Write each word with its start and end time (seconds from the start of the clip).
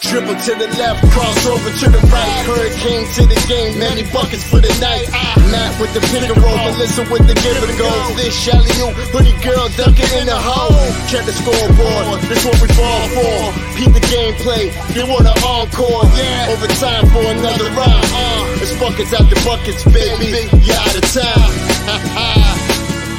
Dribble 0.00 0.32
to 0.32 0.52
the 0.56 0.64
left, 0.80 1.04
cross 1.12 1.44
over 1.44 1.68
to 1.68 1.86
the 1.92 2.00
right. 2.08 2.40
Hurricane 2.48 3.04
to 3.20 3.28
the 3.28 3.36
game, 3.44 3.78
many 3.78 4.02
buckets 4.08 4.42
for 4.42 4.56
the 4.56 4.72
night. 4.80 5.04
Matt 5.52 5.76
with 5.76 5.92
the 5.92 6.00
pick 6.08 6.24
and 6.24 6.40
roll, 6.40 6.56
Melissa 6.56 7.04
with 7.12 7.28
the 7.28 7.36
give 7.36 7.60
and 7.60 7.76
go. 7.76 7.92
This 8.16 8.32
Shelly, 8.32 8.72
you, 8.80 8.88
hoodie 9.12 9.36
girl 9.44 9.68
dunking 9.76 10.08
in 10.16 10.24
the 10.24 10.40
hole. 10.40 10.72
Check 11.12 11.28
the 11.28 11.36
scoreboard, 11.36 12.16
this 12.32 12.40
what 12.48 12.56
we 12.64 12.68
fall 12.72 13.04
for. 13.12 13.52
Keep 13.76 13.92
the 13.92 14.04
gameplay, 14.08 14.72
they 14.96 15.04
want 15.04 15.28
an 15.28 15.36
encore. 15.44 16.08
Yeah, 16.16 16.48
overtime 16.48 17.04
for 17.12 17.20
another 17.20 17.68
round. 17.76 18.00
Uh, 18.08 18.64
it's 18.64 18.72
buckets 18.80 19.12
out 19.12 19.28
the 19.28 19.36
buckets, 19.44 19.84
baby. 19.84 20.48
You 20.64 20.74
out 20.80 20.96
of 20.96 21.04
time. 21.12 21.52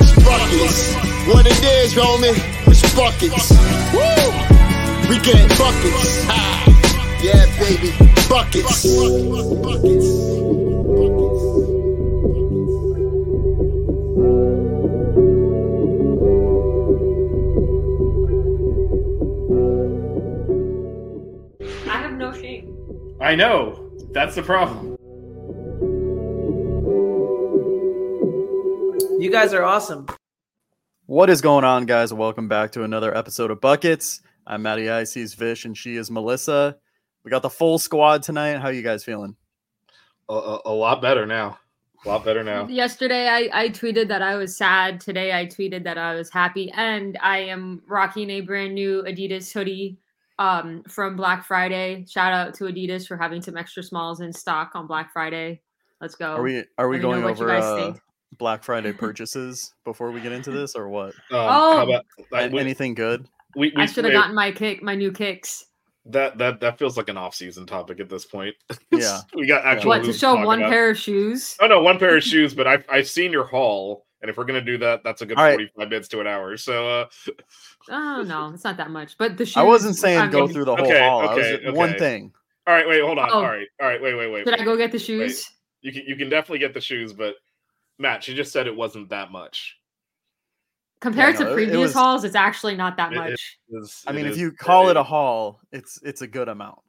It's 0.01 0.17
buckets. 0.25 0.97
What 1.29 1.45
it 1.45 1.61
is, 1.61 1.93
homie, 1.93 2.33
it's 2.65 2.81
buckets. 2.97 3.53
Woo! 3.93 4.50
We 5.11 5.19
get 5.19 5.49
buckets. 5.57 6.25
Ah, 6.29 7.19
yeah, 7.21 7.45
baby, 7.59 7.91
buckets. 8.29 8.85
I 21.89 21.97
have 21.97 22.13
no 22.13 22.31
shame. 22.31 22.73
I 23.19 23.35
know. 23.35 23.91
That's 24.13 24.35
the 24.35 24.43
problem. 24.43 24.95
You 29.19 29.29
guys 29.29 29.51
are 29.53 29.63
awesome. 29.63 30.07
What 31.05 31.29
is 31.29 31.41
going 31.41 31.65
on, 31.65 31.85
guys? 31.85 32.13
Welcome 32.13 32.47
back 32.47 32.71
to 32.71 32.83
another 32.83 33.13
episode 33.13 33.51
of 33.51 33.59
Buckets. 33.59 34.21
I'm 34.51 34.61
Matty 34.63 34.89
Ice, 34.89 35.13
he's 35.13 35.33
Vish, 35.33 35.63
and 35.63 35.77
she 35.77 35.95
is 35.95 36.11
Melissa. 36.11 36.75
We 37.23 37.31
got 37.31 37.41
the 37.41 37.49
full 37.49 37.79
squad 37.79 38.21
tonight. 38.21 38.59
How 38.59 38.67
you 38.67 38.81
guys 38.81 39.01
feeling? 39.01 39.37
A, 40.27 40.33
a, 40.33 40.61
a 40.65 40.73
lot 40.73 41.01
better 41.01 41.25
now. 41.25 41.57
A 42.03 42.09
lot 42.09 42.25
better 42.25 42.43
now. 42.43 42.67
Yesterday, 42.67 43.29
I, 43.29 43.49
I 43.53 43.69
tweeted 43.69 44.09
that 44.09 44.21
I 44.21 44.35
was 44.35 44.57
sad. 44.57 44.99
Today, 44.99 45.31
I 45.39 45.45
tweeted 45.45 45.85
that 45.85 45.97
I 45.97 46.15
was 46.15 46.29
happy. 46.29 46.69
And 46.71 47.17
I 47.21 47.37
am 47.37 47.81
rocking 47.87 48.29
a 48.29 48.41
brand 48.41 48.75
new 48.75 49.03
Adidas 49.03 49.53
hoodie 49.53 49.97
um, 50.37 50.83
from 50.83 51.15
Black 51.15 51.45
Friday. 51.45 52.05
Shout 52.09 52.33
out 52.33 52.53
to 52.55 52.65
Adidas 52.65 53.07
for 53.07 53.15
having 53.15 53.41
some 53.41 53.55
extra 53.55 53.81
smalls 53.81 54.19
in 54.19 54.33
stock 54.33 54.71
on 54.75 54.85
Black 54.85 55.13
Friday. 55.13 55.61
Let's 56.01 56.15
go. 56.15 56.33
Are 56.33 56.41
we 56.41 56.65
are 56.77 56.89
we 56.89 56.97
Let 56.97 57.03
me 57.03 57.09
know 57.09 57.21
going 57.21 57.39
over 57.39 57.51
uh. 57.51 57.93
Black 58.37 58.63
Friday 58.65 58.91
purchases 58.97 59.75
before 59.85 60.11
we 60.11 60.19
get 60.19 60.33
into 60.33 60.51
this, 60.51 60.75
or 60.75 60.89
what? 60.89 61.13
Um, 61.31 61.39
Oh. 61.39 61.77
how 61.77 61.83
about 61.87 62.05
I, 62.33 62.41
An- 62.41 62.51
we, 62.51 62.59
Anything 62.59 62.95
good? 62.95 63.29
We, 63.55 63.71
we, 63.75 63.83
I 63.83 63.85
should 63.85 64.05
have 64.05 64.13
gotten 64.13 64.35
my 64.35 64.51
kick, 64.51 64.81
my 64.83 64.95
new 64.95 65.11
kicks. 65.11 65.65
that. 66.05 66.37
That 66.37 66.59
that 66.61 66.77
feels 66.79 66.97
like 66.97 67.09
an 67.09 67.17
off-season 67.17 67.65
topic 67.65 67.99
at 67.99 68.09
this 68.09 68.25
point. 68.25 68.55
Yeah. 68.91 69.21
we 69.35 69.45
got 69.47 69.65
actual. 69.65 69.89
What 69.89 70.03
to 70.03 70.13
show 70.13 70.35
talk 70.35 70.45
one 70.45 70.59
about. 70.59 70.71
pair 70.71 70.89
of 70.91 70.97
shoes? 70.97 71.55
Oh 71.61 71.67
no, 71.67 71.81
one 71.81 71.97
pair 71.99 72.17
of 72.17 72.23
shoes. 72.23 72.53
But 72.53 72.67
I've 72.67 72.85
I've 72.89 73.07
seen 73.07 73.31
your 73.31 73.45
haul, 73.45 74.05
and 74.21 74.29
if 74.29 74.37
we're 74.37 74.43
gonna 74.45 74.61
do 74.61 74.77
that, 74.79 75.03
that's 75.03 75.21
a 75.21 75.25
good 75.25 75.37
All 75.37 75.43
right. 75.43 75.53
forty-five 75.53 75.89
minutes 75.89 76.07
to 76.09 76.19
an 76.19 76.27
hour. 76.27 76.57
So 76.57 76.87
uh, 76.89 77.05
Oh 77.89 78.23
no, 78.27 78.51
it's 78.53 78.63
not 78.63 78.77
that 78.77 78.89
much. 78.91 79.17
But 79.17 79.37
the 79.37 79.45
shoes. 79.45 79.57
I 79.57 79.63
wasn't 79.63 79.95
saying 79.95 80.19
I 80.19 80.27
go 80.27 80.45
mean, 80.45 80.53
through 80.53 80.65
the 80.65 80.75
whole 80.75 80.85
Okay, 80.85 80.99
haul. 80.99 81.27
I 81.27 81.33
was 81.35 81.45
okay, 81.45 81.71
one 81.71 81.97
thing. 81.97 82.31
all 82.67 82.73
right, 82.73 82.87
wait, 82.87 83.01
hold 83.01 83.17
on. 83.17 83.29
Oh. 83.31 83.35
All 83.35 83.43
right, 83.43 83.67
all 83.81 83.87
right, 83.87 84.01
wait, 84.01 84.15
wait, 84.15 84.31
wait. 84.31 84.45
Did 84.45 84.59
I 84.59 84.63
go 84.65 84.75
get 84.77 84.91
the 84.91 84.99
shoes? 84.99 85.49
You 85.81 85.91
can 85.91 86.03
you 86.05 86.15
can 86.15 86.29
definitely 86.29 86.59
get 86.59 86.73
the 86.73 86.81
shoes, 86.81 87.13
but 87.13 87.35
Matt, 87.97 88.23
she 88.23 88.33
just 88.33 88.51
said 88.51 88.67
it 88.67 88.75
wasn't 88.75 89.09
that 89.09 89.31
much. 89.31 89.77
Compared 91.01 91.33
no, 91.35 91.41
to 91.41 91.47
it- 91.47 91.51
it 91.51 91.55
previous 91.55 91.77
was- 91.79 91.93
hauls, 91.93 92.23
it's 92.23 92.35
actually 92.35 92.75
not 92.75 92.95
that 92.97 93.11
It- 93.11 93.15
it- 93.15 93.19
much. 93.19 93.59
It's- 93.69 94.03
I 94.07 94.11
mean, 94.13 94.25
if 94.27 94.37
you 94.37 94.51
call 94.51 94.89
it 94.89 94.95
a 94.97 95.01
is- 95.01 95.07
haul, 95.07 95.59
it's 95.71 95.99
it's 96.03 96.21
a 96.21 96.27
good 96.27 96.47
amount, 96.47 96.79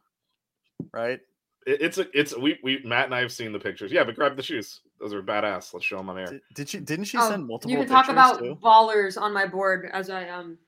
right? 0.92 1.20
It- 1.66 1.80
It's 1.80 1.98
a, 1.98 2.06
it's 2.18 2.36
we 2.36 2.58
we 2.62 2.82
Matt 2.84 3.06
and 3.06 3.14
I 3.14 3.20
have 3.20 3.32
seen 3.32 3.52
the 3.52 3.58
pictures. 3.58 3.90
Yeah, 3.90 4.04
but 4.04 4.14
grab 4.14 4.36
the 4.36 4.42
shoes. 4.42 4.80
Those 5.00 5.14
are 5.14 5.22
badass. 5.22 5.72
Let's 5.72 5.86
show 5.86 5.96
them 5.96 6.10
on 6.10 6.18
air. 6.18 6.26
Did, 6.26 6.42
did 6.54 6.68
she? 6.68 6.78
Didn't 6.80 7.06
she 7.06 7.16
Oh, 7.18 7.28
send 7.28 7.46
multiple? 7.46 7.70
you 7.72 7.78
can 7.78 7.88
talk 7.88 8.08
about 8.08 8.38
too? 8.38 8.56
ballers 8.62 9.20
on 9.20 9.32
my 9.32 9.46
board 9.46 9.88
as 9.92 10.10
I 10.10 10.28
um 10.28 10.58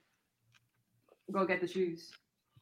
go 1.31 1.45
get 1.47 1.61
the 1.61 1.69
shoes. 1.69 2.13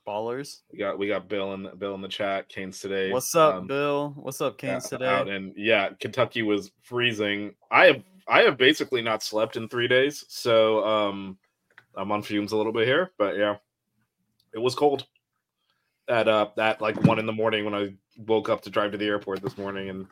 ballers. 0.06 0.62
We 0.72 0.78
got 0.78 0.98
we 0.98 1.06
got 1.06 1.28
Bill 1.28 1.54
in 1.54 1.70
Bill 1.78 1.94
in 1.94 2.00
the 2.00 2.08
chat. 2.08 2.48
Canes 2.48 2.80
today. 2.80 3.12
What's 3.12 3.34
up, 3.36 3.54
um, 3.54 3.66
Bill? 3.68 4.14
What's 4.16 4.40
up, 4.40 4.58
Canes 4.58 4.86
out- 4.86 4.98
today? 4.98 5.06
Out 5.06 5.28
and 5.28 5.52
yeah, 5.56 5.90
Kentucky 6.00 6.42
was 6.42 6.72
freezing. 6.82 7.54
I 7.70 7.86
have 7.86 8.02
I 8.28 8.42
have 8.42 8.56
basically 8.56 9.02
not 9.02 9.22
slept 9.22 9.56
in 9.56 9.68
three 9.68 9.88
days, 9.88 10.24
so 10.28 10.84
um, 10.84 11.38
I'm 11.96 12.12
on 12.12 12.22
fumes 12.22 12.52
a 12.52 12.56
little 12.56 12.72
bit 12.72 12.86
here. 12.86 13.10
But 13.18 13.36
yeah, 13.36 13.56
it 14.54 14.58
was 14.58 14.74
cold. 14.74 15.06
At 16.08 16.28
uh, 16.28 16.48
at 16.58 16.80
like 16.80 17.00
one 17.04 17.18
in 17.18 17.26
the 17.26 17.32
morning 17.32 17.64
when 17.64 17.74
I 17.74 17.94
woke 18.16 18.48
up 18.48 18.62
to 18.62 18.70
drive 18.70 18.92
to 18.92 18.98
the 18.98 19.06
airport 19.06 19.40
this 19.42 19.56
morning 19.56 19.88
and 19.88 20.06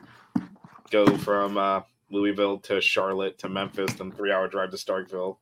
go 0.89 1.17
from 1.17 1.57
uh, 1.57 1.81
Louisville 2.09 2.59
to 2.59 2.81
Charlotte 2.81 3.37
to 3.39 3.49
Memphis, 3.49 3.93
then 3.93 4.11
three 4.11 4.31
hour 4.31 4.47
drive 4.47 4.71
to 4.71 4.77
Starkville 4.77 5.37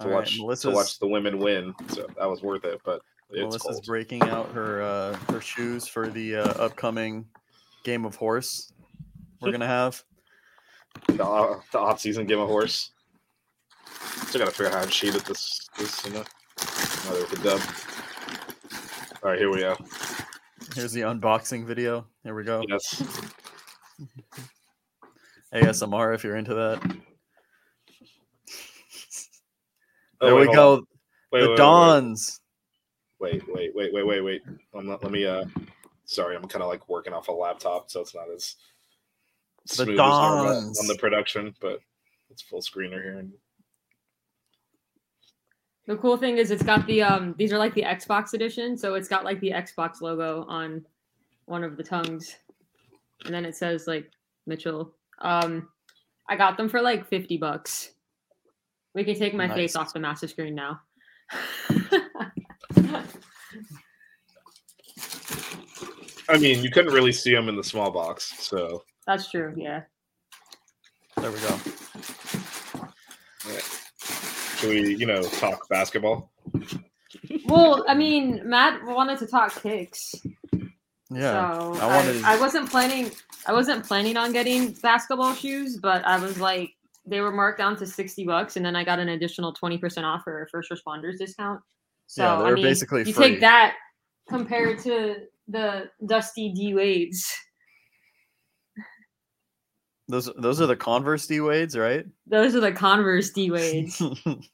to 0.00 0.06
All 0.06 0.08
right, 0.08 0.30
watch 0.40 0.60
to 0.62 0.70
watch 0.70 0.98
the 0.98 1.08
women 1.08 1.38
win. 1.38 1.74
So 1.88 2.06
that 2.16 2.26
was 2.26 2.42
worth 2.42 2.64
it. 2.64 2.80
But 2.84 3.02
it's 3.30 3.40
Melissa's 3.40 3.62
cold. 3.62 3.86
breaking 3.86 4.22
out 4.22 4.50
her 4.52 4.82
uh, 4.82 5.16
her 5.30 5.40
shoes 5.40 5.86
for 5.86 6.08
the 6.08 6.36
uh, 6.36 6.64
upcoming 6.64 7.26
game 7.84 8.04
of 8.04 8.14
horse 8.14 8.72
we're 9.40 9.52
gonna 9.52 9.66
have. 9.66 10.02
The, 11.06 11.24
uh, 11.24 11.60
the 11.72 11.78
off 11.78 12.00
season 12.00 12.26
game 12.26 12.40
of 12.40 12.48
horse. 12.48 12.90
Still 14.26 14.40
gotta 14.40 14.50
figure 14.50 14.72
out 14.72 14.78
how 14.78 14.84
to 14.84 14.90
cheat 14.90 15.14
at 15.14 15.24
this. 15.24 15.68
This 15.78 16.04
you 16.04 16.12
know, 16.12 16.24
Another 17.04 17.20
with 17.20 17.30
the 17.30 17.36
dub. 17.42 17.60
All 19.22 19.30
right, 19.30 19.38
here 19.38 19.50
we 19.50 19.60
go. 19.60 19.76
Here's 20.74 20.92
the 20.92 21.02
unboxing 21.02 21.64
video. 21.64 22.06
Here 22.24 22.34
we 22.34 22.44
go. 22.44 22.62
Yes, 22.68 23.02
ASMR 25.54 26.14
if 26.14 26.24
you're 26.24 26.36
into 26.36 26.54
that. 26.54 26.80
Oh, 30.20 30.26
there 30.26 30.34
wait, 30.34 30.48
we 30.48 30.54
go. 30.54 30.84
Wait, 31.32 31.40
the 31.40 31.40
wait, 31.40 31.48
wait, 31.48 31.56
Dons. 31.56 32.40
Wait, 33.20 33.42
wait, 33.48 33.74
wait, 33.74 33.94
wait, 33.94 34.06
wait, 34.06 34.20
wait. 34.20 34.42
I'm 34.74 34.86
not, 34.86 35.02
let 35.02 35.12
me. 35.12 35.24
Uh, 35.24 35.44
sorry, 36.04 36.36
I'm 36.36 36.46
kind 36.48 36.62
of 36.62 36.68
like 36.68 36.88
working 36.88 37.12
off 37.12 37.28
a 37.28 37.32
laptop, 37.32 37.90
so 37.90 38.00
it's 38.00 38.14
not 38.14 38.30
as 38.34 38.56
smooth 39.68 39.90
as 39.90 39.96
Dons. 39.96 40.80
on 40.80 40.86
the 40.86 40.96
production, 40.96 41.54
but 41.60 41.80
it's 42.30 42.42
full 42.42 42.60
screener 42.60 43.02
here. 43.02 43.18
And 43.18 43.32
The 45.86 45.96
cool 45.96 46.16
thing 46.16 46.38
is 46.38 46.50
it's 46.50 46.62
got 46.62 46.86
the 46.86 47.02
um 47.02 47.34
these 47.38 47.52
are 47.52 47.58
like 47.58 47.74
the 47.74 47.82
Xbox 47.82 48.34
edition, 48.34 48.76
so 48.76 48.94
it's 48.94 49.08
got 49.08 49.24
like 49.24 49.40
the 49.40 49.50
Xbox 49.50 50.00
logo 50.00 50.44
on 50.48 50.84
one 51.46 51.64
of 51.64 51.76
the 51.76 51.82
tongues. 51.82 52.36
And 53.24 53.34
then 53.34 53.44
it 53.44 53.56
says 53.56 53.86
like 53.86 54.10
Mitchell. 54.46 54.94
Um 55.20 55.68
I 56.28 56.36
got 56.36 56.56
them 56.56 56.68
for 56.68 56.82
like 56.82 57.06
50 57.08 57.38
bucks. 57.38 57.92
We 58.94 59.02
can 59.04 59.14
take 59.18 59.34
my 59.34 59.48
face 59.48 59.76
off 59.76 59.92
the 59.92 60.00
master 60.00 60.28
screen 60.28 60.54
now. 60.54 60.80
I 66.28 66.36
mean, 66.38 66.62
you 66.62 66.70
couldn't 66.70 66.92
really 66.92 67.12
see 67.12 67.32
them 67.34 67.48
in 67.48 67.56
the 67.56 67.64
small 67.64 67.90
box, 67.90 68.34
so 68.38 68.82
That's 69.08 69.30
true, 69.30 69.54
yeah. 69.56 69.84
There 71.16 71.30
we 71.32 71.38
go. 71.40 71.58
should 74.58 74.68
we, 74.68 74.94
you 74.96 75.06
know, 75.06 75.22
talk 75.22 75.66
basketball? 75.70 76.30
Well, 77.46 77.86
I 77.88 77.94
mean, 77.94 78.42
Matt 78.44 78.84
wanted 78.84 79.18
to 79.20 79.26
talk 79.26 79.62
kicks. 79.62 80.14
Yeah. 81.10 81.54
so 81.54 81.80
I 81.80 81.86
wanted 81.86 82.22
I, 82.22 82.34
I 82.34 82.38
wasn't 82.38 82.70
planning 82.70 83.10
I 83.46 83.54
wasn't 83.54 83.82
planning 83.82 84.18
on 84.18 84.30
getting 84.30 84.72
basketball 84.72 85.32
shoes, 85.34 85.78
but 85.78 86.04
I 86.06 86.18
was 86.18 86.38
like, 86.38 86.70
they 87.06 87.22
were 87.22 87.32
marked 87.32 87.56
down 87.56 87.76
to 87.76 87.86
60 87.86 88.26
bucks, 88.26 88.56
and 88.58 88.66
then 88.66 88.76
I 88.76 88.84
got 88.84 88.98
an 88.98 89.08
additional 89.08 89.54
20% 89.54 90.04
off 90.04 90.20
for 90.22 90.42
a 90.42 90.48
first 90.50 90.70
responders 90.70 91.16
discount. 91.16 91.62
So 92.08 92.24
Yeah, 92.24 92.38
I 92.40 92.42
they're 92.42 92.54
mean, 92.56 92.64
basically 92.64 93.04
you 93.04 93.14
free. 93.14 93.30
take 93.30 93.40
that 93.40 93.74
compared 94.28 94.80
to 94.80 95.16
the 95.48 95.88
Dusty 96.04 96.52
D 96.52 96.74
Wades. 96.74 97.24
Those 100.08 100.30
those 100.38 100.60
are 100.60 100.66
the 100.66 100.76
Converse 100.76 101.26
D 101.26 101.40
Wades, 101.40 101.76
right? 101.76 102.06
Those 102.26 102.54
are 102.54 102.60
the 102.60 102.72
Converse 102.72 103.30
D 103.30 103.50
Wades. 103.50 104.00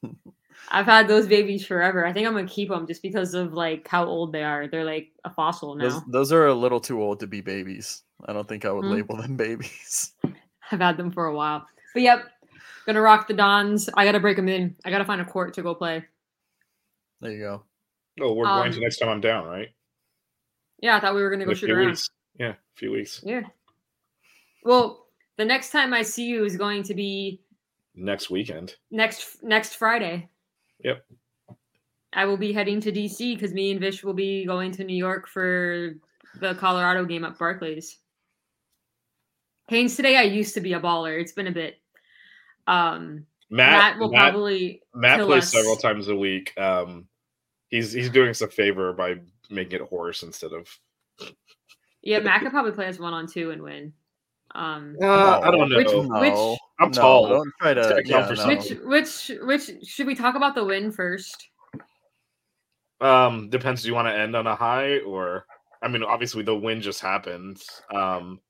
I've 0.70 0.86
had 0.86 1.06
those 1.06 1.26
babies 1.28 1.64
forever. 1.64 2.04
I 2.06 2.12
think 2.12 2.26
I'm 2.26 2.34
gonna 2.34 2.48
keep 2.48 2.68
them 2.70 2.86
just 2.86 3.02
because 3.02 3.34
of 3.34 3.52
like 3.52 3.86
how 3.86 4.04
old 4.04 4.32
they 4.32 4.42
are. 4.42 4.66
They're 4.66 4.84
like 4.84 5.12
a 5.24 5.30
fossil 5.30 5.74
now. 5.76 5.84
those, 5.90 6.02
those 6.08 6.32
are 6.32 6.46
a 6.46 6.54
little 6.54 6.80
too 6.80 7.00
old 7.02 7.20
to 7.20 7.26
be 7.26 7.40
babies. 7.40 8.02
I 8.26 8.32
don't 8.32 8.48
think 8.48 8.64
I 8.64 8.72
would 8.72 8.84
Hmm. 8.84 8.92
label 8.92 9.16
them 9.16 9.36
babies. 9.36 10.12
I've 10.72 10.80
had 10.80 10.96
them 10.96 11.12
for 11.12 11.26
a 11.26 11.34
while. 11.34 11.66
But 11.92 12.02
yep, 12.02 12.24
gonna 12.86 13.00
rock 13.02 13.28
the 13.28 13.34
Dons. 13.34 13.88
I 13.96 14.04
gotta 14.04 14.20
break 14.20 14.36
them 14.36 14.48
in. 14.48 14.74
I 14.84 14.90
gotta 14.90 15.04
find 15.04 15.20
a 15.20 15.24
court 15.24 15.54
to 15.54 15.62
go 15.62 15.74
play. 15.74 16.04
There 17.20 17.30
you 17.30 17.38
go. 17.38 17.62
Oh, 18.20 18.32
we're 18.32 18.46
going 18.46 18.70
to 18.72 18.78
Um, 18.78 18.82
next 18.82 18.98
time 18.98 19.08
I'm 19.08 19.20
down, 19.20 19.46
right? 19.46 19.68
Yeah, 20.80 20.96
I 20.96 21.00
thought 21.00 21.14
we 21.14 21.22
were 21.22 21.30
gonna 21.30 21.44
go 21.46 21.54
shoot 21.54 21.70
around. 21.70 21.86
weeks. 21.90 22.08
Yeah, 22.38 22.50
a 22.50 22.56
few 22.76 22.90
weeks. 22.90 23.20
Yeah. 23.24 23.42
Well, 24.64 25.03
the 25.36 25.44
next 25.44 25.70
time 25.70 25.92
I 25.92 26.02
see 26.02 26.26
you 26.26 26.44
is 26.44 26.56
going 26.56 26.82
to 26.84 26.94
be 26.94 27.40
Next 27.96 28.28
weekend. 28.30 28.74
next 28.90 29.42
next 29.42 29.76
Friday. 29.76 30.28
Yep. 30.82 31.04
I 32.12 32.24
will 32.26 32.36
be 32.36 32.52
heading 32.52 32.80
to 32.80 32.92
DC 32.92 33.34
because 33.34 33.52
me 33.52 33.70
and 33.70 33.80
Vish 33.80 34.04
will 34.04 34.14
be 34.14 34.44
going 34.46 34.70
to 34.72 34.84
New 34.84 34.96
York 34.96 35.26
for 35.28 35.94
the 36.40 36.54
Colorado 36.54 37.04
game 37.04 37.24
at 37.24 37.38
Barclays. 37.38 37.98
Haynes, 39.68 39.96
today 39.96 40.16
I 40.16 40.22
used 40.22 40.54
to 40.54 40.60
be 40.60 40.74
a 40.74 40.80
baller. 40.80 41.20
It's 41.20 41.32
been 41.32 41.46
a 41.46 41.52
bit. 41.52 41.76
Um, 42.66 43.26
Matt, 43.50 43.72
Matt 43.72 43.98
will 43.98 44.10
Matt, 44.10 44.32
probably 44.32 44.82
Matt 44.94 45.20
plays 45.20 45.44
us. 45.44 45.52
several 45.52 45.76
times 45.76 46.08
a 46.08 46.14
week. 46.16 46.52
Um, 46.58 47.06
he's 47.68 47.92
he's 47.92 48.10
doing 48.10 48.30
us 48.30 48.40
a 48.42 48.48
favor 48.48 48.92
by 48.92 49.16
making 49.50 49.80
it 49.80 49.88
horse 49.88 50.22
instead 50.22 50.52
of. 50.52 50.68
Yeah, 52.02 52.18
Matt 52.20 52.42
could 52.42 52.50
probably 52.50 52.72
play 52.72 52.86
us 52.88 52.98
one 52.98 53.14
on 53.14 53.26
two 53.26 53.50
and 53.50 53.62
win. 53.62 53.92
Um, 54.54 54.96
Uh, 55.02 55.40
I 55.42 55.50
don't 55.50 55.68
know. 55.68 55.76
Which- 55.76 55.88
No, 55.92 56.20
which- 56.20 56.58
I'm 56.80 56.90
no, 56.90 57.00
tall. 57.00 57.28
Don't 57.28 57.52
try 57.60 57.74
to. 57.74 58.02
Yeah, 58.04 58.28
no. 58.36 58.46
which 58.48 58.70
which 58.84 59.30
which 59.42 59.86
should 59.86 60.06
we 60.06 60.14
talk 60.14 60.34
about 60.34 60.54
the 60.54 60.64
win 60.64 60.90
first? 60.90 61.48
Um, 63.00 63.48
depends. 63.50 63.82
Do 63.82 63.88
you 63.88 63.94
want 63.94 64.08
to 64.08 64.14
end 64.16 64.34
on 64.36 64.46
a 64.46 64.54
high 64.56 64.98
or? 65.00 65.46
I 65.82 65.88
mean, 65.88 66.02
obviously 66.02 66.42
the 66.42 66.56
win 66.56 66.80
just 66.80 67.00
happened. 67.00 67.62
Um, 67.92 68.40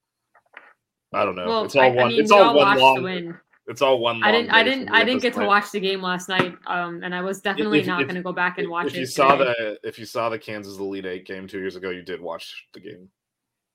I 1.12 1.24
don't 1.24 1.36
know. 1.36 1.46
Well, 1.46 1.64
it's 1.64 1.74
all 1.76 1.82
I, 1.82 1.88
one. 1.88 1.98
I 2.06 2.08
mean, 2.08 2.20
it's 2.20 2.30
all 2.30 2.42
all 2.44 2.56
one 2.56 2.78
long. 2.78 2.96
the 2.96 3.02
win. 3.02 3.38
It's 3.66 3.82
all 3.82 3.98
one. 3.98 4.22
I 4.22 4.30
didn't. 4.30 4.50
I 4.50 4.62
didn't. 4.62 4.88
I 4.90 5.04
didn't 5.04 5.22
this 5.22 5.34
get 5.34 5.40
to 5.40 5.46
watch 5.46 5.70
the 5.72 5.80
game 5.80 6.02
last 6.02 6.28
night. 6.28 6.54
Um, 6.66 7.02
and 7.02 7.14
I 7.14 7.22
was 7.22 7.40
definitely 7.40 7.80
if- 7.80 7.86
not 7.86 8.02
going 8.02 8.14
to 8.14 8.22
go 8.22 8.32
back 8.32 8.58
and 8.58 8.68
watch 8.68 8.86
if 8.88 8.94
it. 8.94 9.00
you 9.00 9.06
saw 9.06 9.36
today. 9.36 9.54
the 9.58 9.88
if 9.88 9.98
you 9.98 10.04
saw 10.06 10.28
the 10.28 10.38
Kansas 10.38 10.78
Elite 10.78 11.06
Eight 11.06 11.26
game 11.26 11.46
two 11.48 11.58
years 11.60 11.76
ago, 11.76 11.90
you 11.90 12.02
did 12.02 12.20
watch 12.20 12.66
the 12.74 12.80
game 12.80 13.08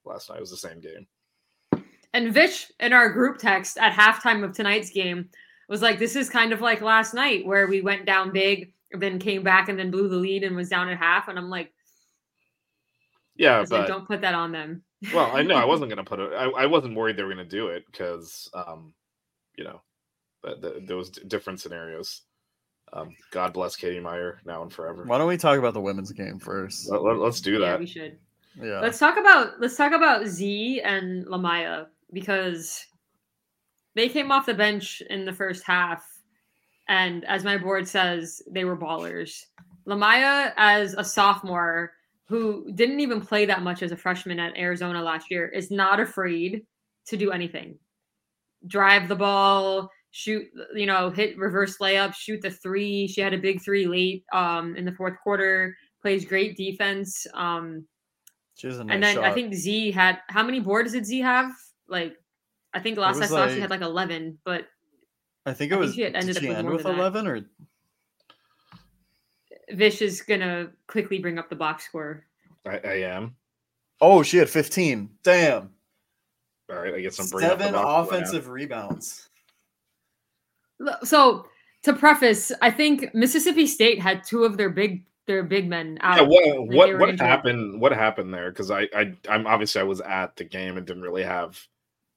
last 0.05 0.29
night. 0.29 0.37
It 0.37 0.41
was 0.41 0.51
the 0.51 0.57
same 0.57 0.79
game. 0.79 1.07
And 2.13 2.33
Vish 2.33 2.71
in 2.79 2.93
our 2.93 3.09
group 3.09 3.37
text 3.37 3.77
at 3.77 3.93
halftime 3.93 4.43
of 4.43 4.53
tonight's 4.53 4.89
game 4.89 5.29
was 5.67 5.81
like, 5.81 5.99
"This 5.99 6.15
is 6.15 6.29
kind 6.29 6.51
of 6.51 6.61
like 6.61 6.81
last 6.81 7.13
night 7.13 7.45
where 7.45 7.67
we 7.67 7.81
went 7.81 8.05
down 8.05 8.31
big, 8.31 8.73
then 8.91 9.19
came 9.19 9.43
back 9.43 9.69
and 9.69 9.77
then 9.77 9.91
blew 9.91 10.09
the 10.09 10.15
lead 10.15 10.43
and 10.43 10.55
was 10.55 10.69
down 10.69 10.89
at 10.89 10.97
half." 10.97 11.27
And 11.27 11.37
I'm 11.37 11.49
like, 11.49 11.71
Yeah, 13.35 13.57
I 13.57 13.59
was 13.59 13.71
like 13.71 13.87
"Don't 13.87 14.07
put 14.07 14.21
that 14.21 14.33
on 14.33 14.51
them." 14.51 14.83
well, 15.13 15.31
I 15.35 15.43
know 15.43 15.55
I 15.55 15.65
wasn't 15.65 15.89
gonna 15.91 16.03
put 16.03 16.19
it. 16.19 16.33
I, 16.33 16.45
I 16.45 16.65
wasn't 16.65 16.95
worried 16.95 17.15
they 17.15 17.23
were 17.23 17.29
gonna 17.29 17.45
do 17.45 17.67
it 17.67 17.85
because, 17.85 18.49
um, 18.53 18.93
you 19.55 19.63
know, 19.63 19.81
but 20.41 20.61
the, 20.61 20.81
there 20.85 20.97
was 20.97 21.11
d- 21.11 21.21
different 21.27 21.61
scenarios. 21.61 22.23
Um, 22.91 23.15
God 23.29 23.53
bless 23.53 23.75
Katie 23.75 23.99
Meier 23.99 24.41
now 24.45 24.63
and 24.63 24.73
forever. 24.73 25.03
Why 25.03 25.19
don't 25.19 25.27
we 25.27 25.37
talk 25.37 25.59
about 25.59 25.75
the 25.75 25.81
women's 25.81 26.11
game 26.11 26.39
first? 26.39 26.89
Let, 26.91 27.17
us 27.19 27.39
do 27.39 27.59
yeah, 27.59 27.59
that. 27.59 27.79
we 27.79 27.85
should. 27.85 28.17
Yeah. 28.59 28.79
Let's 28.79 28.97
talk 28.97 29.17
about 29.17 29.59
let's 29.61 29.77
talk 29.77 29.91
about 29.91 30.25
Z 30.25 30.81
and 30.81 31.27
Lamaya 31.27 31.85
because 32.13 32.85
they 33.95 34.09
came 34.09 34.31
off 34.31 34.45
the 34.45 34.53
bench 34.53 35.01
in 35.09 35.25
the 35.25 35.33
first 35.33 35.63
half, 35.63 36.03
and 36.87 37.25
as 37.25 37.43
my 37.43 37.57
board 37.57 37.87
says, 37.87 38.41
they 38.49 38.65
were 38.65 38.77
ballers. 38.77 39.45
Lamaya, 39.85 40.53
as 40.57 40.93
a 40.93 41.03
sophomore 41.03 41.93
who 42.27 42.71
didn't 42.75 42.99
even 42.99 43.21
play 43.21 43.45
that 43.45 43.63
much 43.63 43.81
as 43.81 43.91
a 43.91 43.97
freshman 43.97 44.39
at 44.39 44.57
Arizona 44.57 45.01
last 45.01 45.31
year, 45.31 45.47
is 45.47 45.71
not 45.71 45.99
afraid 45.99 46.65
to 47.07 47.17
do 47.17 47.31
anything. 47.31 47.77
Drive 48.67 49.07
the 49.07 49.15
ball, 49.15 49.89
shoot, 50.11 50.45
you 50.75 50.85
know, 50.85 51.09
hit 51.09 51.37
reverse 51.37 51.77
layup, 51.77 52.13
shoot 52.13 52.41
the 52.41 52.51
three. 52.51 53.07
She 53.07 53.21
had 53.21 53.33
a 53.33 53.37
big 53.37 53.61
three 53.61 53.87
late 53.87 54.23
um, 54.33 54.75
in 54.75 54.85
the 54.85 54.91
fourth 54.91 55.17
quarter. 55.23 55.75
Plays 56.01 56.25
great 56.25 56.55
defense. 56.55 57.25
Um, 57.33 57.85
She 58.55 58.67
has 58.67 58.79
a 58.79 58.83
nice 58.83 58.93
and 58.93 59.03
then 59.03 59.19
I 59.19 59.33
think 59.33 59.53
Z 59.53 59.91
had 59.91 60.19
how 60.29 60.43
many 60.43 60.59
boards 60.59 60.91
did 60.93 61.05
Z 61.05 61.19
have? 61.21 61.51
Like, 61.89 62.15
I 62.73 62.79
think 62.79 62.97
last 62.97 63.17
I 63.17 63.19
was 63.21 63.29
saw 63.29 63.47
she 63.47 63.59
had 63.59 63.69
like 63.69 63.81
eleven, 63.81 64.37
but 64.45 64.67
I 65.45 65.53
think 65.53 65.71
I 65.71 65.75
it 65.75 65.79
think 65.79 65.81
was. 65.87 65.95
she 65.95 66.05
ended 66.05 66.25
did 66.25 66.37
up 66.37 66.41
she 66.43 66.47
with 66.49 66.57
end 66.57 66.67
more 66.67 66.75
with 66.75 66.83
than 66.83 66.95
that. 66.95 66.99
eleven 67.01 67.27
or? 67.27 67.39
Vish 69.71 70.01
is 70.01 70.21
gonna 70.21 70.69
quickly 70.87 71.19
bring 71.19 71.37
up 71.37 71.49
the 71.49 71.55
box 71.55 71.85
score. 71.85 72.25
I, 72.65 72.77
I 72.77 72.93
am. 73.01 73.35
Oh, 74.01 74.23
she 74.23 74.37
had 74.37 74.49
fifteen. 74.49 75.09
Damn. 75.23 75.71
All 76.71 76.77
right, 76.79 76.93
I 76.93 77.01
guess 77.01 77.19
I'm 77.19 77.27
bringing 77.29 77.51
up 77.51 77.57
the 77.57 77.63
Seven 77.65 77.73
box 77.73 77.83
score 77.83 78.01
now. 78.01 78.17
offensive 78.19 78.49
rebounds. 78.49 79.29
So 81.03 81.47
to 81.83 81.93
preface, 81.93 82.51
I 82.61 82.71
think 82.71 83.13
Mississippi 83.13 83.67
State 83.67 84.01
had 84.01 84.23
two 84.23 84.43
of 84.43 84.57
their 84.57 84.69
big 84.69 85.05
their 85.27 85.43
big 85.43 85.67
men 85.69 85.97
out. 86.01 86.17
Yeah, 86.17 86.23
what 86.23 86.43
they 86.43 86.75
what 86.77 86.99
what 86.99 87.19
happened? 87.19 87.79
What 87.81 87.91
happened 87.91 88.33
there? 88.33 88.49
Because 88.51 88.71
I 88.71 88.87
I 88.95 89.13
I'm 89.29 89.45
obviously 89.45 89.81
I 89.81 89.85
was 89.85 90.01
at 90.01 90.35
the 90.35 90.43
game 90.45 90.77
and 90.77 90.85
didn't 90.87 91.03
really 91.03 91.23
have 91.23 91.59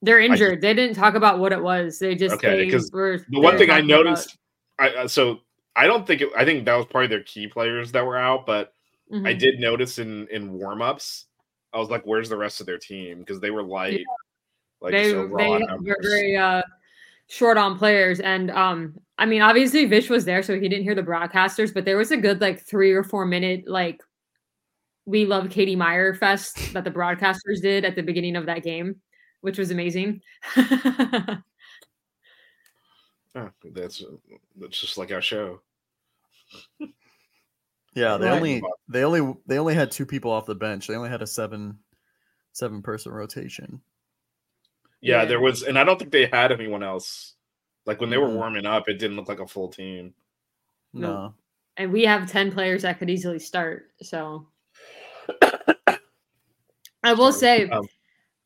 They're 0.02 0.20
injured. 0.20 0.60
they 0.60 0.74
didn't 0.74 0.96
talk 0.96 1.14
about 1.14 1.38
what 1.38 1.52
it 1.52 1.62
was. 1.62 1.98
They 2.00 2.14
just 2.16 2.34
Okay, 2.34 2.64
because 2.64 2.90
were. 2.92 3.24
the 3.30 3.40
one 3.40 3.56
thing 3.56 3.70
I 3.70 3.76
talking 3.80 3.90
about- 3.92 4.04
noticed. 4.04 4.36
I 4.78 4.88
uh, 4.90 5.08
so 5.08 5.40
I 5.76 5.86
don't 5.86 6.06
think 6.06 6.20
it, 6.22 6.28
I 6.36 6.44
think 6.44 6.64
that 6.64 6.74
was 6.74 6.86
probably 6.86 7.06
their 7.06 7.22
key 7.22 7.46
players 7.46 7.92
that 7.92 8.04
were 8.04 8.18
out, 8.18 8.44
but 8.46 8.74
I 9.12 9.16
Mhm. 9.16 9.38
did 9.38 9.60
notice 9.60 9.98
in 9.98 10.26
in 10.28 10.52
warm 10.54 10.82
ups, 10.82 11.26
I 11.72 11.78
was 11.78 11.88
like, 11.88 12.02
"Where's 12.04 12.28
the 12.28 12.36
rest 12.36 12.60
of 12.60 12.66
their 12.66 12.78
team?" 12.78 13.20
Because 13.20 13.38
they 13.40 13.50
were 13.50 13.62
light, 13.62 14.04
like 14.80 14.92
they 14.92 15.12
just 15.12 15.36
they 15.36 15.48
were 15.48 15.96
very 16.02 16.36
uh, 16.36 16.62
short 17.28 17.56
on 17.58 17.78
players, 17.78 18.18
and 18.20 18.50
um, 18.50 18.98
I 19.18 19.26
mean, 19.26 19.40
obviously 19.42 19.84
Vish 19.84 20.10
was 20.10 20.24
there, 20.24 20.42
so 20.42 20.58
he 20.58 20.68
didn't 20.68 20.82
hear 20.84 20.94
the 20.96 21.02
broadcasters, 21.02 21.72
but 21.72 21.84
there 21.84 21.96
was 21.98 22.10
a 22.10 22.16
good 22.16 22.40
like 22.40 22.60
three 22.60 22.90
or 22.92 23.04
four 23.04 23.24
minute 23.24 23.68
like 23.68 24.02
we 25.06 25.26
love 25.26 25.50
Katie 25.50 25.76
Meier 25.76 26.14
fest 26.14 26.72
that 26.72 26.84
the 26.84 26.90
broadcasters 26.90 27.60
did 27.60 27.84
at 27.84 27.94
the 27.94 28.02
beginning 28.02 28.34
of 28.36 28.46
that 28.46 28.62
game, 28.62 29.00
which 29.42 29.58
was 29.58 29.70
amazing. 29.70 30.22
Yeah, 30.56 31.36
that's 33.72 34.02
that's 34.56 34.80
just 34.80 34.98
like 34.98 35.12
our 35.12 35.22
show. 35.22 35.60
Yeah, 37.94 38.16
they 38.16 38.26
Right. 38.28 38.36
only 38.36 38.62
they 38.88 39.04
only 39.04 39.34
they 39.46 39.58
only 39.58 39.74
had 39.74 39.90
two 39.90 40.06
people 40.06 40.30
off 40.30 40.46
the 40.46 40.54
bench. 40.54 40.86
They 40.86 40.96
only 40.96 41.10
had 41.10 41.22
a 41.22 41.26
seven 41.26 41.78
seven 42.52 42.82
person 42.82 43.12
rotation. 43.12 43.80
Yeah, 45.00 45.20
Yeah. 45.20 45.24
there 45.26 45.40
was, 45.40 45.62
and 45.62 45.78
I 45.78 45.84
don't 45.84 45.98
think 45.98 46.10
they 46.12 46.26
had 46.26 46.52
anyone 46.52 46.82
else. 46.82 47.34
Like 47.86 48.00
when 48.00 48.10
they 48.10 48.18
were 48.18 48.28
warming 48.30 48.66
up, 48.66 48.88
it 48.88 48.94
didn't 48.98 49.16
look 49.16 49.28
like 49.28 49.40
a 49.40 49.46
full 49.46 49.68
team. 49.68 50.14
No. 50.92 51.08
No. 51.12 51.34
and 51.78 51.90
we 51.92 52.04
have 52.04 52.30
10 52.30 52.52
players 52.52 52.82
that 52.82 52.98
could 52.98 53.08
easily 53.10 53.38
start, 53.38 53.90
so 54.02 54.46
I 57.02 57.14
will 57.14 57.32
say 57.32 57.68
Um, 57.70 57.88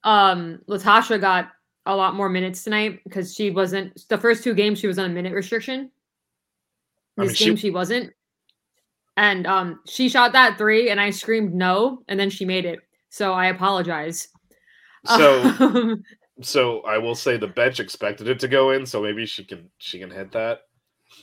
um 0.07 0.61
Latasha 0.69 1.21
got 1.21 1.51
a 1.85 1.95
lot 1.95 2.15
more 2.15 2.29
minutes 2.31 2.65
tonight 2.65 3.01
because 3.05 3.35
she 3.35 3.51
wasn't 3.51 4.09
the 4.09 4.17
first 4.17 4.43
two 4.43 4.55
games 4.55 4.79
she 4.79 4.87
was 4.87 4.99
on 4.99 5.11
a 5.11 5.15
minute 5.15 5.33
restriction. 5.35 5.91
I 7.19 7.23
This 7.25 7.29
mean, 7.33 7.35
she- 7.37 7.45
game 7.47 7.57
she 7.57 7.71
wasn't. 7.71 8.13
And 9.19 9.47
um 9.47 9.81
she 9.87 10.09
shot 10.09 10.33
that 10.33 10.57
three 10.59 10.91
and 10.91 11.01
I 11.01 11.11
screamed 11.11 11.55
no 11.55 12.03
and 12.09 12.19
then 12.19 12.31
she 12.31 12.45
made 12.45 12.65
it. 12.65 12.81
So 13.11 13.33
I 13.33 13.47
apologize. 13.47 14.29
So 15.17 15.43
Um, 15.61 16.05
so 16.43 16.81
I 16.83 16.99
will 16.99 17.15
say 17.15 17.37
the 17.37 17.47
bench 17.49 17.81
expected 17.81 18.29
it 18.29 18.39
to 18.41 18.49
go 18.49 18.71
in, 18.73 18.85
so 18.87 19.03
maybe 19.03 19.25
she 19.27 19.45
can 19.45 19.71
she 19.79 19.99
can 19.99 20.11
hit 20.11 20.33
that. 20.33 20.61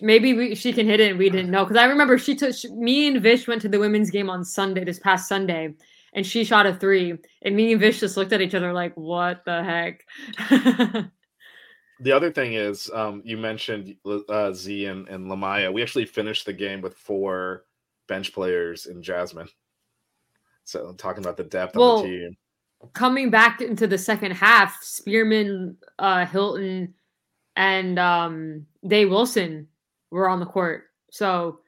maybe 0.02 0.34
we, 0.34 0.56
she 0.56 0.74
can 0.74 0.88
hit 0.88 1.00
it 1.00 1.10
and 1.12 1.20
we 1.20 1.30
didn't 1.30 1.52
know 1.56 1.64
because 1.66 1.78
I 1.78 1.86
remember 1.86 2.18
she 2.18 2.36
took 2.36 2.56
she, 2.56 2.70
me 2.70 3.08
and 3.08 3.22
Vish 3.22 3.48
went 3.48 3.62
to 3.64 3.70
the 3.70 3.80
women's 3.80 4.10
game 4.10 4.30
on 4.30 4.44
Sunday 4.44 4.84
this 4.84 5.00
past 5.00 5.28
Sunday 5.30 5.74
and 6.14 6.26
she 6.26 6.44
shot 6.44 6.66
a 6.66 6.74
three 6.74 7.18
and 7.42 7.56
me 7.56 7.72
and 7.72 7.82
Vish 7.82 8.00
just 8.00 8.18
looked 8.18 8.34
at 8.34 8.42
each 8.42 8.56
other 8.56 8.72
like 8.74 8.94
what 8.96 9.44
the 9.46 9.64
heck. 9.64 10.06
The 12.00 12.12
other 12.12 12.32
thing 12.32 12.54
is, 12.56 12.90
um, 12.94 13.22
you 13.24 13.38
mentioned 13.38 13.96
uh, 14.28 14.52
Z 14.52 14.86
and, 14.88 15.08
and 15.08 15.28
Lamaya. 15.30 15.72
We 15.72 15.82
actually 15.82 16.06
finished 16.06 16.46
the 16.46 16.52
game 16.52 16.82
with 16.82 16.96
four 16.98 17.64
bench 18.08 18.34
players 18.34 18.88
in 18.88 19.02
Jasmine. 19.02 19.48
So 20.66 20.94
talking 20.98 21.24
about 21.24 21.38
the 21.38 21.44
depth 21.46 21.76
Well, 21.78 22.00
of 22.00 22.04
the 22.04 22.10
team. 22.10 22.38
coming 22.94 23.30
back 23.30 23.62
into 23.62 23.88
the 23.88 23.98
second 23.98 24.32
half, 24.32 24.82
Spearman, 24.84 25.78
uh, 26.00 26.26
Hylton, 26.26 26.94
and 27.56 27.98
um, 28.00 28.66
Day 28.86 29.06
Wilson 29.06 29.68
were 30.12 30.28
on 30.28 30.40
the 30.42 30.46
court. 30.46 30.86
So 31.12 31.60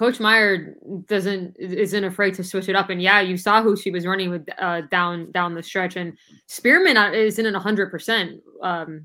Coach 0.00 0.18
Meier 0.18 0.76
doesn't 1.08 1.54
isn't 1.58 2.04
afraid 2.04 2.32
to 2.36 2.42
switch 2.42 2.70
it 2.70 2.74
up. 2.74 2.88
And 2.88 3.02
yeah, 3.02 3.20
you 3.20 3.36
saw 3.36 3.62
who 3.62 3.76
she 3.76 3.90
was 3.90 4.06
running 4.06 4.30
with 4.30 4.48
uh, 4.58 4.80
down 4.90 5.30
down 5.30 5.54
the 5.54 5.62
stretch, 5.62 5.96
and 5.96 6.16
Spearman 6.46 6.96
uh, 6.96 7.10
isn't 7.10 7.44
at 7.44 7.54
hundred 7.54 7.90
percent. 7.90 8.40
Um, 8.62 9.04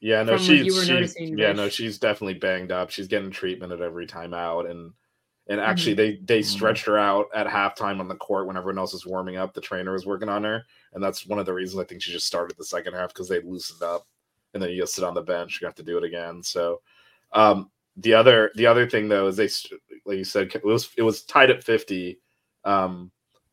yeah, 0.00 0.24
no, 0.24 0.36
she's, 0.36 0.66
you 0.66 0.74
were 0.74 0.80
she's 0.80 0.88
noticing, 0.88 1.38
yeah, 1.38 1.48
Vish. 1.50 1.56
no, 1.56 1.68
she's 1.68 1.98
definitely 2.00 2.34
banged 2.34 2.72
up. 2.72 2.90
She's 2.90 3.06
getting 3.06 3.30
treatment 3.30 3.72
at 3.72 3.80
every 3.80 4.08
time 4.08 4.34
out, 4.34 4.66
and 4.66 4.92
and 5.46 5.60
Mm-hmm. 5.60 5.70
actually 5.70 5.94
they 5.94 6.16
they 6.24 6.40
Mhm. 6.40 6.46
stretched 6.46 6.86
her 6.86 6.98
out 6.98 7.28
at 7.32 7.46
halftime 7.46 8.00
on 8.00 8.08
the 8.08 8.16
court 8.16 8.48
when 8.48 8.56
everyone 8.56 8.78
else 8.80 8.94
was 8.94 9.06
warming 9.06 9.36
up. 9.36 9.54
The 9.54 9.60
trainer 9.60 9.92
was 9.92 10.04
working 10.04 10.28
on 10.28 10.42
her, 10.42 10.64
and 10.94 11.00
that's 11.00 11.28
one 11.28 11.38
of 11.38 11.46
the 11.46 11.54
reasons 11.54 11.80
I 11.80 11.84
think 11.84 12.02
she 12.02 12.10
just 12.10 12.26
started 12.26 12.56
the 12.58 12.64
second 12.64 12.94
half 12.94 13.10
because 13.14 13.28
they 13.28 13.40
loosened 13.40 13.84
up, 13.84 14.04
and 14.52 14.60
then 14.60 14.70
you 14.70 14.80
just 14.82 14.94
sit 14.96 15.04
on 15.04 15.14
the 15.14 15.22
bench. 15.22 15.60
You 15.60 15.68
have 15.68 15.76
to 15.76 15.84
do 15.84 15.96
it 15.96 16.02
again. 16.02 16.42
So, 16.42 16.80
um, 17.32 17.70
the 17.98 18.14
other 18.14 18.50
the 18.54 18.66
other 18.66 18.88
thing 18.88 19.08
though 19.08 19.26
is 19.28 19.36
they 19.36 19.48
like 20.06 20.18
you 20.18 20.24
said 20.24 20.54
it 20.54 20.64
was 20.64 20.90
it 20.96 21.02
was 21.02 21.22
tied 21.22 21.50
at 21.50 21.62
fifty, 21.64 22.20
um, 22.64 23.10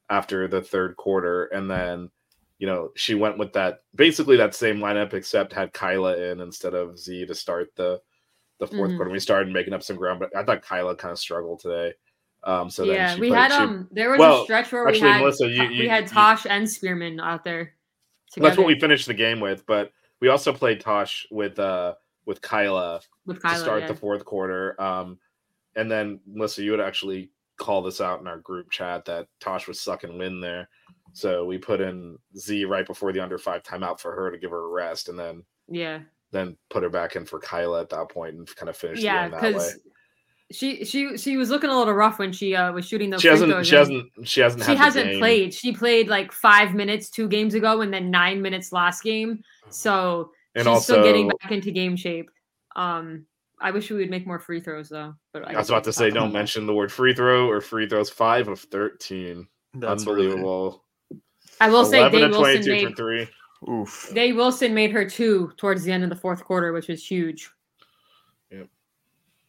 after 0.09 0.47
the 0.47 0.61
third 0.61 0.95
quarter, 0.97 1.45
and 1.45 1.69
then 1.69 2.09
you 2.57 2.67
know, 2.67 2.89
she 2.95 3.15
went 3.15 3.37
with 3.37 3.51
that 3.51 3.79
basically 3.95 4.37
that 4.37 4.55
same 4.55 4.77
lineup 4.77 5.13
except 5.13 5.51
had 5.51 5.73
Kyla 5.73 6.17
in 6.17 6.39
instead 6.39 6.73
of 6.73 6.97
Z 6.97 7.25
to 7.25 7.35
start 7.35 7.69
the 7.75 7.99
the 8.59 8.67
4th 8.67 8.91
Mhm. 8.91 8.95
quarter. 8.95 9.11
We 9.11 9.19
started 9.19 9.51
making 9.51 9.73
up 9.73 9.83
some 9.83 9.97
ground, 9.97 10.21
but 10.21 10.33
I 10.33 10.41
thought 10.45 10.61
Kyla 10.61 10.95
kind 10.95 11.11
of 11.11 11.19
struggled 11.19 11.59
today. 11.59 11.93
Um, 12.45 12.69
so 12.69 12.85
yeah, 12.85 13.15
we 13.19 13.27
played- 13.27 13.37
had 13.37 13.51
she- 13.51 13.57
um. 13.57 13.89
There 13.91 14.09
was 14.11 14.19
well, 14.19 14.41
a 14.41 14.43
stretch 14.45 14.71
where 14.71 14.87
actually, 14.87 15.01
we 15.01 15.07
had 15.09 15.19
Melissa, 15.19 15.47
you- 15.49 15.67
we 15.67 15.75
you- 15.83 15.89
had 15.89 16.03
you- 16.05 16.09
Tosh 16.11 16.45
and 16.49 16.69
Spearman 16.69 17.19
out 17.19 17.43
there. 17.43 17.73
that's 18.37 18.57
what 18.57 18.67
we 18.67 18.79
finished 18.79 19.07
the 19.07 19.13
game 19.13 19.41
with. 19.41 19.65
But 19.65 19.91
we 20.21 20.29
also 20.29 20.53
played 20.53 20.79
Tosh 20.79 21.27
with 21.31 21.59
uh 21.59 21.95
with 22.25 22.41
Kyla 22.41 23.01
with 23.25 23.41
to 23.41 23.57
start 23.57 23.81
yeah. 23.81 23.87
the 23.87 23.95
fourth 23.95 24.25
quarter. 24.25 24.79
Um, 24.81 25.19
and 25.75 25.91
then 25.91 26.19
Melissa, 26.25 26.63
you 26.63 26.71
would 26.71 26.79
actually 26.79 27.31
call 27.57 27.81
this 27.81 28.01
out 28.01 28.19
in 28.19 28.27
our 28.27 28.39
group 28.39 28.69
chat 28.69 29.05
that 29.05 29.27
Tosh 29.39 29.67
was 29.67 29.79
sucking 29.79 30.17
wind 30.17 30.43
there. 30.43 30.69
So 31.13 31.45
we 31.45 31.57
put 31.57 31.81
in 31.81 32.17
Z 32.37 32.65
right 32.65 32.85
before 32.85 33.13
the 33.13 33.21
under 33.21 33.37
five 33.37 33.63
timeout 33.63 33.99
for 33.99 34.13
her 34.13 34.31
to 34.31 34.37
give 34.37 34.51
her 34.51 34.65
a 34.65 34.67
rest, 34.67 35.07
and 35.07 35.17
then 35.17 35.43
yeah, 35.69 35.99
then 36.31 36.57
put 36.69 36.83
her 36.83 36.89
back 36.89 37.15
in 37.15 37.25
for 37.25 37.39
Kyla 37.39 37.81
at 37.81 37.89
that 37.89 38.09
point 38.09 38.35
and 38.35 38.55
kind 38.55 38.69
of 38.69 38.75
finish 38.75 38.99
yeah, 38.99 39.29
the 39.29 39.37
game 39.37 39.53
that 39.53 39.59
way. 39.59 39.69
she 40.51 40.83
she 40.83 41.17
she 41.17 41.37
was 41.37 41.49
looking 41.49 41.69
a 41.69 41.77
little 41.77 41.93
rough 41.93 42.19
when 42.19 42.33
she 42.33 42.53
uh 42.53 42.71
was 42.73 42.85
shooting 42.85 43.09
those. 43.09 43.21
She 43.21 43.29
hasn't 43.29 43.49
throws 43.49 43.67
she 43.67 43.75
hasn't 43.75 44.11
she 44.23 44.41
hasn't 44.41 44.65
She 44.65 44.75
hasn't 44.75 45.19
played. 45.19 45.53
She 45.53 45.71
played 45.71 46.09
like 46.09 46.33
five 46.33 46.73
minutes 46.73 47.09
two 47.09 47.29
games 47.29 47.53
ago, 47.53 47.79
and 47.79 47.93
then 47.93 48.11
nine 48.11 48.41
minutes 48.41 48.73
last 48.73 49.01
game. 49.01 49.41
So 49.69 50.31
and 50.55 50.63
she's 50.63 50.67
also 50.67 50.93
still 50.93 51.03
getting 51.03 51.27
back 51.27 51.51
into 51.51 51.71
game 51.71 51.95
shape. 51.95 52.29
Um, 52.75 53.25
I 53.59 53.71
wish 53.71 53.89
we 53.89 53.97
would 53.97 54.09
make 54.09 54.27
more 54.27 54.39
free 54.39 54.59
throws 54.59 54.89
though. 54.89 55.13
But 55.33 55.47
I 55.47 55.57
was 55.57 55.69
about 55.69 55.83
to 55.85 55.93
say 55.93 56.09
don't 56.09 56.33
mention 56.33 56.65
the 56.65 56.73
word 56.73 56.91
free 56.91 57.13
throw 57.13 57.49
or 57.49 57.61
free 57.61 57.87
throws 57.87 58.09
five 58.09 58.47
of 58.47 58.59
13 58.59 59.47
That's 59.75 60.05
really- 60.05 60.25
unbelievable 60.25 60.83
I 61.61 61.69
will 61.69 61.85
say 61.85 61.99
11 61.99 62.19
Day 62.19 62.27
Wilson 62.27 62.71
made 62.71 62.89
for 62.89 62.95
three 62.95 63.27
Oof. 63.69 64.11
Day 64.13 64.33
Wilson 64.33 64.73
made 64.73 64.91
her 64.91 65.09
two 65.09 65.51
towards 65.57 65.83
the 65.83 65.91
end 65.91 66.03
of 66.03 66.09
the 66.09 66.15
fourth 66.15 66.43
quarter, 66.43 66.73
which 66.73 66.87
was 66.87 67.05
huge. 67.05 67.49
Yep. 68.51 68.67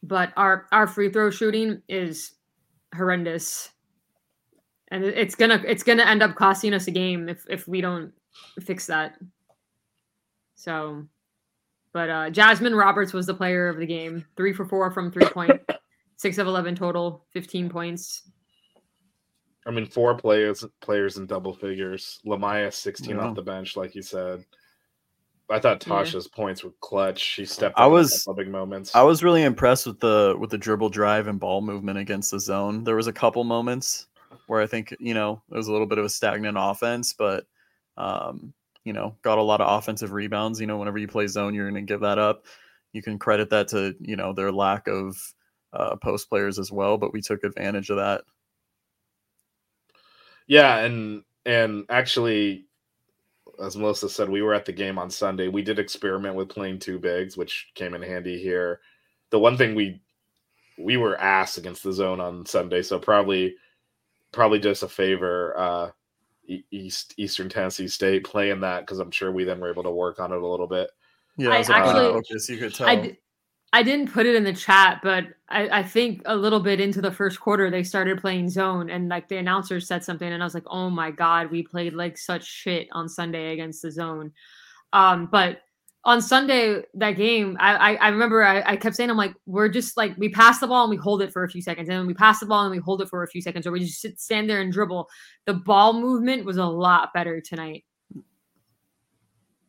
But 0.03 0.31
our 0.37 0.67
our 0.71 0.87
free 0.87 1.11
throw 1.11 1.29
shooting 1.29 1.81
is 1.87 2.35
horrendous, 2.95 3.69
and 4.89 5.03
it's 5.03 5.35
gonna 5.35 5.61
it's 5.67 5.83
gonna 5.83 6.03
end 6.03 6.23
up 6.23 6.35
costing 6.35 6.73
us 6.73 6.87
a 6.87 6.91
game 6.91 7.29
if 7.29 7.45
if 7.49 7.67
we 7.67 7.81
don't 7.81 8.11
fix 8.61 8.87
that. 8.87 9.17
So, 10.57 11.05
but 11.93 12.09
uh 12.09 12.29
Jasmine 12.31 12.75
Roberts 12.75 13.13
was 13.13 13.25
the 13.27 13.33
player 13.33 13.69
of 13.69 13.77
the 13.77 13.85
game, 13.85 14.25
three 14.35 14.51
for 14.53 14.65
four 14.65 14.91
from 14.91 15.11
three 15.11 15.25
point, 15.27 15.61
six 16.17 16.37
of 16.39 16.47
eleven 16.47 16.75
total, 16.75 17.25
fifteen 17.31 17.69
points. 17.69 18.23
I 19.65 19.71
mean 19.71 19.85
four 19.85 20.15
players 20.17 20.65
players 20.81 21.17
in 21.17 21.25
double 21.27 21.53
figures 21.53 22.19
Lamaya 22.25 22.71
16 22.73 23.15
Yeah. 23.15 23.21
off 23.21 23.35
the 23.35 23.41
bench 23.41 23.75
like 23.75 23.95
you 23.95 24.01
said 24.01 24.45
I 25.49 25.59
thought 25.59 25.85
Yeah. 25.85 25.93
Tasha's 25.95 26.25
points 26.27 26.63
were 26.63 26.71
clutch 26.79 27.19
she 27.19 27.43
stepped 27.45 27.77
I 27.77 27.83
up 27.83 27.87
in 27.87 27.91
a 27.91 27.93
was- 27.95 28.27
big 28.37 28.47
moments 28.47 28.95
I 28.95 29.03
was 29.03 29.23
really 29.25 29.43
impressed 29.43 29.85
with 29.85 29.99
the 29.99 30.35
with 30.39 30.51
the 30.51 30.57
dribble 30.57 30.89
drive 30.89 31.27
and 31.27 31.37
ball 31.37 31.59
movement 31.61 31.97
against 31.99 32.31
the 32.31 32.39
zone. 32.39 32.85
There 32.85 32.95
was 32.95 33.07
a 33.07 33.13
couple 33.13 33.43
moments 33.43 34.07
where 34.47 34.61
I 34.61 34.67
think 34.67 34.95
you 35.01 35.13
know 35.13 35.41
there 35.49 35.57
was 35.57 35.67
a 35.67 35.71
little 35.73 35.87
bit 35.87 35.97
of 35.97 36.05
a 36.05 36.09
stagnant 36.09 36.57
offense, 36.57 37.11
but 37.13 37.45
um, 37.97 38.53
you 38.87 38.93
know 38.93 39.17
got 39.21 39.37
a 39.37 39.43
lot 39.43 39.59
of 39.59 39.77
offensive 39.77 40.13
rebounds. 40.13 40.61
You 40.61 40.67
know, 40.67 40.77
whenever 40.77 40.97
you 40.97 41.09
play 41.09 41.27
zone, 41.27 41.53
you're 41.53 41.69
going 41.69 41.85
to 41.85 41.91
give 41.93 41.99
that 41.99 42.17
up. 42.17 42.45
You 42.93 43.01
can 43.01 43.19
credit 43.19 43.49
that 43.49 43.67
to 43.69 43.93
you 43.99 44.15
know 44.15 44.31
their 44.31 44.49
lack 44.49 44.87
of 44.87 45.17
uh, 45.73 45.97
post 45.97 46.29
players 46.29 46.57
as 46.57 46.71
well, 46.71 46.97
but 46.97 47.11
we 47.11 47.21
took 47.21 47.43
advantage 47.43 47.89
of 47.89 47.97
that. 47.97 48.21
Yeah, 50.47 50.77
and 50.77 51.23
and 51.45 51.85
actually, 51.89 52.65
as 53.61 53.75
Melissa 53.75 54.07
said, 54.07 54.29
we 54.29 54.41
were 54.41 54.53
at 54.53 54.63
the 54.63 54.71
game 54.71 54.97
on 54.97 55.09
Sunday. 55.09 55.49
We 55.49 55.63
did 55.63 55.79
experiment 55.79 56.35
with 56.35 56.47
playing 56.47 56.79
two 56.79 56.97
bigs, 56.97 57.35
which 57.35 57.69
came 57.75 57.93
in 57.93 58.01
handy 58.01 58.41
here. 58.41 58.79
The 59.31 59.39
one 59.39 59.57
thing 59.57 59.75
we 59.75 60.01
we 60.77 60.95
were 60.95 61.19
ass 61.19 61.57
against 61.57 61.83
the 61.83 61.91
zone 61.91 62.21
on 62.21 62.45
Sunday, 62.45 62.83
so 62.83 62.99
probably 62.99 63.55
probably 64.31 64.59
just 64.59 64.83
a 64.83 64.87
favor. 64.87 65.57
Uh, 65.57 65.89
East 66.71 67.13
Eastern 67.17 67.49
Tennessee 67.49 67.87
State 67.87 68.23
playing 68.23 68.61
that 68.61 68.81
because 68.81 68.99
I'm 68.99 69.11
sure 69.11 69.31
we 69.31 69.43
then 69.43 69.59
were 69.59 69.69
able 69.69 69.83
to 69.83 69.91
work 69.91 70.19
on 70.19 70.31
it 70.31 70.37
a 70.41 70.47
little 70.47 70.67
bit. 70.67 70.89
Yeah, 71.37 71.49
I 71.49 71.55
it 71.55 71.57
was 71.59 71.69
a 71.69 71.75
actually- 71.75 72.13
focus. 72.13 72.49
You 72.49 72.57
could 72.57 72.73
tell. 72.73 72.87
I, 72.89 72.95
d- 72.95 73.17
I 73.73 73.83
didn't 73.83 74.11
put 74.13 74.25
it 74.25 74.33
in 74.33 74.45
the 74.45 74.53
chat, 74.53 75.01
but 75.03 75.25
I, 75.49 75.79
I 75.79 75.83
think 75.83 76.21
a 76.25 76.35
little 76.35 76.61
bit 76.61 76.79
into 76.79 77.01
the 77.01 77.11
first 77.11 77.39
quarter 77.39 77.69
they 77.69 77.83
started 77.83 78.19
playing 78.21 78.49
zone, 78.49 78.89
and 78.89 79.09
like 79.09 79.27
the 79.27 79.37
announcer 79.37 79.79
said 79.81 80.03
something, 80.03 80.31
and 80.31 80.41
I 80.41 80.45
was 80.45 80.53
like, 80.53 80.63
"Oh 80.67 80.89
my 80.89 81.11
god, 81.11 81.51
we 81.51 81.63
played 81.63 81.93
like 81.93 82.17
such 82.17 82.45
shit 82.45 82.87
on 82.93 83.09
Sunday 83.09 83.51
against 83.51 83.81
the 83.81 83.91
zone." 83.91 84.31
Um, 84.93 85.27
but 85.29 85.63
on 86.07 86.21
Sunday 86.21 86.81
that 86.95 87.11
game, 87.11 87.57
I 87.59 87.75
I, 87.75 87.93
I 87.95 88.07
remember 88.07 88.41
I, 88.43 88.61
I 88.65 88.75
kept 88.77 88.95
saying, 88.95 89.09
"I'm 89.11 89.17
like, 89.17 89.35
we're 89.45 89.67
just 89.67 89.97
like 89.97 90.17
we 90.17 90.29
pass 90.29 90.59
the 90.59 90.65
ball 90.67 90.83
and 90.85 90.89
we 90.89 90.95
hold 90.95 91.21
it 91.21 91.31
for 91.33 91.43
a 91.43 91.49
few 91.49 91.61
seconds, 91.61 91.89
and 91.89 91.99
then 91.99 92.07
we 92.07 92.13
pass 92.13 92.39
the 92.39 92.45
ball 92.45 92.63
and 92.63 92.71
we 92.71 92.79
hold 92.79 93.01
it 93.01 93.09
for 93.09 93.21
a 93.23 93.27
few 93.27 93.41
seconds, 93.41 93.67
or 93.67 93.71
we 93.71 93.81
just 93.81 94.01
sit, 94.01 94.19
stand 94.19 94.49
there 94.49 94.61
and 94.61 94.71
dribble." 94.73 95.07
The 95.45 95.53
ball 95.53 95.93
movement 95.93 96.45
was 96.45 96.57
a 96.57 96.65
lot 96.65 97.13
better 97.13 97.41
tonight. 97.41 97.83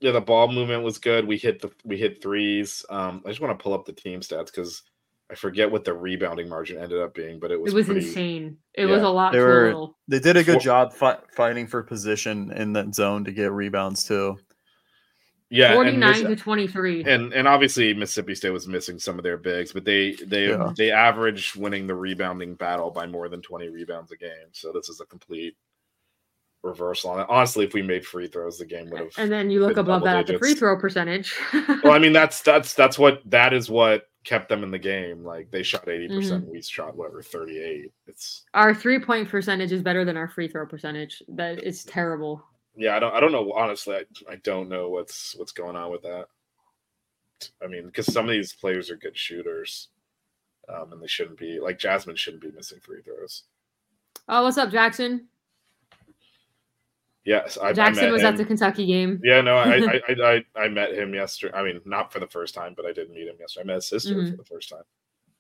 Yeah, 0.01 0.13
the 0.13 0.21
ball 0.21 0.51
movement 0.53 0.85
was 0.85 0.99
good. 0.99 1.27
We 1.27 1.37
hit 1.37 1.61
the 1.61 1.71
we 1.85 1.97
hit 1.99 2.23
threes. 2.23 2.87
Um, 2.89 3.21
I 3.27 3.31
just 3.31 3.41
want 3.41 3.59
to 3.59 3.63
pull 3.63 3.75
up 3.75 3.85
the 3.85 3.93
team 3.93 4.21
stats 4.21 4.47
because 4.47 4.85
I 5.31 5.35
forget 5.35 5.69
what 5.69 5.85
the 5.85 5.93
rebounding 5.93 6.49
margin 6.49 6.79
ended 6.81 7.01
up 7.03 7.15
being, 7.15 7.41
but 7.41 7.51
it 7.51 7.61
was 7.61 7.73
it 7.73 7.77
was 7.77 7.87
pretty, 7.87 8.07
insane. 8.07 8.59
It 8.75 8.87
was 8.87 9.03
a 9.03 9.09
lot 9.09 9.33
They 9.33 9.41
were- 9.41 9.65
little. 9.67 9.99
They 10.07 10.21
did 10.21 10.37
a 10.37 10.45
good 10.45 10.55
For- 10.59 10.61
job 10.61 10.93
fi- 10.93 11.19
fighting 11.35 11.67
for 11.67 11.83
position 11.83 12.53
in 12.53 12.73
that 12.75 12.95
zone 12.95 13.25
to 13.25 13.33
get 13.33 13.51
rebounds 13.51 14.05
too. 14.05 14.39
Yeah, 15.51 15.69
and 15.69 15.77
49 15.77 16.11
Miss- 16.11 16.21
to 16.23 16.37
23. 16.37 17.05
and 17.05 17.33
and 17.33 17.49
obviously 17.49 17.95
Mississippi 17.95 18.35
State 18.35 18.51
was 18.51 18.69
missing 18.69 18.99
some 18.99 19.17
of 19.19 19.23
their 19.25 19.39
bigs, 19.39 19.73
but 19.73 19.85
they 19.85 20.13
they 20.27 20.49
Yeah. 20.51 20.73
they 20.77 20.91
averaged 20.91 21.57
winning 21.57 21.87
the 21.87 21.95
rebounding 21.95 22.55
battle 22.55 22.91
by 22.91 23.07
more 23.07 23.29
than 23.31 23.41
twenty 23.41 23.69
rebounds 23.69 24.13
a 24.13 24.17
game. 24.17 24.49
So 24.53 24.73
this 24.73 24.89
is 24.91 25.01
a 25.01 25.07
complete 25.07 25.57
reversal 26.63 27.11
on 27.11 27.21
it. 27.21 27.27
Honestly, 27.31 27.65
if 27.65 27.73
we 27.73 27.83
made 27.83 28.05
free 28.05 28.27
throws, 28.27 28.59
the 28.59 28.67
game 28.67 28.91
would 28.91 29.01
have. 29.01 29.13
And 29.17 29.31
then 29.33 29.49
you 29.51 29.61
look 29.61 29.77
above 29.77 30.03
that 30.05 30.17
at 30.17 30.27
the 30.27 30.39
free 30.39 30.55
throw 30.55 30.79
percentage. 30.79 31.35
well, 31.83 31.93
I 31.95 31.99
mean 31.99 32.13
that's 32.13 32.43
that's 32.43 32.75
that's 32.75 32.99
what 32.99 33.23
that 33.27 33.55
is 33.55 33.71
what 33.71 34.09
kept 34.25 34.49
them 34.51 34.63
in 34.63 34.71
the 34.71 34.79
game. 34.79 35.25
Like 35.25 35.51
they 35.51 35.63
shot 35.63 35.87
80%, 35.87 36.09
percent 36.15 36.43
Mm-hmm. 36.43 36.53
we 36.53 36.61
shot 36.61 36.95
whatever 36.97 37.23
thirty 37.23 37.59
eight. 37.59 37.93
It's 38.07 38.45
our 38.53 38.75
three 38.75 38.99
point 38.99 39.29
percentage 39.31 39.73
is 39.73 39.83
better 39.83 40.05
than 40.05 40.17
our 40.19 40.29
free 40.29 40.49
throw 40.49 40.67
percentage. 40.67 41.23
That 41.29 41.63
is 41.65 41.85
terrible. 41.85 42.45
Yeah. 42.79 42.97
I 42.97 42.99
don't 43.01 43.15
I 43.15 43.21
don't 43.21 43.33
know 43.33 43.53
honestly. 43.53 43.97
I 43.97 44.05
I 44.33 44.37
don't 44.37 44.69
know 44.69 44.89
what's 44.89 45.35
what's 45.37 45.53
going 45.53 45.77
on 45.77 45.91
with 45.91 46.03
that. 46.03 46.27
I 47.63 47.67
mean, 47.67 47.87
because 47.87 48.07
some 48.13 48.25
of 48.25 48.31
these 48.31 48.53
players 48.55 48.91
are 48.91 48.97
good 48.97 49.17
shooters. 49.17 49.89
Um, 50.69 50.93
and 50.93 51.03
they 51.03 51.07
shouldn't 51.07 51.39
be 51.39 51.61
like 51.61 51.79
Jasmine 51.79 52.17
shouldn't 52.17 52.43
be 52.43 52.51
missing 52.51 52.79
free 52.81 53.01
throws. 53.03 53.45
Oh, 54.29 54.43
what's 54.45 54.59
up, 54.59 54.71
Jackson? 54.71 55.27
Yes, 57.25 57.59
I, 57.63 57.69
I 57.69 57.73
Jackson 57.73 58.05
met 58.05 58.13
was 58.13 58.23
him. 58.23 58.29
at 58.29 58.37
the 58.37 58.45
Kentucky 58.45 58.87
game. 58.87 59.21
Yeah, 59.23 59.41
no, 59.43 59.57
I, 59.57 59.77
I, 59.77 60.01
I, 60.09 60.35
I, 60.35 60.45
I 60.65 60.69
met 60.69 60.95
him 60.95 61.15
yesterday. 61.15 61.55
I 61.57 61.63
mean, 61.63 61.81
not 61.85 62.13
for 62.13 62.21
the 62.21 62.27
first 62.27 62.55
time, 62.55 62.75
but 62.77 62.87
I 62.87 62.93
did 62.93 63.11
meet 63.11 63.29
him 63.29 63.37
yesterday. 63.39 63.65
I 63.65 63.67
met 63.67 63.75
his 63.77 63.87
sister 63.89 64.15
Mhm. 64.15 64.31
for 64.31 64.37
the 64.37 64.45
first 64.45 64.69
time. 64.71 64.83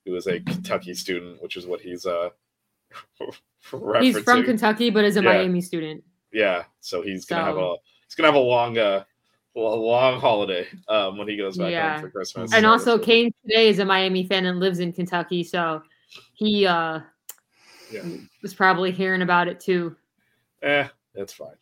He 0.04 0.10
was 0.10 0.26
a 0.26 0.40
Kentucky 0.40 0.94
student, 0.94 1.42
which 1.42 1.56
is 1.56 1.66
what 1.66 1.80
he's 1.80 2.06
uh. 2.06 2.30
He's 4.00 4.18
from. 4.20 4.44
Kentucky, 4.44 4.88
but 4.90 5.04
is 5.04 5.16
a 5.18 5.22
Yeah. 5.22 5.28
Miami 5.30 5.60
student. 5.60 6.02
Yeah, 6.32 6.64
so 6.80 7.02
he's 7.02 7.24
gonna 7.24 7.44
have 7.44 7.56
a 7.56 7.76
he's 8.06 8.14
gonna 8.14 8.28
have 8.28 8.34
a 8.36 8.38
long 8.38 8.76
uh 8.78 9.04
a 9.56 9.58
long 9.58 10.20
holiday 10.20 10.66
um 10.88 11.18
when 11.18 11.26
he 11.28 11.36
goes 11.36 11.56
back 11.58 11.70
Yeah. 11.72 11.92
home 11.94 12.02
for 12.02 12.10
Christmas. 12.10 12.52
And 12.54 12.64
also, 12.66 12.92
that's- 12.92 13.06
Kane 13.06 13.32
today 13.44 13.68
is 13.68 13.78
a 13.80 13.84
Miami 13.84 14.24
fan 14.26 14.46
and 14.46 14.60
lives 14.60 14.78
in 14.78 14.92
Kentucky, 14.92 15.42
so 15.42 15.82
he 16.34 16.66
uh 16.66 17.00
Yeah. 17.90 18.02
was 18.42 18.54
probably 18.54 18.90
hearing 18.92 19.22
about 19.22 19.48
it 19.48 19.58
too. 19.60 19.96
eh, 20.62 20.88
it's 21.14 21.32
fine. 21.32 21.56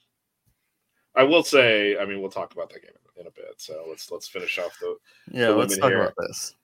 I 1.15 1.23
will 1.23 1.43
say, 1.43 1.97
I 1.97 2.05
mean, 2.05 2.21
we'll 2.21 2.31
talk 2.31 2.53
about 2.53 2.69
that 2.71 2.83
game 2.83 2.91
in 3.19 3.27
a 3.27 3.31
bit. 3.31 3.55
So 3.57 3.87
let's 3.89 4.11
let's 4.11 4.29
finish 4.29 4.59
off 4.59 4.77
the 4.81 4.97
yeah. 5.31 5.47
the 5.47 5.55
let's 5.57 5.79
talk 5.79 5.89
here. 5.91 6.03
about 6.03 6.15
this. 6.19 6.55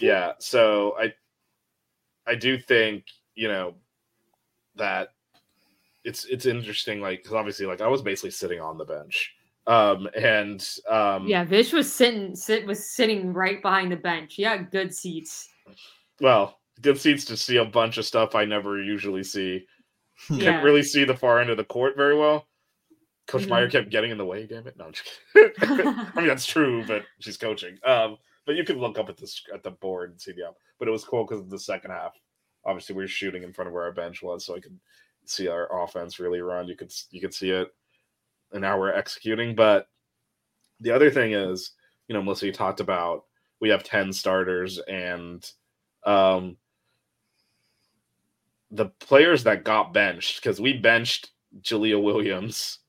yeah. 0.00 0.32
So 0.38 0.96
I 0.98 1.12
I 2.26 2.34
do 2.36 2.58
think 2.58 3.04
you 3.34 3.48
know 3.48 3.74
that 4.76 5.10
it's 6.08 6.24
it's 6.24 6.46
interesting, 6.46 7.00
like 7.00 7.18
because 7.22 7.34
obviously, 7.34 7.66
like 7.66 7.80
I 7.80 7.86
was 7.88 8.02
basically 8.02 8.30
sitting 8.30 8.60
on 8.60 8.78
the 8.78 8.84
bench, 8.84 9.34
um, 9.66 10.08
and 10.16 10.66
um, 10.88 11.26
Yeah, 11.28 11.44
Vish 11.44 11.72
was 11.72 11.92
sitting 11.92 12.34
sit 12.34 12.66
was 12.66 12.90
sitting 12.94 13.32
right 13.32 13.60
behind 13.62 13.92
the 13.92 13.96
bench. 13.96 14.34
He 14.34 14.42
had 14.42 14.70
good 14.70 14.94
seats. 14.94 15.48
well, 16.20 16.58
good 16.80 16.98
seats 16.98 17.24
to 17.26 17.36
see 17.36 17.56
a 17.58 17.64
bunch 17.64 17.98
of 17.98 18.04
stuff 18.06 18.34
I 18.34 18.44
never 18.44 18.82
usually 18.82 19.22
see. 19.24 19.64
Yeah. 20.30 20.36
Couldn't 20.38 20.64
really 20.64 20.82
see 20.82 21.04
the 21.04 21.16
far 21.16 21.40
end 21.40 21.50
of 21.50 21.56
the 21.58 21.64
court 21.64 21.96
very 21.96 22.16
well. 22.16 22.48
Coach 23.28 23.42
Mhm. 23.42 23.48
Meier 23.50 23.68
kept 23.70 23.90
getting 23.90 24.10
in 24.10 24.18
the 24.18 24.24
way. 24.24 24.46
Damn 24.46 24.66
it! 24.66 24.76
No, 24.78 24.86
I'm 24.86 24.92
just 24.92 25.08
kidding. 25.34 25.52
I 25.98 26.12
mean 26.16 26.26
that's 26.26 26.46
true, 26.46 26.84
but 26.86 27.04
she's 27.20 27.36
coaching. 27.36 27.78
Um, 27.84 28.16
but 28.46 28.56
you 28.56 28.64
can 28.64 28.78
look 28.78 28.98
up 28.98 29.10
at 29.10 29.18
this 29.18 29.42
at 29.54 29.62
the 29.62 29.70
board 29.72 30.10
and 30.10 30.20
see 30.20 30.32
the 30.32 30.46
out. 30.46 30.56
But 30.78 30.88
it 30.88 30.92
was 30.92 31.04
cool 31.04 31.24
because 31.24 31.40
of 31.40 31.50
the 31.50 31.58
second 31.58 31.90
half, 31.90 32.14
obviously, 32.64 32.94
we 32.96 33.02
were 33.02 33.08
shooting 33.08 33.42
in 33.42 33.52
front 33.52 33.68
of 33.68 33.74
where 33.74 33.84
our 33.84 33.92
bench 33.92 34.22
was, 34.22 34.46
so 34.46 34.56
I 34.56 34.60
could 34.60 34.78
see 35.30 35.48
our 35.48 35.82
offense 35.82 36.18
really 36.18 36.40
run. 36.40 36.68
You 36.68 36.76
could 36.76 36.92
you 37.10 37.20
could 37.20 37.34
see 37.34 37.50
it, 37.50 37.68
and 38.52 38.62
now 38.62 38.78
we're 38.78 38.92
executing. 38.92 39.54
But 39.54 39.88
the 40.80 40.90
other 40.90 41.10
thing 41.10 41.32
is, 41.32 41.72
you 42.06 42.14
know, 42.14 42.22
Melissa, 42.22 42.46
you 42.46 42.52
talked 42.52 42.80
about 42.80 43.24
we 43.60 43.68
have 43.68 43.84
ten 43.84 44.12
starters, 44.12 44.78
and 44.88 45.50
um, 46.04 46.56
the 48.70 48.86
players 48.86 49.44
that 49.44 49.64
got 49.64 49.92
benched 49.92 50.42
because 50.42 50.60
we 50.60 50.74
benched 50.74 51.30
Jalea 51.62 52.02
Williams, 52.02 52.80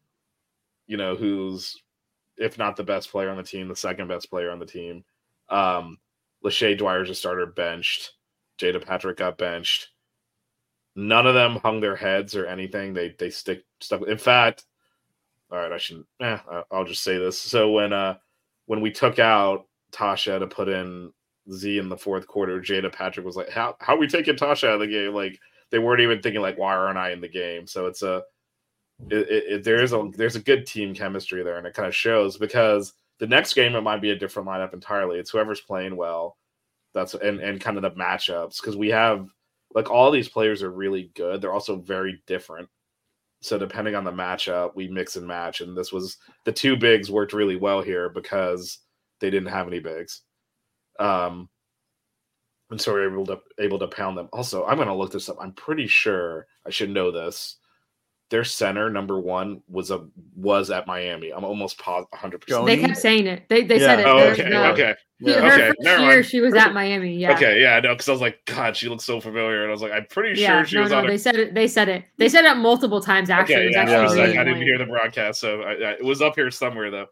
you 0.87 0.97
know, 0.97 1.15
who's 1.15 1.81
if 2.37 2.57
not 2.57 2.75
the 2.75 2.83
best 2.83 3.11
player 3.11 3.29
on 3.29 3.37
the 3.37 3.43
team, 3.43 3.67
the 3.67 3.75
second 3.75 4.07
best 4.07 4.29
player 4.29 4.49
on 4.49 4.59
the 4.59 4.65
team. 4.65 5.03
Um, 5.49 5.97
Lachey 6.43 6.79
Dwyer's 6.79 7.09
a 7.09 7.15
starter 7.15 7.45
benched. 7.45 8.13
Jada 8.57 8.83
Patrick 8.83 9.17
got 9.17 9.37
benched. 9.37 9.89
None 10.99 11.27
of 11.27 11.33
them 11.33 11.57
hung 11.57 11.79
their 11.79 11.95
heads 11.95 12.35
or 12.35 12.45
anything. 12.45 12.93
They 12.93 13.15
they 13.17 13.29
stick 13.29 13.63
stuck. 13.81 14.07
In 14.07 14.17
fact, 14.17 14.65
all 15.51 15.57
right, 15.59 15.71
I 15.71 15.77
shouldn't. 15.77 16.07
Eh, 16.21 16.37
I'll 16.71 16.85
just 16.85 17.03
say 17.03 17.17
this. 17.17 17.39
So 17.39 17.71
when 17.71 17.93
uh 17.93 18.17
when 18.67 18.81
we 18.81 18.91
took 18.91 19.19
out 19.19 19.65
Tasha 19.91 20.39
to 20.39 20.47
put 20.47 20.69
in 20.69 21.11
Z 21.51 21.77
in 21.79 21.89
the 21.89 21.97
fourth 21.97 22.27
quarter, 22.27 22.59
Jada 22.61 22.91
Patrick 22.93 23.25
was 23.25 23.35
like, 23.37 23.49
"How 23.49 23.75
how 23.79 23.95
are 23.95 23.99
we 23.99 24.07
taking 24.07 24.35
Tasha 24.35 24.67
out 24.67 24.75
of 24.75 24.79
the 24.81 24.87
game?" 24.87 25.13
Like 25.13 25.39
they 25.71 25.79
weren't 25.79 26.01
even 26.01 26.21
thinking 26.21 26.41
like, 26.41 26.57
"Why 26.57 26.75
aren't 26.75 26.97
I 26.97 27.11
in 27.11 27.21
the 27.21 27.29
game?" 27.29 27.65
So 27.67 27.87
it's 27.87 28.03
a 28.03 28.23
it, 29.09 29.17
it, 29.29 29.43
it- 29.53 29.63
there 29.63 29.81
is 29.83 29.93
a 29.93 30.09
there's 30.15 30.35
a 30.35 30.41
good 30.41 30.65
team 30.65 30.93
chemistry 30.93 31.43
there, 31.43 31.57
and 31.57 31.67
it 31.67 31.73
kind 31.73 31.87
of 31.87 31.95
shows 31.95 32.37
because 32.37 32.93
the 33.19 33.27
next 33.27 33.53
game 33.53 33.75
it 33.75 33.81
might 33.81 34.01
be 34.01 34.11
a 34.11 34.15
different 34.19 34.47
lineup 34.47 34.73
entirely. 34.73 35.19
It's 35.19 35.31
whoever's 35.31 35.61
playing 35.61 35.95
well. 35.95 36.37
That's 36.93 37.13
and 37.15 37.39
and 37.39 37.61
kind 37.61 37.77
of 37.77 37.83
the 37.83 37.91
matchups 37.91 38.61
because 38.61 38.77
we 38.77 38.89
have 38.89 39.29
like 39.73 39.89
all 39.89 40.11
these 40.11 40.29
players 40.29 40.63
are 40.63 40.71
really 40.71 41.11
good. 41.15 41.41
They're 41.41 41.53
also 41.53 41.77
very 41.77 42.21
different. 42.25 42.69
So 43.41 43.57
depending 43.57 43.95
on 43.95 44.03
the 44.03 44.11
matchup, 44.11 44.75
we 44.75 44.87
mix 44.87 45.15
and 45.15 45.27
match. 45.27 45.61
And 45.61 45.77
this 45.77 45.93
was 45.93 46.17
the 46.45 46.51
two 46.51 46.75
bigs 46.75 47.11
worked 47.11 47.33
really 47.33 47.55
well 47.55 47.81
here 47.81 48.09
because 48.09 48.79
they 49.21 49.29
didn't 49.29 49.49
have 49.49 49.67
any 49.67 49.79
bigs. 49.79 50.21
Um, 50.99 51.49
and 52.71 52.79
so 52.79 52.93
we 52.93 52.99
are 52.99 53.11
able 53.11 53.25
to 53.27 53.39
able 53.59 53.79
to 53.79 53.87
pound 53.87 54.17
them. 54.17 54.29
Also, 54.33 54.65
I'm 54.65 54.77
gonna 54.77 54.95
look 54.95 55.11
this 55.11 55.29
up. 55.29 55.37
I'm 55.39 55.53
pretty 55.53 55.87
sure 55.87 56.47
I 56.65 56.69
should 56.69 56.89
know 56.89 57.11
this. 57.11 57.57
Their 58.29 58.43
center 58.43 58.91
number 58.91 59.19
one 59.19 59.63
was 59.67 59.89
a 59.89 60.05
was 60.35 60.69
at 60.69 60.85
Miami. 60.85 61.31
I'm 61.31 61.43
almost 61.43 61.79
positive 61.79 62.11
100. 62.11 62.41
percent 62.41 62.65
they 62.67 62.77
kept 62.77 62.97
saying 62.97 63.25
it. 63.25 63.49
They 63.49 63.63
they 63.63 63.79
Yeah. 63.79 63.85
said 63.87 63.99
it. 64.01 64.05
Oh, 64.05 64.17
They're- 64.19 64.31
okay, 64.33 64.49
no. 64.49 64.71
okay, 64.71 64.95
He- 65.17 65.31
Yeah. 65.31 65.39
her 65.41 65.47
Okay, 65.47 65.67
first 65.69 65.79
never 65.81 66.01
year, 66.03 66.11
mind. 66.13 66.25
she 66.27 66.39
was 66.41 66.53
at 66.53 66.73
Miami. 66.73 67.15
Yeah. 67.15 67.33
okay. 67.33 67.59
Yeah, 67.59 67.75
I 67.77 67.79
know 67.79 67.93
because 67.95 68.07
I 68.07 68.11
was 68.11 68.21
like, 68.21 68.39
God, 68.45 68.77
she 68.77 68.87
looks 68.87 69.03
so 69.03 69.19
familiar, 69.19 69.61
and 69.63 69.69
I 69.69 69.71
was 69.71 69.81
like, 69.81 69.91
I'm 69.91 70.05
pretty 70.05 70.39
Yeah, 70.39 70.59
sure 70.59 70.65
she 70.67 70.75
no, 70.75 70.83
was 70.83 70.91
no, 70.91 70.99
on. 70.99 71.07
they 71.07 71.15
a 71.15 71.19
said 71.19 71.35
it. 71.37 71.53
They 71.55 71.67
said 71.67 71.89
it. 71.89 72.05
They 72.17 72.29
said 72.29 72.45
it 72.45 72.55
multiple 72.57 73.01
times. 73.01 73.29
Actually, 73.31 73.55
Okay, 73.55 73.69
yeah, 73.71 73.79
actually 73.81 73.95
I, 73.95 73.99
yeah, 74.01 74.07
like, 74.07 74.17
really 74.17 74.37
I 74.37 74.43
didn't 74.43 74.61
hear 74.61 74.77
the 74.77 74.85
broadcast, 74.85 75.39
so 75.41 75.61
I, 75.63 75.71
I, 75.71 75.91
it 75.93 76.05
was 76.05 76.21
up 76.21 76.35
here 76.35 76.51
somewhere 76.51 76.91
though. 76.91 77.07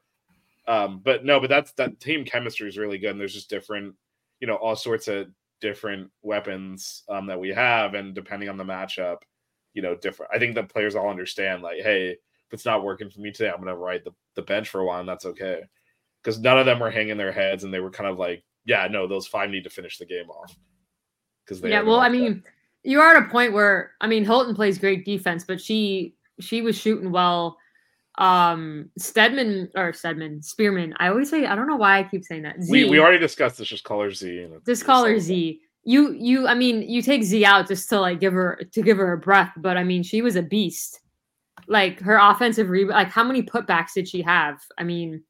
Um, 0.68 1.00
but 1.04 1.26
no, 1.26 1.40
but 1.40 1.50
that's 1.50 1.72
that 1.74 2.00
team 2.00 2.26
chemistry 2.26 2.68
is 2.70 2.78
really 2.78 2.98
good, 3.00 3.10
and 3.12 3.20
there's 3.20 3.34
just 3.34 3.50
different, 3.50 3.96
you 4.40 4.46
know, 4.48 4.56
all 4.56 4.76
sorts 4.76 5.08
of 5.08 5.28
different 5.62 6.12
weapons 6.22 7.04
um, 7.10 7.26
that 7.26 7.40
we 7.40 7.50
have, 7.50 7.94
and 7.96 8.14
depending 8.14 8.50
on 8.50 8.58
the 8.58 8.64
matchup, 8.64 9.18
you 9.78 9.84
know, 9.84 9.96
different. 9.96 10.32
I 10.34 10.40
think 10.40 10.56
the 10.56 10.64
players 10.64 10.96
all 10.96 11.08
understand, 11.08 11.62
like, 11.62 11.84
hey, 11.84 12.10
if 12.10 12.18
it's 12.52 12.66
not 12.66 12.84
working 12.84 13.12
for 13.12 13.20
me 13.20 13.32
today, 13.32 13.52
I'm 13.52 13.64
to 13.64 13.76
ride 13.76 14.02
the, 14.04 14.12
the 14.34 14.42
bench 14.42 14.70
for 14.70 14.82
a 14.82 14.86
while, 14.86 15.00
and 15.00 15.08
that's 15.08 15.28
okay, 15.28 15.62
because 16.24 16.40
none 16.40 16.58
of 16.58 16.66
them 16.66 16.80
were 16.80 16.90
hanging 16.90 17.16
their 17.16 17.32
heads, 17.32 17.64
and 17.64 17.72
they 17.72 17.80
were 17.80 17.92
kind 17.92 18.10
of 18.10 18.18
like, 18.18 18.44
yeah, 18.66 18.88
no, 18.90 19.06
those 19.06 19.28
five 19.28 19.52
need 19.52 19.66
to 19.66 19.70
finish 19.70 20.00
the 20.00 20.06
game 20.08 20.32
off. 20.32 20.58
Because 21.46 21.62
they 21.62 21.70
Yeah, 21.70 21.84
well, 21.84 22.00
I 22.00 22.10
mean, 22.10 22.44
you 22.82 23.00
are 23.00 23.16
at 23.16 23.24
a 23.24 23.30
point 23.30 23.54
where 23.54 23.92
I 24.02 24.08
mean, 24.08 24.26
Hylton 24.26 24.56
plays 24.56 24.80
great 24.80 25.06
defense, 25.06 25.44
but 25.44 25.62
she 25.62 26.16
she 26.40 26.64
was 26.64 26.76
shooting 26.76 27.12
well. 27.12 27.60
Um, 28.18 28.90
Stedman 28.98 29.70
or 29.76 29.94
Stedman 29.94 30.42
Spearman. 30.42 30.96
I 30.98 31.10
always 31.10 31.30
say 31.30 31.46
I 31.46 31.56
don't 31.56 31.68
know 31.68 31.76
why 31.76 32.00
I 32.00 32.04
keep 32.04 32.24
saying 32.24 32.42
that. 32.42 32.64
Z, 32.64 32.72
we 32.72 32.90
we 32.90 33.00
already 33.00 33.20
discussed 33.20 33.60
this. 33.60 33.68
Just 33.68 33.84
call 33.84 34.02
her 34.02 34.12
Z. 34.12 34.40
And 34.40 34.66
just 34.66 34.86
call 34.86 35.06
her 35.06 35.20
Z. 35.20 35.62
You 35.88 36.12
you 36.12 36.50
I 36.50 36.54
mean, 36.54 36.82
you 36.82 37.02
take 37.02 37.24
Z 37.24 37.46
out 37.46 37.70
just 37.70 37.88
to 37.92 38.02
like 38.02 38.20
give 38.20 38.34
her 38.34 38.60
to 38.74 38.82
give 38.82 38.98
her 38.98 39.14
a 39.14 39.18
breath, 39.18 39.54
but 39.56 39.78
I 39.78 39.86
mean, 39.86 40.04
she 40.04 40.22
was 40.22 40.36
a 40.36 40.42
beast. 40.42 41.00
Like 41.70 42.02
her 42.02 42.18
offensive 42.18 42.70
rebound, 42.70 42.98
like 42.98 43.10
how 43.10 43.24
many 43.24 43.42
putbacks 43.42 43.94
did 43.94 44.06
she 44.06 44.22
have? 44.22 44.60
I 44.78 44.84
mean, 44.84 45.24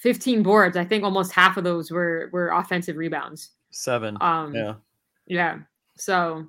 15 0.00 0.42
boards. 0.42 0.76
I 0.76 0.84
think 0.84 1.02
almost 1.02 1.32
half 1.32 1.56
of 1.56 1.64
those 1.64 1.90
were 1.90 2.28
were 2.30 2.50
offensive 2.50 2.98
rebounds. 2.98 3.52
Seven. 3.70 4.18
Um 4.20 4.54
yeah. 4.54 4.74
yeah. 5.26 5.58
So, 5.96 6.46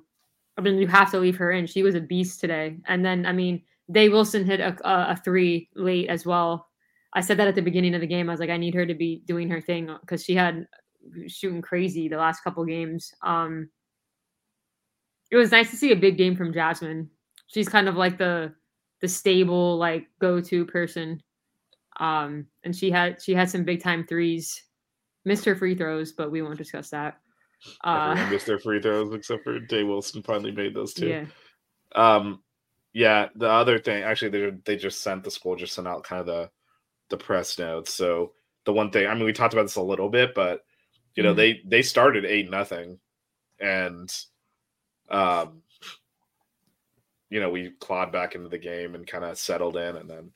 I 0.58 0.60
mean, 0.60 0.76
you 0.76 0.86
have 0.88 1.10
to 1.12 1.20
leave 1.20 1.36
her 1.36 1.52
in. 1.52 1.66
She 1.66 1.82
was 1.82 1.94
a 1.94 2.00
beast 2.00 2.38
today. 2.38 2.76
And 2.86 3.02
then, 3.02 3.24
I 3.24 3.32
mean, 3.32 3.62
Day 3.90 4.10
Wilson 4.10 4.44
hit 4.44 4.60
a, 4.60 4.76
a, 4.86 5.12
a 5.12 5.20
three 5.24 5.70
late 5.74 6.10
as 6.10 6.26
well. 6.26 6.68
I 7.14 7.22
said 7.22 7.38
that 7.38 7.48
at 7.48 7.54
the 7.54 7.62
beginning 7.62 7.94
of 7.94 8.02
the 8.02 8.06
game. 8.06 8.28
I 8.28 8.32
was 8.34 8.40
like, 8.40 8.50
I 8.50 8.58
need 8.58 8.74
her 8.74 8.84
to 8.84 8.94
be 8.94 9.22
doing 9.24 9.48
her 9.48 9.60
thing 9.62 9.94
because 10.02 10.22
she 10.22 10.34
had 10.34 10.66
shooting 11.26 11.62
crazy 11.62 12.08
the 12.08 12.16
last 12.16 12.42
couple 12.42 12.64
games. 12.64 13.12
Um, 13.22 13.68
it 15.30 15.36
was 15.36 15.50
nice 15.50 15.70
to 15.70 15.76
see 15.76 15.92
a 15.92 15.96
big 15.96 16.16
game 16.18 16.36
from 16.36 16.52
Jasmine. 16.52 17.08
She's 17.46 17.68
kind 17.68 17.88
of 17.88 17.96
like 17.96 18.18
the 18.18 18.54
the 19.00 19.08
stable 19.08 19.76
like 19.78 20.06
go 20.20 20.40
to 20.40 20.64
person. 20.66 21.22
Um, 22.00 22.46
and 22.64 22.74
she 22.74 22.90
had 22.90 23.20
she 23.22 23.34
had 23.34 23.50
some 23.50 23.64
big 23.64 23.82
time 23.82 24.06
threes. 24.06 24.62
Missed 25.24 25.44
her 25.44 25.54
free 25.54 25.74
throws, 25.76 26.12
but 26.12 26.30
we 26.32 26.42
won't 26.42 26.58
discuss 26.58 26.90
that. 26.90 27.20
Uh, 27.84 28.08
Everyone 28.10 28.32
missed 28.32 28.46
their 28.46 28.58
free 28.58 28.82
throws 28.82 29.14
except 29.14 29.44
for 29.44 29.60
Day 29.60 29.84
Wilson 29.84 30.22
finally 30.22 30.50
made 30.50 30.74
those 30.74 30.94
two. 30.94 31.08
yeah. 31.08 31.24
Um, 31.94 32.42
yeah. 32.92 33.28
The 33.36 33.48
other 33.48 33.78
thing, 33.78 34.02
actually, 34.02 34.30
they 34.30 34.50
they 34.64 34.76
just 34.76 35.00
sent 35.00 35.22
the 35.22 35.30
school 35.30 35.54
just 35.54 35.74
sent 35.74 35.86
out 35.86 36.04
kind 36.04 36.20
of 36.20 36.26
the 36.26 36.50
the 37.08 37.16
press 37.16 37.58
notes. 37.58 37.94
So 37.94 38.32
the 38.64 38.72
one 38.72 38.90
thing, 38.90 39.06
I 39.06 39.14
mean, 39.14 39.24
we 39.24 39.32
talked 39.32 39.54
about 39.54 39.64
this 39.64 39.76
a 39.76 39.82
little 39.82 40.08
bit, 40.08 40.34
but 40.34 40.64
you 41.14 41.22
know, 41.22 41.32
Mhm. 41.32 41.36
they 41.36 41.62
they 41.66 41.82
started 41.82 42.24
eight 42.24 42.50
nothing, 42.50 42.98
and 43.60 44.12
um, 45.10 45.62
you 47.30 47.40
know, 47.40 47.50
we 47.50 47.70
clawed 47.80 48.12
back 48.12 48.34
into 48.34 48.48
the 48.48 48.58
game 48.58 48.94
and 48.94 49.06
kind 49.06 49.24
of 49.24 49.38
settled 49.38 49.76
in, 49.76 49.96
and 49.96 50.08
then 50.08 50.32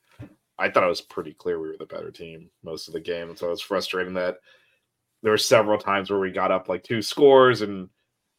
I 0.58 0.70
thought 0.70 0.84
it 0.84 0.88
was 0.88 1.00
pretty 1.02 1.34
clear 1.34 1.60
we 1.60 1.68
were 1.68 1.76
the 1.76 1.86
better 1.86 2.10
team 2.10 2.50
most 2.62 2.88
of 2.88 2.94
the 2.94 3.00
game, 3.00 3.28
and 3.28 3.38
so 3.38 3.48
it 3.48 3.50
was 3.50 3.62
frustrating 3.62 4.14
that 4.14 4.38
there 5.22 5.32
were 5.32 5.38
several 5.38 5.78
times 5.78 6.10
where 6.10 6.20
we 6.20 6.30
got 6.30 6.50
up 6.52 6.68
like 6.68 6.82
two 6.82 7.02
scores 7.02 7.62
and 7.62 7.88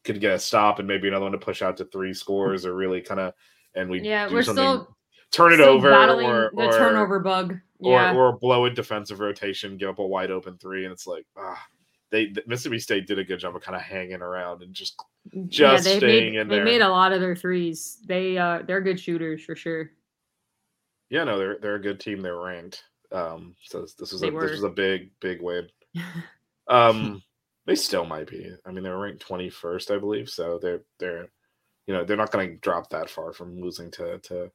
could 0.04 0.20
get 0.20 0.32
a 0.32 0.38
stop 0.38 0.78
and 0.78 0.88
maybe 0.88 1.08
another 1.08 1.24
one 1.24 1.32
to 1.32 1.38
push 1.38 1.60
out 1.60 1.76
to 1.76 1.84
three 1.86 2.14
scores 2.14 2.64
or 2.64 2.74
really 2.74 3.00
kind 3.00 3.20
of 3.20 3.34
and 3.74 3.90
we 3.90 4.00
Yeah, 4.00 4.32
we're 4.32 4.42
something, 4.42 4.64
still 4.64 4.96
turn 5.30 5.52
it 5.52 5.56
still 5.56 5.70
over 5.70 5.90
battling 5.90 6.26
or, 6.26 6.50
the 6.54 6.66
or 6.66 6.72
turnover 6.72 7.18
bug. 7.18 7.58
or, 7.80 8.08
or 8.10 8.38
blow 8.38 8.64
a 8.64 8.70
defensive 8.70 9.20
rotation, 9.20 9.76
give 9.76 9.90
up 9.90 9.98
a 9.98 10.06
wide 10.06 10.30
open 10.30 10.56
three, 10.56 10.84
and 10.84 10.92
it's 10.92 11.06
like 11.06 11.26
ah, 11.36 11.62
they 12.10 12.32
Mississippi 12.46 12.78
State 12.78 13.06
did 13.06 13.18
a 13.18 13.24
good 13.24 13.38
job 13.38 13.54
of 13.56 13.62
kind 13.62 13.76
of 13.76 13.82
hanging 13.82 14.22
around 14.22 14.62
and 14.62 14.74
just 14.74 15.00
just 15.48 15.84
they 15.84 15.98
staying 15.98 16.34
made, 16.34 16.40
in 16.40 16.48
they 16.48 16.56
there. 16.56 16.64
They 16.64 16.70
made 16.72 16.80
a 16.82 16.88
lot 16.88 17.12
of 17.12 17.20
their 17.20 17.36
threes. 17.36 17.98
They 18.06 18.38
uh 18.38 18.62
they're 18.66 18.80
good 18.80 18.98
shooters 19.00 19.44
for 19.44 19.54
sure. 19.56 19.90
yeah 21.10 21.24
no 21.24 21.38
they're 21.38 21.58
they're 21.60 21.76
a 21.76 21.80
good 21.82 22.00
team 22.00 22.20
they're 22.20 22.38
ranked 22.40 22.84
um 23.12 23.54
so 23.62 23.80
this, 23.82 23.94
this 23.94 24.12
was 24.12 24.20
They 24.20 24.28
a 24.28 24.32
were. 24.32 24.42
this 24.42 24.52
was 24.52 24.64
a 24.64 24.68
big 24.70 25.10
big 25.20 25.40
win 25.42 25.68
um 26.68 27.22
they 27.66 27.74
still 27.74 28.04
might 28.04 28.28
be 28.28 28.50
I 28.66 28.70
mean 28.70 28.82
they 28.84 28.90
were 28.90 28.98
ranked 29.00 29.26
21st 29.26 29.94
I 29.94 29.98
believe 29.98 30.28
so 30.28 30.58
they're 30.60 30.82
they're 30.98 31.28
you 31.86 31.94
know 31.94 32.04
they're 32.04 32.16
not 32.18 32.30
going 32.32 32.50
to 32.50 32.56
drop 32.56 32.90
that 32.90 33.08
far 33.10 33.32
from 33.32 33.60
losing 33.60 33.90
to 33.92 34.18
to 34.18 34.50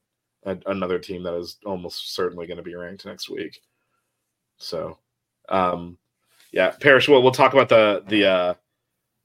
a, 0.46 0.56
another 0.66 0.98
team 0.98 1.22
that 1.24 1.34
is 1.34 1.58
almost 1.66 2.14
certainly 2.14 2.46
going 2.46 2.56
to 2.58 2.62
be 2.62 2.74
ranked 2.76 3.04
next 3.06 3.28
week 3.28 3.60
so 4.58 4.98
um 5.48 5.98
yeah 6.54 6.72
Parrish 6.80 7.08
we'll, 7.08 7.22
we'll 7.22 7.32
talk 7.32 7.54
about 7.54 7.70
the 7.70 8.04
the 8.08 8.26
uh 8.26 8.54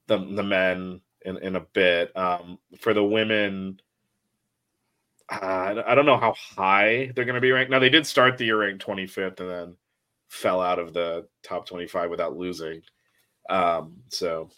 the 0.07 0.17
the 0.19 0.43
men 0.43 1.01
in 1.25 1.37
in 1.39 1.55
a 1.57 1.61
bit 1.61 2.15
um 2.17 2.59
for 2.79 2.93
the 2.93 3.03
women 3.05 3.79
uh, 5.31 5.83
I 5.87 5.95
don't 5.95 6.07
know 6.07 6.17
how 6.17 6.35
high 6.57 7.11
they're 7.15 7.25
going 7.25 7.35
to 7.35 7.41
be 7.41 7.51
ranked. 7.51 7.71
Now 7.71 7.79
they 7.79 7.89
did 7.89 8.07
start 8.07 8.37
the 8.39 8.45
year 8.45 8.59
ranked 8.61 8.85
25th 8.85 9.41
and 9.41 9.49
then 9.51 9.77
fell 10.29 10.61
out 10.61 10.79
of 10.79 10.93
the 10.93 11.27
top 11.43 11.67
25 11.67 12.11
without 12.11 12.37
losing. 12.37 12.81
Um, 13.49 13.97
so 14.09 14.49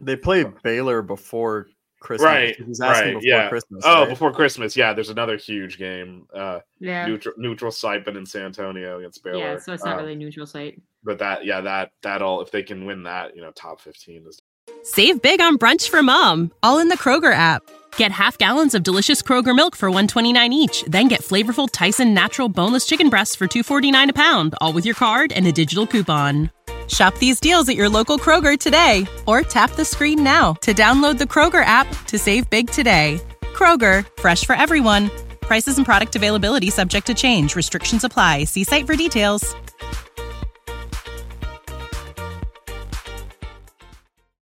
They 0.00 0.16
played 0.16 0.62
Baylor 0.62 1.02
before 1.02 1.68
Christmas. 2.04 2.26
right, 2.26 2.56
He's 2.64 2.80
asking 2.80 3.14
right, 3.14 3.20
before 3.20 3.22
yeah. 3.28 3.48
Christmas. 3.48 3.82
oh, 3.84 4.00
right? 4.02 4.08
before 4.08 4.32
Christmas, 4.32 4.76
yeah. 4.76 4.92
There's 4.92 5.08
another 5.10 5.36
huge 5.36 5.78
game. 5.78 6.26
Uh, 6.32 6.60
Yeah. 6.78 7.06
neutral 7.06 7.34
neutral 7.36 7.72
Saipan 7.72 8.16
in 8.16 8.24
San 8.26 8.44
Antonio 8.46 8.98
against 8.98 9.24
Baylor. 9.24 9.38
Yeah, 9.38 9.58
so 9.58 9.72
it's 9.72 9.84
not 9.84 9.94
Um, 9.94 10.00
really 10.00 10.12
a 10.12 10.16
neutral 10.16 10.46
site. 10.46 10.80
But 11.02 11.18
that, 11.18 11.44
yeah, 11.44 11.60
that 11.62 11.90
that'll 12.02 12.40
if 12.42 12.50
they 12.50 12.62
can 12.62 12.84
win 12.86 13.02
that, 13.04 13.34
you 13.34 13.42
know, 13.42 13.50
top 13.50 13.80
15 13.80 14.26
is 14.28 14.38
Save 14.82 15.20
big 15.22 15.40
on 15.40 15.58
brunch 15.58 15.88
for 15.88 16.02
mom, 16.02 16.52
all 16.62 16.78
in 16.78 16.88
the 16.88 16.96
Kroger 16.96 17.32
app. 17.34 17.62
Get 17.96 18.10
half 18.12 18.36
gallons 18.38 18.74
of 18.74 18.82
delicious 18.82 19.22
Kroger 19.22 19.54
milk 19.54 19.76
for 19.76 19.88
129 19.88 20.52
each, 20.52 20.82
then 20.84 21.08
get 21.08 21.20
flavorful 21.22 21.68
Tyson 21.72 22.12
natural 22.12 22.48
boneless 22.48 22.86
chicken 22.86 23.08
breasts 23.08 23.34
for 23.36 23.46
249 23.46 24.10
a 24.10 24.12
pound, 24.12 24.54
all 24.60 24.72
with 24.72 24.84
your 24.84 24.94
card 24.94 25.32
and 25.32 25.46
a 25.46 25.52
digital 25.52 25.86
coupon. 25.86 26.50
Shop 26.88 27.16
these 27.18 27.40
deals 27.40 27.68
at 27.68 27.76
your 27.76 27.88
local 27.88 28.18
Kroger 28.18 28.58
today 28.58 29.06
or 29.26 29.40
tap 29.40 29.70
the 29.72 29.84
screen 29.84 30.22
now 30.22 30.52
to 30.60 30.74
download 30.74 31.16
the 31.16 31.24
Kroger 31.24 31.64
app 31.64 31.88
to 32.06 32.18
save 32.18 32.50
big 32.50 32.70
today. 32.70 33.18
Kroger, 33.54 34.06
fresh 34.20 34.44
for 34.44 34.54
everyone. 34.54 35.10
Prices 35.40 35.78
and 35.78 35.86
product 35.86 36.16
availability 36.16 36.68
subject 36.68 37.06
to 37.06 37.14
change. 37.14 37.56
Restrictions 37.56 38.04
apply. 38.04 38.44
See 38.44 38.64
site 38.64 38.86
for 38.86 38.96
details. 38.96 39.54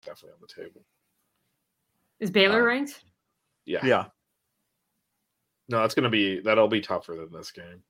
definitely 0.10 0.36
on 0.36 0.41
the 0.41 0.63
table. 0.63 0.82
Is 2.19 2.32
Baylor 2.32 2.62
um, 2.62 2.65
ranked? 2.65 3.04
Yeah. 3.65 3.86
yeah. 3.86 4.06
No, 5.69 5.82
that's 5.82 5.93
gonna 5.93 6.10
be 6.10 6.39
that'll 6.39 6.67
be 6.67 6.82
tougher 6.82 7.15
than 7.15 7.32
this 7.32 7.52
game. 7.52 7.84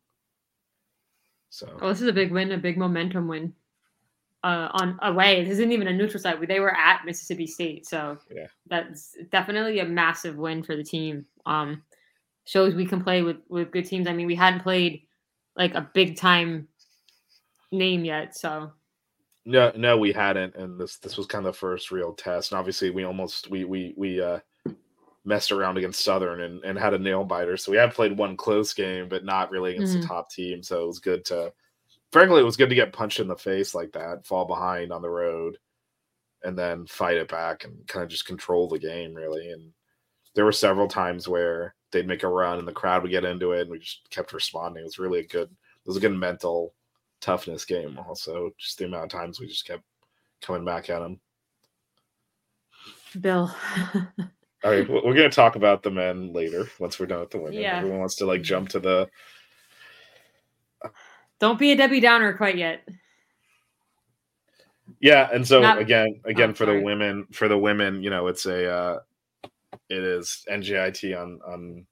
So 1.50 1.78
Oh, 1.82 1.90
this 1.90 2.02
is 2.02 2.08
a 2.08 2.14
big 2.14 2.32
win, 2.32 2.52
a 2.52 2.58
big 2.58 2.78
momentum 2.78 3.28
win. 3.28 3.54
Uh, 4.42 4.70
on 4.72 4.98
away. 5.02 5.44
This 5.44 5.54
isn't 5.60 5.74
even 5.74 5.90
a 5.90 5.94
neutral 5.94 6.22
site. 6.22 6.48
They 6.48 6.62
were 6.62 6.74
at 6.74 7.04
Mississippi 7.06 7.46
State, 7.46 7.86
so 7.86 8.18
Yeah. 8.34 8.48
that's 8.68 9.18
definitely 9.32 9.80
a 9.80 9.86
massive 9.86 10.38
win 10.38 10.64
for 10.64 10.78
the 10.78 10.84
team. 10.84 11.26
Um, 11.46 11.84
shows 12.46 12.74
we 12.74 12.86
can 12.86 13.04
play 13.04 13.22
with 13.22 13.38
with 13.50 13.70
good 13.72 13.86
teams. 13.86 14.08
I 14.08 14.14
mean, 14.14 14.28
we 14.28 14.36
hadn't 14.36 14.62
played 14.64 15.04
like 15.58 15.76
a 15.76 15.90
big 15.94 16.16
time 16.16 16.70
name 17.74 18.06
yet, 18.06 18.36
so 18.38 18.72
no, 19.46 19.74
no, 19.76 19.98
we 19.98 20.14
hadn't, 20.14 20.56
and 20.56 20.80
this 20.80 20.98
this 21.00 21.18
was 21.18 21.28
kind 21.28 21.46
of 21.46 21.54
the 21.54 21.60
first 21.60 21.92
real 21.92 22.14
test. 22.14 22.52
And 22.54 22.60
obviously, 22.60 22.92
we 22.92 23.04
almost 23.04 23.50
we 23.50 23.66
we 23.66 23.94
we 23.98 24.22
uh 24.22 24.40
messed 25.26 25.52
around 25.52 25.78
against 25.78 26.04
Southern 26.04 26.42
and, 26.44 26.64
and 26.64 26.80
had 26.80 26.94
a 26.94 26.98
nail 26.98 27.26
biter. 27.26 27.58
So 27.58 27.72
we 27.74 27.78
have 27.78 27.94
played 27.94 28.18
one 28.18 28.38
close 28.38 28.74
game, 28.74 29.10
but 29.10 29.26
not 29.26 29.52
really 29.52 29.74
against 29.74 29.98
Mhm. 29.98 30.02
the 30.02 30.08
top 30.08 30.32
team. 30.32 30.64
So 30.64 30.82
it 30.84 30.88
was 30.88 31.00
good 31.00 31.26
to, 31.26 31.52
frankly, 32.12 32.42
it 32.42 32.46
was 32.46 32.58
good 32.58 32.70
to 32.70 32.76
get 32.76 32.94
punched 32.94 33.20
in 33.20 33.28
the 33.28 33.36
face 33.36 33.76
like 33.76 33.92
that, 33.94 34.26
fall 34.26 34.46
behind 34.46 34.92
on 34.92 35.02
the 35.02 35.10
road, 35.10 35.58
and 36.44 36.58
then 36.58 36.86
fight 36.86 37.18
it 37.18 37.28
back 37.28 37.66
and 37.66 37.86
kind 37.88 38.04
of 38.04 38.10
just 38.10 38.26
control 38.26 38.68
the 38.68 38.80
game 38.80 39.14
really. 39.14 39.52
And 39.52 39.72
there 40.36 40.46
were 40.46 40.52
several 40.52 40.88
times 40.88 41.28
where 41.28 41.76
they'd 41.92 42.08
make 42.08 42.24
a 42.24 42.28
run 42.28 42.60
and 42.60 42.68
the 42.68 42.72
crowd 42.72 43.02
would 43.02 43.12
get 43.12 43.26
into 43.26 43.52
it, 43.52 43.62
and 43.62 43.70
we 43.72 43.80
just 43.80 44.10
kept 44.10 44.34
responding. 44.34 44.82
It 44.82 44.86
was 44.86 45.00
really 45.00 45.20
a 45.20 45.28
good, 45.28 45.50
it 45.50 45.88
was 45.88 45.98
a 45.98 46.02
good 46.02 46.16
mental 46.16 46.74
toughness 47.22 47.66
game. 47.66 48.00
Also, 48.08 48.52
just 48.58 48.78
the 48.78 48.86
amount 48.86 49.06
of 49.06 49.20
times 49.20 49.40
we 49.40 49.48
just 49.48 49.68
kept 49.68 49.84
coming 50.42 50.66
back 50.66 50.90
at 50.90 51.00
them. 51.00 51.20
Bill. 53.20 53.54
All 54.64 54.72
right, 54.72 54.88
we're 54.90 55.02
going 55.02 55.16
to 55.16 55.30
talk 55.30 55.56
about 55.56 55.84
the 55.84 55.92
men 55.92 56.34
later 56.34 56.70
once 56.80 57.00
we're 57.00 57.06
done 57.06 57.22
with 57.22 57.32
the 57.32 57.40
women. 57.40 57.54
Yeah. 57.54 57.78
Everyone 57.78 58.00
wants 58.00 58.16
to 58.18 58.26
like 58.26 58.42
jump 58.42 58.70
to 58.70 58.80
the 58.80 59.08
Don't 61.40 61.60
be 61.60 61.72
a 61.72 61.76
Debbie 61.76 62.00
Downer 62.00 62.34
quite 62.34 62.58
yet. 62.58 62.88
yeah, 65.00 65.30
and 65.32 65.48
so 65.48 65.62
Not- 65.62 65.80
again, 65.80 66.20
again 66.26 66.52
oh, 66.52 66.54
for 66.54 66.66
sorry. 66.66 66.80
the 66.80 66.84
women, 66.84 67.28
for 67.32 67.48
the 67.48 67.58
women, 67.58 68.04
you 68.04 68.10
know, 68.10 68.28
it's 68.28 68.46
a 68.46 68.70
uh 68.70 69.00
it 69.90 70.04
is 70.04 70.46
NJIT 70.50 71.20
on 71.20 71.40
on. 71.46 71.86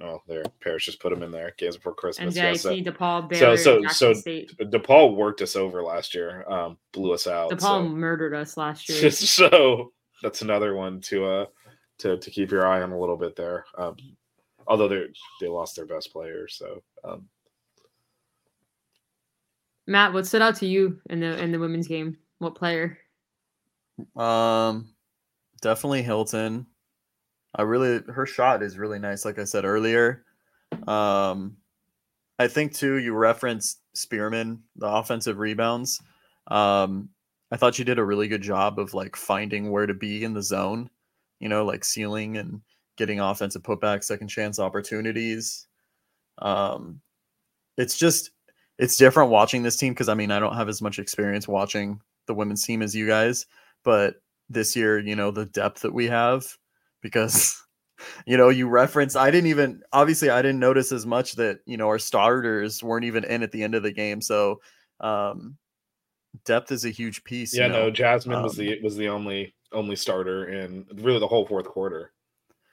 Oh, 0.00 0.22
there, 0.28 0.44
Parrish 0.60 0.86
just 0.86 1.00
put 1.00 1.12
them 1.12 1.24
in 1.24 1.32
there. 1.32 1.52
Games 1.58 1.74
before 1.74 1.92
Christmas. 1.92 2.36
Yeah, 2.36 2.52
so 2.52 2.70
DePaul, 2.70 3.28
Baylor, 3.28 3.56
so- 3.56 3.82
Jackson 3.82 4.14
so 4.14 4.20
State. 4.20 4.56
DePaul 4.56 5.16
worked 5.16 5.42
us 5.42 5.56
over 5.56 5.82
last 5.82 6.14
year. 6.14 6.48
Um, 6.48 6.78
blew 6.92 7.12
us 7.12 7.26
out. 7.26 7.50
DePaul 7.50 7.60
so- 7.60 7.88
murdered 7.88 8.32
us 8.32 8.56
last 8.56 8.88
year. 8.88 9.10
so 9.10 9.92
that's 10.22 10.42
another 10.42 10.76
one 10.76 11.00
to 11.02 11.24
uh 11.24 11.46
to 11.98 12.16
to 12.16 12.30
keep 12.30 12.50
your 12.50 12.66
eye 12.66 12.82
on 12.82 12.92
a 12.92 12.98
little 12.98 13.16
bit 13.16 13.34
there. 13.34 13.64
Um, 13.76 13.96
although 14.68 14.88
they 14.88 15.06
they 15.40 15.48
lost 15.48 15.74
their 15.74 15.86
best 15.86 16.12
player, 16.12 16.46
so 16.46 16.82
um, 17.04 17.28
Matt, 19.88 20.12
what 20.12 20.26
stood 20.26 20.42
out 20.42 20.54
to 20.56 20.66
you 20.66 21.00
in 21.08 21.20
the 21.20 21.42
in 21.42 21.50
the 21.50 21.58
women's 21.58 21.88
game? 21.88 22.18
What 22.40 22.54
player? 22.54 22.98
Um, 24.14 24.90
definitely 25.62 26.02
Hylton. 26.02 26.66
I 27.56 27.62
really 27.62 28.02
her 28.12 28.26
shot 28.26 28.62
is 28.62 28.76
really 28.76 28.98
nice. 28.98 29.24
Like 29.24 29.38
I 29.38 29.44
said 29.44 29.64
earlier, 29.64 30.26
um, 30.86 31.56
I 32.38 32.48
think 32.48 32.74
too. 32.74 32.98
You 32.98 33.14
referenced 33.14 33.80
Spearman, 33.94 34.62
the 34.76 34.86
offensive 34.86 35.38
rebounds. 35.38 36.02
Um, 36.48 37.08
I 37.50 37.56
thought 37.56 37.74
she 37.74 37.82
did 37.82 37.98
a 37.98 38.04
really 38.04 38.28
good 38.28 38.42
job 38.42 38.78
of 38.78 38.92
like 38.92 39.16
finding 39.16 39.70
where 39.70 39.86
to 39.86 39.94
be 39.94 40.22
in 40.22 40.34
the 40.34 40.42
zone. 40.42 40.90
You 41.40 41.48
know, 41.48 41.64
like 41.64 41.82
sealing 41.82 42.36
and 42.36 42.60
getting 42.98 43.20
offensive 43.20 43.62
putback, 43.62 44.04
second 44.04 44.28
chance 44.28 44.58
opportunities. 44.58 45.66
Um, 46.42 47.00
it's 47.78 47.96
just 47.96 48.32
it's 48.78 48.96
different 48.96 49.30
watching 49.30 49.62
this 49.62 49.76
team 49.76 49.92
because 49.92 50.08
I 50.08 50.14
mean 50.14 50.30
I 50.30 50.38
don't 50.38 50.54
have 50.54 50.68
as 50.68 50.80
much 50.80 50.98
experience 50.98 51.48
watching 51.48 52.00
the 52.26 52.34
women's 52.34 52.64
team 52.64 52.82
as 52.82 52.94
you 52.94 53.06
guys, 53.06 53.46
but 53.84 54.16
this 54.48 54.74
year, 54.76 54.98
you 54.98 55.16
know, 55.16 55.30
the 55.30 55.46
depth 55.46 55.82
that 55.82 55.92
we 55.92 56.06
have 56.06 56.46
because 57.02 57.60
you 58.26 58.36
know, 58.36 58.48
you 58.48 58.68
reference 58.68 59.16
I 59.16 59.30
didn't 59.30 59.50
even 59.50 59.82
obviously 59.92 60.30
I 60.30 60.42
didn't 60.42 60.60
notice 60.60 60.92
as 60.92 61.06
much 61.06 61.32
that, 61.34 61.60
you 61.66 61.76
know, 61.76 61.88
our 61.88 61.98
starters 61.98 62.82
weren't 62.82 63.04
even 63.04 63.24
in 63.24 63.42
at 63.42 63.52
the 63.52 63.62
end 63.62 63.74
of 63.74 63.82
the 63.82 63.92
game. 63.92 64.20
So 64.20 64.60
um 65.00 65.56
depth 66.44 66.70
is 66.72 66.84
a 66.84 66.90
huge 66.90 67.24
piece. 67.24 67.56
yeah, 67.56 67.66
you 67.66 67.72
know? 67.72 67.84
no, 67.84 67.90
Jasmine 67.90 68.42
was 68.42 68.58
um, 68.58 68.64
the 68.64 68.80
was 68.82 68.96
the 68.96 69.08
only 69.08 69.54
only 69.72 69.96
starter 69.96 70.48
in 70.48 70.86
really 70.94 71.18
the 71.18 71.26
whole 71.26 71.46
fourth 71.46 71.66
quarter. 71.66 72.12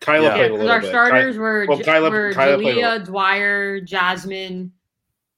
Kyla 0.01 0.25
Yeah. 0.25 0.29
Yeah, 0.29 0.35
played 0.35 0.51
a 0.51 0.53
little 0.53 0.71
our 0.71 0.79
bit. 0.79 0.85
Ky- 0.85 0.89
starters 0.91 1.37
were, 1.37 1.65
well, 1.67 1.77
J- 1.77 1.83
Kyla- 1.83 2.11
were 2.11 2.33
Kyla 2.33 2.61
played 2.61 2.77
a 2.77 2.81
Jalea, 2.81 3.05
Dwyer, 3.05 3.81
Jasmine, 3.81 4.71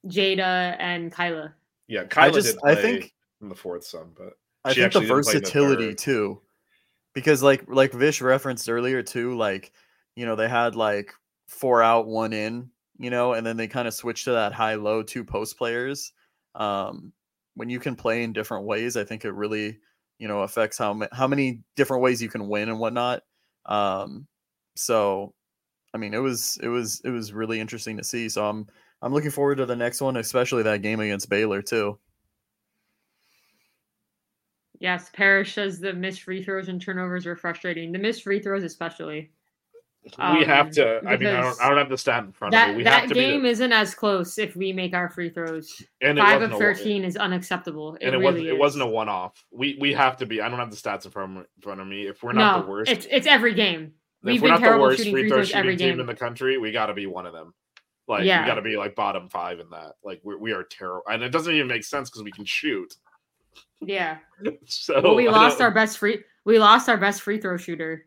Jada, 0.06 0.76
and 0.80 1.12
Kyla. 1.12 1.54
yeah, 1.88 2.04
Kyla 2.06 2.28
I 2.28 2.32
just 2.32 2.48
did 2.48 2.60
I 2.66 2.76
think 2.76 3.14
in 3.42 3.50
the 3.50 3.56
fourth 3.56 3.84
some, 3.84 4.12
but 4.16 4.34
I 4.64 4.74
think 4.74 4.94
the 4.94 5.00
actually 5.00 5.06
didn't 5.08 5.24
play 5.24 5.34
in 5.34 5.42
the 5.42 5.50
versatility 5.50 5.96
too, 5.96 6.42
because 7.14 7.44
like 7.44 7.64
like 7.68 7.94
Vish 7.94 8.22
referenced 8.22 8.70
earlier 8.70 9.02
too, 9.02 9.36
like 9.36 9.72
you 10.16 10.26
know 10.26 10.36
they 10.36 10.48
had 10.50 10.76
like 10.76 11.14
four 11.48 11.82
out, 11.82 12.08
one 12.08 12.34
in, 12.34 12.70
you 13.00 13.10
know, 13.10 13.34
and 13.34 13.46
then 13.46 13.58
they 13.58 13.68
kind 13.68 13.88
of 13.88 13.94
switched 13.94 14.26
to 14.26 14.32
that 14.32 14.54
high 14.54 14.76
low 14.76 15.04
two 15.04 15.24
post 15.24 15.58
players. 15.58 16.12
Um, 16.56 17.14
when 17.56 17.70
you 17.70 17.80
can 17.80 17.96
play 17.96 18.24
in 18.24 18.34
different 18.34 18.66
ways, 18.66 18.98
I 18.98 19.04
think 19.04 19.26
it 19.26 19.32
really 19.32 19.80
you 20.20 20.28
know 20.28 20.42
affects 20.42 20.78
how 20.78 20.94
ma- 20.94 21.08
how 21.12 21.28
many 21.28 21.62
different 21.76 22.04
ways 22.04 22.22
you 22.22 22.30
can 22.30 22.48
win 22.48 22.70
and 22.70 22.80
whatnot. 22.80 23.24
Um, 23.66 24.28
so 24.76 25.34
I 25.94 25.98
mean, 25.98 26.14
it 26.14 26.20
was 26.20 26.60
it 26.62 26.68
was 26.68 27.02
it 27.04 27.10
was 27.10 27.34
really 27.34 27.60
interesting 27.60 27.98
to 27.98 28.04
see. 28.04 28.30
So 28.30 28.48
I'm 28.48 28.68
I'm 29.02 29.14
looking 29.14 29.32
forward 29.32 29.56
to 29.58 29.66
the 29.66 29.76
next 29.76 30.02
one, 30.02 30.18
especially 30.18 30.64
that 30.64 30.82
game 30.82 31.00
against 31.00 31.30
Baylor 31.30 31.62
too. 31.62 32.00
Yes, 34.80 35.10
Parrish 35.12 35.54
says 35.56 35.80
the 35.80 35.94
missed 35.94 36.22
free 36.22 36.44
throws 36.44 36.68
and 36.70 36.82
turnovers 36.82 37.26
were 37.26 37.36
frustrating. 37.36 37.92
The 37.92 38.00
missed 38.00 38.24
free 38.24 38.40
throws, 38.40 38.64
especially. 38.64 39.32
we 40.38 40.46
have 40.46 40.68
Um, 40.68 40.72
to. 40.74 41.02
I 41.06 41.18
mean, 41.18 41.28
I 41.28 41.42
don't. 41.42 41.62
I 41.62 41.68
don't 41.68 41.78
have 41.80 41.90
the 41.90 41.98
stat 41.98 42.24
in 42.24 42.32
front 42.32 42.54
of 42.54 42.70
me. 42.70 42.76
We 42.78 42.84
that 42.84 43.02
have 43.02 43.10
to 43.10 43.16
be 43.16 43.20
game 43.22 43.44
the- 43.44 43.50
isn't 43.50 43.74
as 43.74 43.94
close 43.94 44.38
if 44.38 44.56
we 44.56 44.72
make 44.72 44.94
our 44.94 45.10
free 45.10 45.30
throws. 45.30 45.84
and 46.02 46.18
Five 46.18 46.42
wasn't 46.42 46.54
of 46.54 46.62
a 46.62 47.06
is 47.06 47.18
unacceptable. 47.18 47.96
It 47.96 48.06
and 48.06 48.16
it 48.16 48.18
really 48.20 48.24
wasn't. 48.24 48.46
is. 48.46 48.52
It 48.54 48.58
wasn't 48.60 48.84
a 48.84 48.88
one-off. 48.88 49.44
We 49.52 49.78
we 49.82 49.94
have 49.94 50.16
to 50.18 50.26
be. 50.26 50.42
I 50.42 50.48
don't 50.48 50.60
have 50.60 50.70
the 50.72 50.78
stats 50.78 51.06
in 51.06 51.12
front 51.12 51.32
of, 51.32 51.38
in 51.44 51.62
front 51.62 51.82
of 51.82 51.88
me. 51.88 52.08
If 52.08 52.24
we're 52.24 52.32
no, 52.34 52.40
not 52.40 52.66
the 52.66 52.72
worst, 52.72 52.92
It's 52.92 53.08
it's 53.10 53.28
every 53.28 53.54
game. 53.54 53.84
if 53.86 53.92
We've 54.24 54.42
we're 54.42 54.46
been 54.48 54.52
not 54.52 54.60
the 54.62 54.66
terrible 54.68 54.84
worst 54.86 54.98
shooting 55.00 55.14
free 55.14 55.22
free 55.24 55.30
throw 55.30 55.38
throws 55.40 55.52
every 55.54 55.74
shooting 55.74 55.78
team 55.88 55.94
game. 55.96 56.00
in 56.02 56.06
the 56.06 56.16
country, 56.16 56.58
we 56.58 56.72
got 56.72 56.86
to 56.86 56.94
be 56.94 57.08
one 57.08 57.26
of 57.26 57.34
them. 57.34 57.54
Like 58.08 58.26
Yeah. 58.26 58.41
we 58.41 58.48
got 58.48 58.56
to 58.56 58.62
be 58.62 58.78
like 58.78 58.96
bottom 58.96 59.30
five 59.30 59.60
in 59.60 59.70
that. 59.72 59.93
Like 60.04 60.22
we 60.24 60.36
we 60.36 60.52
are 60.54 60.63
terrible, 60.63 61.04
and 61.10 61.22
it 61.24 61.30
doesn't 61.30 61.54
even 61.54 61.67
make 61.67 61.84
sense 61.84 62.10
because 62.10 62.24
we 62.24 62.32
can 62.32 62.46
shoot. 62.46 62.96
Yeah. 63.82 64.17
So 64.65 65.02
Well, 65.02 65.15
we 65.15 65.30
lost 65.30 65.62
our 65.62 65.72
best 65.72 65.98
free. 65.98 66.24
We 66.46 66.60
lost 66.60 66.89
our 66.89 66.98
best 66.98 67.22
free 67.22 67.39
throw 67.39 67.58
shooter 67.58 68.06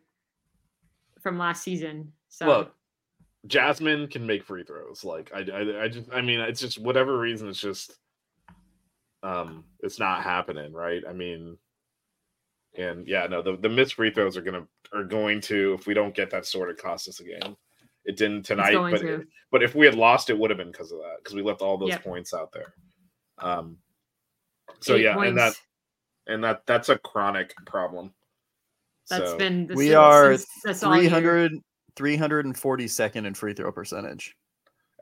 from 1.21 1.37
last 1.37 1.63
season. 1.63 2.13
So 2.29 2.45
Look, 2.47 2.75
Jasmine 3.47 4.07
can 4.07 4.25
make 4.25 4.43
free 4.43 4.63
throws. 4.63 5.03
Like 5.03 5.31
I, 5.33 5.39
I, 5.39 5.83
I 5.83 5.87
just, 5.87 6.09
I 6.11 6.21
mean, 6.21 6.39
it's 6.39 6.59
just 6.59 6.79
whatever 6.79 7.17
reason, 7.17 7.49
it's 7.49 7.59
just, 7.59 7.97
um, 9.23 9.65
it's 9.81 9.99
not 9.99 10.23
happening, 10.23 10.73
right? 10.73 11.03
I 11.07 11.13
mean, 11.13 11.57
and 12.75 13.07
yeah, 13.07 13.27
no, 13.27 13.41
the 13.41 13.57
the 13.57 13.69
missed 13.69 13.95
free 13.95 14.11
throws 14.11 14.37
are 14.37 14.41
gonna 14.41 14.65
are 14.93 15.03
going 15.03 15.41
to 15.41 15.73
if 15.73 15.85
we 15.87 15.93
don't 15.93 16.15
get 16.15 16.31
that 16.31 16.45
sorted 16.45 16.77
cost 16.77 17.07
us 17.07 17.19
a 17.19 17.23
game. 17.23 17.55
It 18.05 18.17
didn't 18.17 18.43
tonight, 18.43 18.71
going 18.71 18.93
but 18.93 19.01
to. 19.01 19.25
but 19.51 19.61
if 19.63 19.75
we 19.75 19.85
had 19.85 19.95
lost, 19.95 20.29
it 20.29 20.37
would 20.37 20.49
have 20.49 20.57
been 20.57 20.71
because 20.71 20.91
of 20.91 20.97
that 20.99 21.17
because 21.17 21.35
we 21.35 21.41
left 21.43 21.61
all 21.61 21.77
those 21.77 21.89
Yep. 21.89 22.03
points 22.03 22.33
out 22.33 22.51
there. 22.51 22.73
Um. 23.39 23.77
So 24.79 24.95
Eight 24.95 25.03
yeah, 25.03 25.19
and 25.21 25.37
that 25.37 25.53
and 26.27 26.43
that 26.43 26.65
that's 26.65 26.89
a 26.89 26.97
chronic 26.97 27.53
problem. 27.65 28.13
That's 29.09 29.31
So- 29.31 29.37
been 29.37 29.67
the 29.67 29.75
We 29.75 29.87
since- 29.87 29.95
are 29.95 30.37
since- 30.37 30.47
that's 30.63 30.79
300, 30.79 31.51
342nd 31.95 33.25
in 33.27 33.33
free 33.33 33.53
throw 33.53 33.71
percentage 33.71 34.35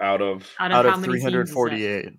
out 0.02 0.22
of 0.22 0.50
out 0.60 0.72
of, 0.72 0.78
out 0.78 0.86
how 0.86 0.94
of 0.96 1.02
many 1.02 1.14
teams 1.14 1.18
is 1.18 1.24
that? 1.24 1.32
348 1.54 2.14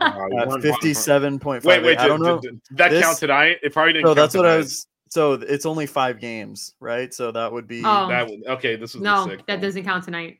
uh, 0.00 0.20
at 0.40 0.48
one- 0.48 0.62
57.5 0.62 1.64
Wait, 1.64 1.82
wait, 1.82 1.98
i 1.98 2.08
don't 2.08 2.20
did, 2.20 2.24
know 2.26 2.40
did- 2.40 2.62
did 2.68 2.76
that 2.78 2.90
This- 2.90 3.04
count 3.04 3.18
tonight? 3.18 3.58
It 3.62 3.72
probably 3.72 3.92
didn't. 3.92 4.06
so 4.06 4.14
count 4.14 4.16
that's 4.16 4.34
what 4.34 4.46
i 4.46 4.56
was 4.56 4.86
so 5.12 5.32
it's 5.34 5.66
only 5.66 5.84
five 5.86 6.18
games 6.20 6.74
right 6.80 7.12
so 7.12 7.30
that 7.30 7.52
would 7.52 7.68
be 7.68 7.82
Oh. 7.84 8.08
That 8.08 8.26
would- 8.28 8.46
okay, 8.56 8.76
this 8.76 8.94
was 8.94 9.02
the 9.02 9.08
no, 9.10 9.26
that 9.26 9.46
one. 9.46 9.60
doesn't 9.60 9.84
count 9.84 10.04
tonight. 10.04 10.38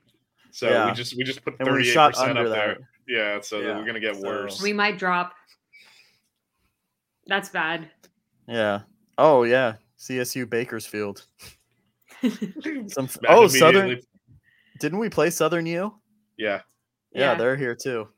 So 0.50 0.70
Yeah. 0.70 0.86
we 0.88 0.92
just 0.92 1.14
we 1.16 1.24
just 1.24 1.44
put 1.44 1.54
and 1.58 1.68
we 1.68 1.72
thirty 1.74 1.90
eight 1.90 1.94
percent 2.10 2.38
under 2.38 2.46
up 2.50 2.54
there. 2.54 2.78
Yeah, 3.06 3.40
so 3.42 3.60
Yeah, 3.60 3.76
we're 3.76 3.84
gonna 3.84 4.00
get 4.00 4.16
so- 4.16 4.22
worse. 4.22 4.62
We 4.62 4.72
might 4.72 4.98
drop. 4.98 5.34
That's 7.26 7.48
bad. 7.50 7.90
yeah 8.48 8.80
oh 9.18 9.44
yeah 9.44 9.74
csu 9.98 10.48
bakersfield 10.48 11.24
some 12.88 13.06
Back 13.06 13.18
oh 13.28 13.46
southern 13.46 14.00
didn't 14.80 14.98
we 14.98 15.08
play 15.10 15.30
southern 15.30 15.66
u 15.66 15.94
Yeah, 16.36 16.62
yeah, 17.12 17.20
Yeah. 17.20 17.34
they're 17.36 17.56
here 17.56 17.76
too 17.76 18.08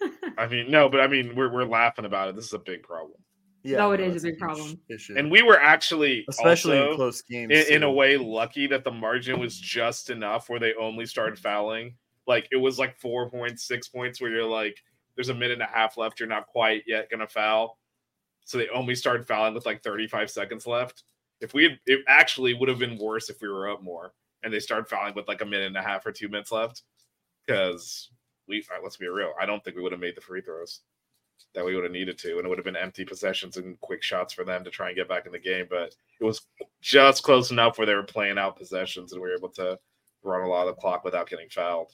I 0.38 0.46
mean 0.46 0.70
no, 0.70 0.88
but 0.88 1.00
I 1.00 1.06
mean 1.08 1.34
we're 1.34 1.52
we're 1.52 1.64
laughing 1.64 2.04
about 2.06 2.28
it. 2.28 2.36
This 2.36 2.46
is 2.46 2.52
a 2.54 2.58
big 2.60 2.82
problem, 2.84 3.18
yeah 3.62 3.78
No, 3.78 3.92
it 3.92 4.00
is 4.00 4.24
a 4.24 4.26
big 4.28 4.34
huge 4.34 4.40
problem. 4.40 4.80
issue 4.88 5.14
and 5.16 5.30
we 5.30 5.42
were 5.42 5.60
actually 5.60 6.24
especially 6.28 6.78
also, 6.78 6.90
in 6.90 6.96
close 6.96 7.22
games 7.22 7.52
in, 7.52 7.76
in 7.76 7.82
a 7.82 7.90
way 7.90 8.16
lucky 8.16 8.66
that 8.68 8.84
the 8.84 8.90
margin 8.90 9.40
was 9.40 9.58
just 9.58 10.10
enough 10.10 10.48
where 10.48 10.60
they 10.60 10.74
only 10.74 11.06
started 11.06 11.38
fouling. 11.38 11.94
Like 12.26 12.48
it 12.52 12.56
was 12.56 12.78
like 12.78 12.98
four 13.00 13.30
points, 13.30 13.66
six 13.66 13.88
points, 13.88 14.20
where 14.20 14.30
you're 14.30 14.44
like, 14.44 14.76
there's 15.16 15.30
a 15.30 15.34
minute 15.34 15.54
and 15.54 15.62
a 15.62 15.66
half 15.66 15.96
left. 15.96 16.20
You're 16.20 16.28
not 16.28 16.46
quite 16.46 16.82
yet 16.86 17.10
gonna 17.10 17.26
foul, 17.26 17.78
so 18.44 18.58
they 18.58 18.68
only 18.68 18.94
started 18.94 19.26
fouling 19.26 19.54
with 19.54 19.66
like 19.66 19.82
35 19.82 20.30
seconds 20.30 20.66
left. 20.66 21.04
If 21.40 21.54
we 21.54 21.64
had, 21.64 21.78
it 21.86 22.00
actually 22.06 22.54
would 22.54 22.68
have 22.68 22.78
been 22.78 22.98
worse 22.98 23.30
if 23.30 23.40
we 23.40 23.48
were 23.48 23.70
up 23.70 23.82
more, 23.82 24.12
and 24.42 24.52
they 24.52 24.60
started 24.60 24.88
fouling 24.88 25.14
with 25.14 25.26
like 25.26 25.40
a 25.40 25.46
minute 25.46 25.68
and 25.68 25.76
a 25.76 25.82
half 25.82 26.04
or 26.04 26.12
two 26.12 26.28
minutes 26.28 26.52
left, 26.52 26.82
because 27.46 28.10
we 28.46 28.62
let's 28.82 28.96
be 28.96 29.08
real. 29.08 29.32
I 29.40 29.46
don't 29.46 29.64
think 29.64 29.76
we 29.76 29.82
would 29.82 29.92
have 29.92 30.00
made 30.00 30.16
the 30.16 30.20
free 30.20 30.42
throws 30.42 30.80
that 31.54 31.64
we 31.64 31.74
would 31.74 31.84
have 31.84 31.92
needed 31.92 32.18
to, 32.18 32.36
and 32.36 32.46
it 32.46 32.48
would 32.48 32.58
have 32.58 32.64
been 32.64 32.76
empty 32.76 33.04
possessions 33.04 33.56
and 33.56 33.80
quick 33.80 34.02
shots 34.02 34.32
for 34.32 34.44
them 34.44 34.64
to 34.64 34.70
try 34.70 34.88
and 34.88 34.96
get 34.96 35.08
back 35.08 35.26
in 35.26 35.32
the 35.32 35.38
game. 35.38 35.66
But 35.68 35.94
it 36.20 36.24
was 36.24 36.42
just 36.80 37.22
close 37.22 37.50
enough 37.50 37.78
where 37.78 37.86
they 37.86 37.94
were 37.94 38.02
playing 38.02 38.38
out 38.38 38.56
possessions 38.56 39.12
and 39.12 39.20
we 39.20 39.28
were 39.28 39.36
able 39.36 39.50
to 39.50 39.78
run 40.22 40.42
a 40.42 40.48
lot 40.48 40.68
of 40.68 40.74
the 40.74 40.80
clock 40.80 41.04
without 41.04 41.28
getting 41.28 41.48
fouled. 41.48 41.92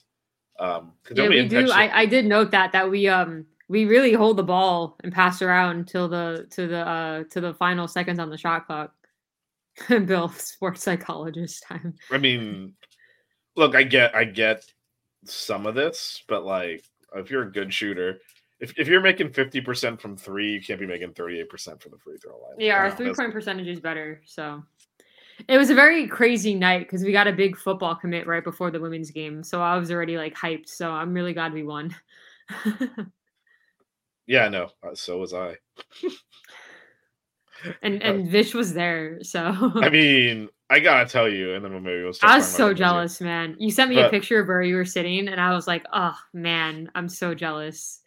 Um, 0.59 0.93
yeah, 1.13 1.27
we 1.27 1.47
do. 1.47 1.69
I, 1.71 2.01
I 2.01 2.05
did 2.05 2.25
note 2.25 2.51
that 2.51 2.71
that 2.71 2.89
we 2.89 3.07
um 3.07 3.45
we 3.67 3.85
really 3.85 4.13
hold 4.13 4.37
the 4.37 4.43
ball 4.43 4.97
and 5.03 5.11
pass 5.11 5.41
around 5.41 5.87
till 5.87 6.07
the 6.07 6.47
to 6.51 6.67
the 6.67 6.87
uh 6.87 7.23
to 7.31 7.41
the 7.41 7.53
final 7.55 7.87
seconds 7.87 8.19
on 8.19 8.29
the 8.29 8.37
shot 8.37 8.65
clock. 8.67 8.93
Bill, 10.05 10.29
sports 10.29 10.83
psychologist 10.83 11.63
time. 11.67 11.95
I 12.11 12.17
mean, 12.17 12.73
look, 13.55 13.75
I 13.75 13.83
get, 13.83 14.15
I 14.15 14.23
get 14.23 14.65
some 15.25 15.65
of 15.65 15.75
this, 15.75 16.23
but 16.27 16.45
like, 16.45 16.83
if 17.15 17.29
you're 17.29 17.43
a 17.43 17.51
good 17.51 17.73
shooter, 17.73 18.19
if, 18.69 18.79
if 18.79 18.87
you're 18.87 19.01
making 19.01 19.31
fifty 19.31 19.61
percent 19.61 20.01
from 20.01 20.17
three, 20.17 20.51
you 20.51 20.61
can't 20.61 20.79
be 20.79 20.85
making 20.85 21.13
thirty 21.13 21.39
eight 21.39 21.49
percent 21.49 21.81
from 21.81 21.91
the 21.91 21.97
free 21.97 22.17
throw 22.17 22.33
line. 22.33 22.55
Yeah, 22.59 22.75
our 22.75 22.91
three 22.91 23.13
point 23.13 23.31
percentage 23.31 23.67
is 23.67 23.79
better. 23.79 24.21
So 24.25 24.63
it 25.47 25.57
was 25.57 25.69
a 25.69 25.75
very 25.75 26.07
crazy 26.07 26.55
night 26.55 26.79
because 26.79 27.03
we 27.03 27.11
got 27.11 27.27
a 27.27 27.33
big 27.33 27.57
football 27.57 27.95
commit 27.95 28.27
right 28.27 28.43
before 28.43 28.71
the 28.71 28.79
women's 28.79 29.11
game. 29.11 29.43
So 29.43 29.61
I 29.61 29.77
was 29.77 29.91
already 29.91 30.17
like 30.17 30.35
hyped. 30.35 30.69
So 30.69 30.91
I'm 30.91 31.13
really 31.13 31.33
glad 31.33 31.53
we 31.53 31.63
won. 31.63 31.95
Yeah, 34.27 34.49
no, 34.49 34.69
uh, 34.83 34.95
so 34.95 35.19
was 35.19 35.33
I. 35.33 35.55
and 37.81 38.01
and 38.01 38.27
Vish 38.27 38.53
was 38.53 38.73
there. 38.73 39.19
So 39.23 39.71
I 39.75 39.89
mean, 39.91 40.49
I 40.69 40.79
gotta 40.79 41.07
tell 41.07 41.29
you, 41.29 41.53
and 41.53 41.63
then 41.63 41.71
maybe 41.83 42.03
we'll 42.03 42.13
start 42.13 42.33
I 42.33 42.37
was 42.37 42.47
so 42.47 42.55
about 42.55 42.67
the 42.67 42.73
game. 42.73 42.77
jealous, 42.77 43.21
man. 43.21 43.55
You 43.59 43.71
sent 43.71 43.89
me 43.89 43.99
a 43.99 44.09
picture 44.09 44.39
of 44.39 44.47
where 44.47 44.63
you 44.63 44.75
were 44.75 44.85
sitting, 44.85 45.27
and 45.27 45.39
I 45.39 45.53
was 45.53 45.67
like, 45.67 45.85
oh 45.93 46.15
man, 46.33 46.89
I'm 46.95 47.07
so 47.07 47.35
jealous. 47.35 48.01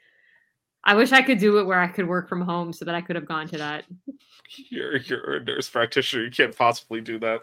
I 0.89 0.95
wish 0.95 1.13
I 1.13 1.21
could 1.21 1.39
do 1.39 1.59
it 1.59 1.67
where 1.67 1.79
I 1.79 1.87
could 1.87 2.09
work 2.09 2.31
from 2.31 2.41
home 2.41 2.73
so 2.73 2.87
that 2.87 2.95
I 2.95 3.03
could 3.03 3.15
have 3.15 3.27
gone 3.27 3.47
to 3.49 3.59
that. 3.59 3.85
You're 4.71 4.97
you're 4.97 5.37
a 5.37 5.45
nurse 5.45 5.69
practitioner. 5.69 6.25
You 6.25 6.31
can't 6.31 6.57
possibly 6.57 7.03
do 7.03 7.19
that. 7.19 7.43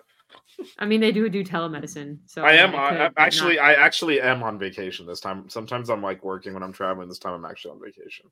I 0.79 0.85
mean, 0.85 0.99
they 0.99 1.11
do 1.11 1.29
do 1.29 1.43
telemedicine. 1.43 2.17
So 2.25 2.43
I 2.43 2.53
am. 2.53 2.71
could, 2.71 2.79
I, 2.79 3.05
I 3.05 3.11
actually, 3.17 3.57
not- 3.57 3.65
I 3.65 3.73
actually 3.75 4.19
am 4.19 4.41
on 4.41 4.57
vacation 4.57 5.05
this 5.05 5.19
time. 5.19 5.47
Sometimes 5.47 5.91
I'm 5.91 6.01
like 6.01 6.23
working 6.23 6.55
when 6.55 6.63
I'm 6.63 6.73
traveling. 6.73 7.07
This 7.07 7.19
time 7.19 7.33
I'm 7.35 7.45
actually 7.45 7.71
on 7.71 7.81
vacation, 7.81 8.25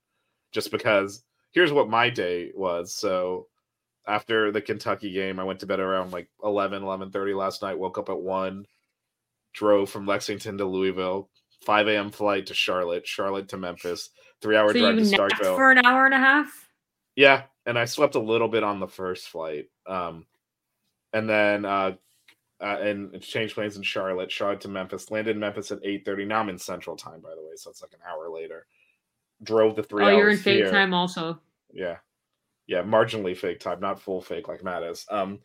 just 0.51 0.71
because. 0.71 1.23
Here's 1.51 1.71
what 1.71 1.87
my 1.87 2.09
day 2.09 2.49
was. 2.55 2.95
So 2.95 3.45
after 4.07 4.51
the 4.51 4.61
Kentucky 4.61 5.13
game, 5.13 5.39
I 5.39 5.43
went 5.43 5.59
to 5.59 5.67
bed 5.67 5.79
around 5.79 6.11
like 6.11 6.27
11, 6.43 6.81
11.30 6.81 7.37
last 7.37 7.61
night. 7.61 7.77
Woke 7.77 7.99
up 7.99 8.09
at 8.09 8.19
one. 8.19 8.65
Drove 9.53 9.91
from 9.91 10.07
Lexington 10.07 10.57
to 10.57 10.65
Louisville. 10.65 11.29
5 11.61 11.87
a.m. 11.89 12.09
flight 12.09 12.47
to 12.47 12.55
Charlotte. 12.55 13.05
Charlotte 13.05 13.49
to 13.49 13.57
Memphis. 13.57 14.09
Three 14.43 14.57
hour 14.57 14.73
so 14.73 14.79
drive 14.79 14.97
to 14.97 15.03
Starkville. 15.03 15.55
for 15.55 15.71
an 15.71 15.85
hour 15.85 16.05
and 16.05 16.13
a 16.13 16.17
half. 16.17 16.69
Yeah, 17.15 17.43
and 17.65 17.79
I 17.79 17.85
slept 17.85 18.15
a 18.15 18.19
little 18.19 18.49
bit 18.49 18.61
on 18.61 18.81
the 18.81 18.89
first 18.89 19.29
flight. 19.29 19.69
Um, 19.87 20.25
and 21.13 21.29
then 21.29 21.63
uh, 21.63 21.93
uh 22.59 22.77
and 22.81 23.21
changed 23.21 23.55
planes 23.55 23.77
in 23.77 23.83
Charlotte, 23.83 24.29
Charlotte 24.29 24.59
to 24.61 24.67
Memphis, 24.67 25.09
landed 25.09 25.37
in 25.37 25.39
Memphis 25.39 25.71
at 25.71 25.81
8:30. 25.81 26.27
Now 26.27 26.41
I'm 26.41 26.49
in 26.49 26.57
Central 26.57 26.97
Time, 26.97 27.21
by 27.21 27.29
the 27.35 27.41
way, 27.41 27.55
so 27.55 27.69
it's 27.69 27.81
like 27.81 27.93
an 27.93 28.01
hour 28.05 28.29
later. 28.29 28.67
Drove 29.43 29.77
the 29.77 29.83
three 29.83 30.03
oh, 30.03 30.07
hours 30.07 30.13
Oh, 30.13 30.17
you're 30.17 30.29
in 30.31 30.37
fake 30.37 30.55
here. 30.57 30.71
time 30.71 30.93
also. 30.93 31.39
Yeah. 31.71 31.97
Yeah, 32.67 32.83
marginally 32.83 33.37
fake 33.37 33.61
time, 33.61 33.79
not 33.79 34.01
full 34.01 34.21
fake 34.21 34.49
like 34.49 34.61
Matt 34.61 34.83
is. 34.83 35.05
Um 35.09 35.39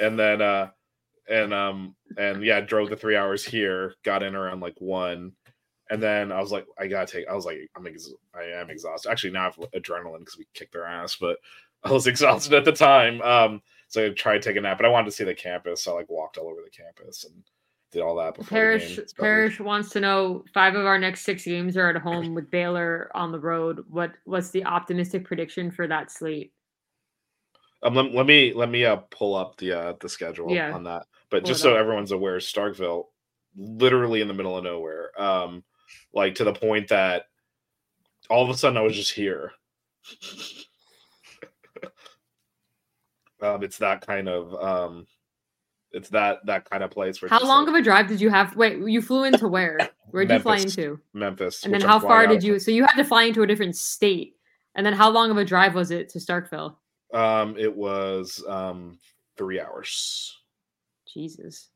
and 0.00 0.16
then 0.16 0.40
uh 0.40 0.70
and 1.28 1.52
um 1.52 1.96
and 2.16 2.44
yeah, 2.44 2.60
drove 2.60 2.88
the 2.88 2.96
three 2.96 3.16
hours 3.16 3.44
here, 3.44 3.94
got 4.04 4.22
in 4.22 4.36
around 4.36 4.60
like 4.60 4.76
one. 4.78 5.32
And 5.90 6.02
then 6.02 6.32
I 6.32 6.40
was 6.40 6.50
like, 6.50 6.66
I 6.78 6.86
gotta 6.86 7.10
take. 7.10 7.28
I 7.28 7.34
was 7.34 7.44
like, 7.44 7.58
I'm 7.76 7.86
ex- 7.86 8.10
I 8.34 8.44
am 8.44 8.70
exhausted. 8.70 9.10
Actually, 9.10 9.32
now 9.32 9.42
I 9.42 9.44
have 9.44 9.56
adrenaline 9.74 10.20
because 10.20 10.38
we 10.38 10.46
kicked 10.54 10.72
their 10.72 10.86
ass, 10.86 11.16
but 11.20 11.38
I 11.84 11.92
was 11.92 12.06
exhausted 12.06 12.54
at 12.54 12.64
the 12.64 12.72
time. 12.72 13.20
Um, 13.22 13.62
so 13.88 14.06
I 14.06 14.08
tried 14.10 14.40
to 14.42 14.48
take 14.48 14.56
a 14.56 14.60
nap, 14.60 14.78
but 14.78 14.86
I 14.86 14.90
wanted 14.90 15.06
to 15.06 15.12
see 15.12 15.24
the 15.24 15.34
campus. 15.34 15.82
So 15.82 15.92
I 15.92 15.96
like 15.96 16.08
walked 16.08 16.38
all 16.38 16.48
over 16.48 16.62
the 16.64 16.70
campus 16.70 17.24
and 17.24 17.34
did 17.92 18.00
all 18.02 18.16
that 18.16 18.34
before 18.34 18.78
game. 18.78 18.98
Parrish 19.18 19.60
wants 19.60 19.90
to 19.90 20.00
know 20.00 20.42
five 20.54 20.74
of 20.74 20.86
our 20.86 20.98
next 20.98 21.20
six 21.24 21.44
games 21.44 21.76
are 21.76 21.90
at 21.90 21.96
home 22.00 22.34
with 22.34 22.50
Baylor 22.50 23.10
on 23.14 23.30
the 23.30 23.38
road. 23.38 23.84
What 23.88 24.12
what's 24.24 24.50
the 24.50 24.64
optimistic 24.64 25.24
prediction 25.24 25.70
for 25.70 25.86
that 25.86 26.10
slate? 26.10 26.52
Um, 27.82 27.94
let, 27.94 28.12
let 28.14 28.26
me 28.26 28.54
let 28.54 28.70
me 28.70 28.86
uh 28.86 28.96
pull 29.10 29.34
up 29.34 29.56
the 29.58 29.72
uh 29.78 29.92
the 30.00 30.08
schedule 30.08 30.50
Yeah. 30.50 30.72
on 30.72 30.84
that. 30.84 31.04
But 31.30 31.42
Pull 31.42 31.48
just 31.48 31.60
so 31.62 31.74
up. 31.74 31.78
everyone's 31.78 32.12
aware, 32.12 32.38
Starkville, 32.38 33.04
literally 33.56 34.22
in 34.22 34.28
the 34.28 34.34
middle 34.34 34.56
of 34.56 34.64
nowhere. 34.64 35.10
Um, 35.20 35.62
like 36.14 36.34
to 36.36 36.44
the 36.44 36.52
point 36.52 36.88
that 36.88 37.26
all 38.30 38.44
of 38.44 38.50
a 38.50 38.56
sudden 38.56 38.78
I 38.78 38.82
was 38.82 38.96
just 38.96 39.12
here. 39.12 39.52
um, 43.42 43.62
it's 43.62 43.78
that 43.78 44.06
kind 44.06 44.28
of 44.28 44.54
um, 44.54 45.06
it's 45.92 46.08
that 46.10 46.44
that 46.46 46.68
kind 46.68 46.82
of 46.82 46.90
place 46.90 47.20
where 47.20 47.28
How 47.28 47.40
long 47.46 47.66
like 47.66 47.68
of 47.68 47.74
a 47.74 47.82
drive 47.82 48.08
did 48.08 48.20
you 48.20 48.30
have? 48.30 48.56
Wait, 48.56 48.78
you 48.78 49.02
flew 49.02 49.24
into 49.24 49.48
where? 49.48 49.90
Where'd 50.10 50.30
you 50.30 50.38
fly 50.38 50.58
into? 50.58 51.00
Memphis, 51.12 51.64
And 51.64 51.74
then 51.74 51.82
I'm 51.82 51.88
how 51.88 51.98
far 51.98 52.26
did 52.26 52.42
you? 52.42 52.60
So 52.60 52.70
you 52.70 52.84
had 52.84 52.96
to 52.96 53.04
fly 53.04 53.24
into 53.24 53.42
a 53.42 53.46
different 53.46 53.74
state. 53.74 54.36
And 54.76 54.86
then 54.86 54.92
how 54.92 55.10
long 55.10 55.30
of 55.30 55.36
a 55.36 55.44
drive 55.44 55.74
was 55.74 55.90
it 55.90 56.08
to 56.10 56.18
Starkville? 56.18 56.76
Um, 57.12 57.56
it 57.58 57.74
was 57.74 58.44
um 58.48 58.98
three 59.36 59.60
hours. 59.60 60.36
Jesus. 61.12 61.70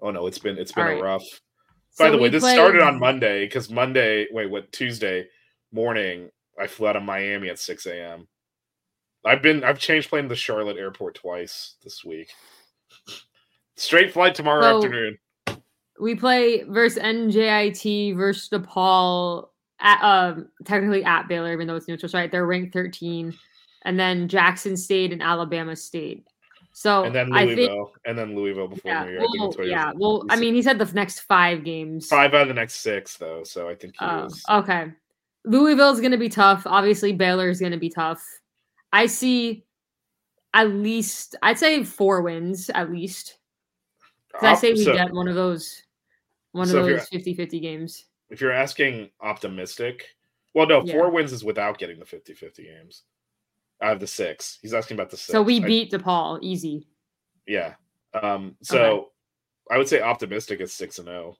Oh 0.00 0.10
no, 0.10 0.26
it's 0.26 0.38
been 0.38 0.58
it's 0.58 0.72
been 0.72 0.84
All 0.84 0.90
a 0.90 0.94
right. 0.94 1.02
rough 1.02 1.40
By 1.98 2.06
So 2.06 2.12
the 2.12 2.18
way, 2.18 2.28
this 2.28 2.42
played- 2.42 2.54
started 2.54 2.80
on 2.82 2.98
Monday 2.98 3.44
because 3.46 3.70
Monday, 3.70 4.26
wait, 4.30 4.50
what 4.50 4.70
Tuesday 4.72 5.28
morning, 5.72 6.30
I 6.58 6.66
flew 6.66 6.88
out 6.88 6.96
of 6.96 7.02
Miami 7.02 7.48
at 7.48 7.58
6 7.58 7.86
a.m. 7.86 8.28
I've 9.24 9.42
been 9.42 9.64
I've 9.64 9.78
changed 9.78 10.08
plane 10.08 10.22
to 10.24 10.28
the 10.30 10.36
Charlotte 10.36 10.76
airport 10.78 11.14
twice 11.16 11.76
this 11.84 12.04
week. 12.04 12.30
Straight 13.76 14.12
flight 14.12 14.34
tomorrow 14.34 14.62
So- 14.62 14.76
afternoon. 14.78 15.18
We 15.98 16.14
play 16.14 16.62
versus 16.62 17.02
NJIT 17.02 18.16
versus 18.16 18.48
DePaul 18.48 19.48
at 19.80 20.02
um 20.02 20.48
technically 20.64 21.04
at 21.04 21.28
Baylor, 21.28 21.52
even 21.52 21.66
though 21.66 21.76
it's 21.76 21.88
neutral, 21.88 22.10
right? 22.14 22.30
They're 22.30 22.46
ranked 22.46 22.72
13. 22.72 23.36
And 23.82 23.98
then 23.98 24.28
Jackson 24.28 24.76
State 24.76 25.12
and 25.12 25.22
Alabama 25.22 25.76
State. 25.76 26.26
So 26.72 27.04
And 27.04 27.14
then 27.14 27.30
Louisville. 27.30 27.86
think 27.86 27.96
and 28.06 28.16
then 28.18 28.36
Louisville 28.36 28.68
before 28.68 28.92
yeah, 28.92 29.04
New 29.04 29.10
Year. 29.10 29.20
Well, 29.20 29.46
that's 29.48 29.56
what 29.58 29.64
he 29.66 29.70
yeah. 29.72 29.92
Well, 29.94 30.24
I 30.30 30.36
mean, 30.36 30.54
he 30.54 30.62
said 30.62 30.78
the 30.78 30.90
next 30.94 31.20
five 31.20 31.64
games. 31.64 32.06
five 32.08 32.32
out 32.32 32.42
of 32.42 32.48
the 32.48 32.54
next 32.54 32.76
six 32.76 33.16
though, 33.16 33.42
so 33.44 33.68
I 33.68 33.74
think 33.74 33.94
he 33.98 34.04
Oh, 34.04 34.24
was 34.24 34.42
okay. 34.48 34.92
Louisville's 35.44 36.00
going 36.00 36.12
to 36.12 36.18
be 36.18 36.28
tough. 36.28 36.62
Obviously, 36.66 37.12
Baylor's 37.12 37.60
going 37.60 37.72
to 37.72 37.78
be 37.78 37.88
tough. 37.90 38.22
I 38.92 39.06
see 39.06 39.64
at 40.54 40.68
least, 40.70 41.36
I'd 41.42 41.58
say 41.58 41.82
four 41.84 42.22
wins 42.22 42.70
at 42.70 42.90
least. 42.90 43.38
I 44.40 44.54
say 44.54 44.72
we 44.72 44.84
so- 44.84 44.92
get 44.94 45.12
one 45.12 45.28
of 45.28 45.34
those, 45.34 45.82
one 46.52 46.66
so 46.66 46.78
of 46.78 46.86
those 46.86 47.08
50-50 47.08 47.60
games. 47.60 48.04
if 48.30 48.40
you're 48.40 48.52
asking 48.52 49.10
optimistic, 49.20 50.06
well, 50.54 50.66
no, 50.66 50.82
Yeah. 50.84 50.94
four 50.94 51.10
wins 51.10 51.32
is 51.32 51.44
without 51.44 51.78
getting 51.78 51.98
the 51.98 52.04
50-50 52.04 52.64
games. 52.64 53.02
Out 53.82 53.94
of 53.94 54.00
the 54.00 54.06
six, 54.06 54.58
he's 54.60 54.74
asking 54.74 54.96
about 54.96 55.10
the 55.10 55.16
six. 55.16 55.32
So 55.32 55.40
we 55.42 55.62
I- 55.62 55.66
beat 55.66 55.90
DePaul 55.92 56.38
easy. 56.42 56.86
yeah. 57.46 57.74
Um. 58.20 58.56
So 58.62 59.10
I 59.70 59.78
would 59.78 59.88
say 59.88 60.00
optimistic 60.00 60.60
is 60.60 60.72
six 60.72 60.98
and 60.98 61.06
zero. 61.08 61.36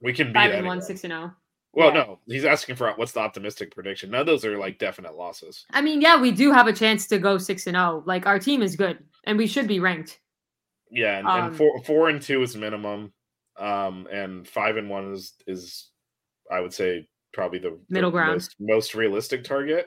We 0.00 0.12
can 0.12 0.28
beat 0.28 0.34
Five 0.34 0.44
and 0.50 0.58
anyone. 0.58 0.78
one, 0.78 0.82
six 0.82 1.04
and 1.04 1.12
oh. 1.12 1.16
zero. 1.16 1.32
Well, 1.72 1.88
yeah. 1.88 1.94
no, 2.04 2.18
he's 2.26 2.44
asking 2.44 2.76
for 2.76 2.92
what's 2.92 3.12
the 3.12 3.20
optimistic 3.20 3.74
prediction. 3.74 4.10
None 4.10 4.20
of 4.20 4.26
those 4.26 4.44
are 4.44 4.58
like 4.58 4.78
definite 4.78 5.16
losses. 5.16 5.64
I 5.70 5.80
mean, 5.80 6.00
yeah, 6.00 6.20
we 6.20 6.30
do 6.30 6.52
have 6.52 6.66
a 6.68 6.72
chance 6.72 7.06
to 7.08 7.18
go 7.18 7.38
six 7.38 7.66
and 7.66 7.74
zero. 7.74 8.02
Like 8.06 8.26
our 8.26 8.38
team 8.38 8.62
is 8.62 8.76
good, 8.76 8.98
and 9.24 9.38
we 9.38 9.46
should 9.46 9.66
be 9.66 9.80
ranked. 9.80 10.20
Yeah, 10.90 11.18
and, 11.18 11.26
Um, 11.26 11.46
and 11.46 11.56
four 11.56 11.82
four 11.82 12.08
and 12.10 12.20
two 12.22 12.42
is 12.42 12.54
minimum, 12.54 13.12
um, 13.58 14.06
and 14.12 14.46
five 14.46 14.76
and 14.76 14.88
one 14.90 15.12
is 15.12 15.34
is 15.46 15.90
I 16.50 16.60
would 16.60 16.72
say 16.72 17.08
probably 17.34 17.58
the, 17.58 17.70
the 17.70 17.78
Middle 17.90 18.10
ground. 18.10 18.32
most, 18.32 18.54
most 18.58 18.94
realistic 18.94 19.44
target. 19.44 19.86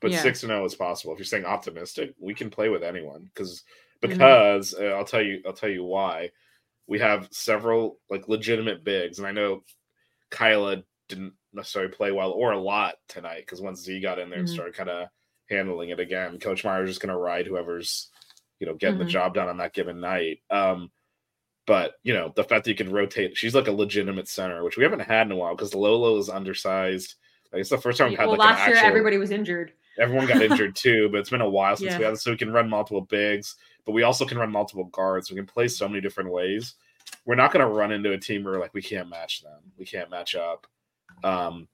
But 0.00 0.12
Yeah. 0.12 0.22
six 0.22 0.42
and 0.42 0.50
zero 0.50 0.64
is 0.64 0.74
possible. 0.74 1.12
If 1.14 1.18
you're 1.18 1.24
saying 1.26 1.46
optimistic, 1.46 2.14
we 2.20 2.34
can 2.34 2.50
play 2.50 2.68
with 2.68 2.82
anyone 2.84 3.24
because 3.24 3.64
Mhm. 4.02 4.10
because 4.10 4.74
uh, 4.74 4.84
I'll 4.96 5.04
tell 5.04 5.22
you 5.22 5.40
I'll 5.46 5.52
tell 5.54 5.70
you 5.70 5.82
why. 5.84 6.30
We 6.86 6.98
have 6.98 7.28
several 7.32 7.98
like 8.10 8.28
legitimate 8.28 8.84
bigs, 8.84 9.18
and 9.18 9.26
I 9.26 9.32
know 9.32 9.64
Kyla 10.30 10.84
didn't 11.08 11.34
necessarily 11.52 11.92
play 11.92 12.12
well 12.12 12.32
or 12.32 12.52
a 12.52 12.60
lot 12.60 12.96
tonight 13.08 13.40
because 13.40 13.60
once 13.62 13.80
Z 13.80 14.00
got 14.00 14.18
in 14.18 14.28
there 14.28 14.40
and 14.40 14.48
Mhm. 14.48 14.52
started 14.52 14.74
kind 14.74 14.90
of 14.90 15.08
handling 15.48 15.90
it 15.90 16.00
again, 16.00 16.38
Coach 16.38 16.64
Meier's 16.64 16.90
just 16.90 17.00
going 17.00 17.12
to 17.12 17.16
ride 17.18 17.46
whoever's 17.46 18.10
you 18.60 18.66
know 18.66 18.74
getting 18.74 18.96
Mhm. 18.96 19.04
the 19.06 19.10
job 19.10 19.34
done 19.34 19.48
on 19.48 19.56
that 19.58 19.72
given 19.72 20.00
night. 20.00 20.42
Um, 20.50 20.92
but 21.66 21.94
you 22.02 22.12
know 22.12 22.32
the 22.36 22.44
fact 22.44 22.64
that 22.64 22.70
you 22.70 22.76
can 22.76 22.92
rotate, 22.92 23.36
she's 23.36 23.54
like 23.54 23.68
a 23.68 23.72
legitimate 23.72 24.28
center, 24.28 24.62
which 24.64 24.76
we 24.76 24.84
haven't 24.84 25.00
had 25.00 25.26
in 25.26 25.32
a 25.32 25.36
while 25.36 25.54
because 25.54 25.74
Lolo 25.74 26.18
is 26.18 26.28
undersized. 26.28 27.14
Like 27.52 27.60
it's 27.60 27.70
the 27.70 27.78
first 27.78 27.98
time 27.98 28.10
we've 28.10 28.18
had 28.18 28.26
well, 28.28 28.36
like 28.36 28.50
last 28.56 28.68
an 28.68 28.74
year 28.74 28.84
everybody 28.84 29.16
was 29.16 29.30
injured. 29.30 29.72
Everyone 29.98 30.26
got 30.26 30.42
injured 30.42 30.74
too, 30.76 31.08
but 31.10 31.20
it's 31.20 31.30
been 31.30 31.40
a 31.40 31.48
while 31.48 31.76
since 31.76 31.92
Yeah. 31.92 31.98
we 31.98 32.04
had 32.04 32.18
so 32.18 32.32
we 32.32 32.36
can 32.36 32.52
run 32.52 32.68
multiple 32.68 33.02
bigs, 33.02 33.56
but 33.86 33.92
we 33.92 34.02
also 34.02 34.24
can 34.26 34.38
run 34.38 34.50
multiple 34.50 34.84
guards. 34.84 35.30
We 35.30 35.36
can 35.36 35.46
play 35.46 35.68
so 35.68 35.88
many 35.88 36.00
different 36.00 36.30
ways. 36.30 36.74
We're 37.26 37.36
not 37.36 37.52
going 37.52 37.64
to 37.64 37.72
run 37.72 37.92
into 37.92 38.12
a 38.12 38.18
team 38.18 38.44
where 38.44 38.58
like 38.58 38.74
we 38.74 38.82
can't 38.82 39.08
match 39.08 39.42
them. 39.42 39.60
We 39.78 39.84
can't 39.84 40.10
match 40.10 40.34
up. 40.34 40.66
Um 41.22 41.68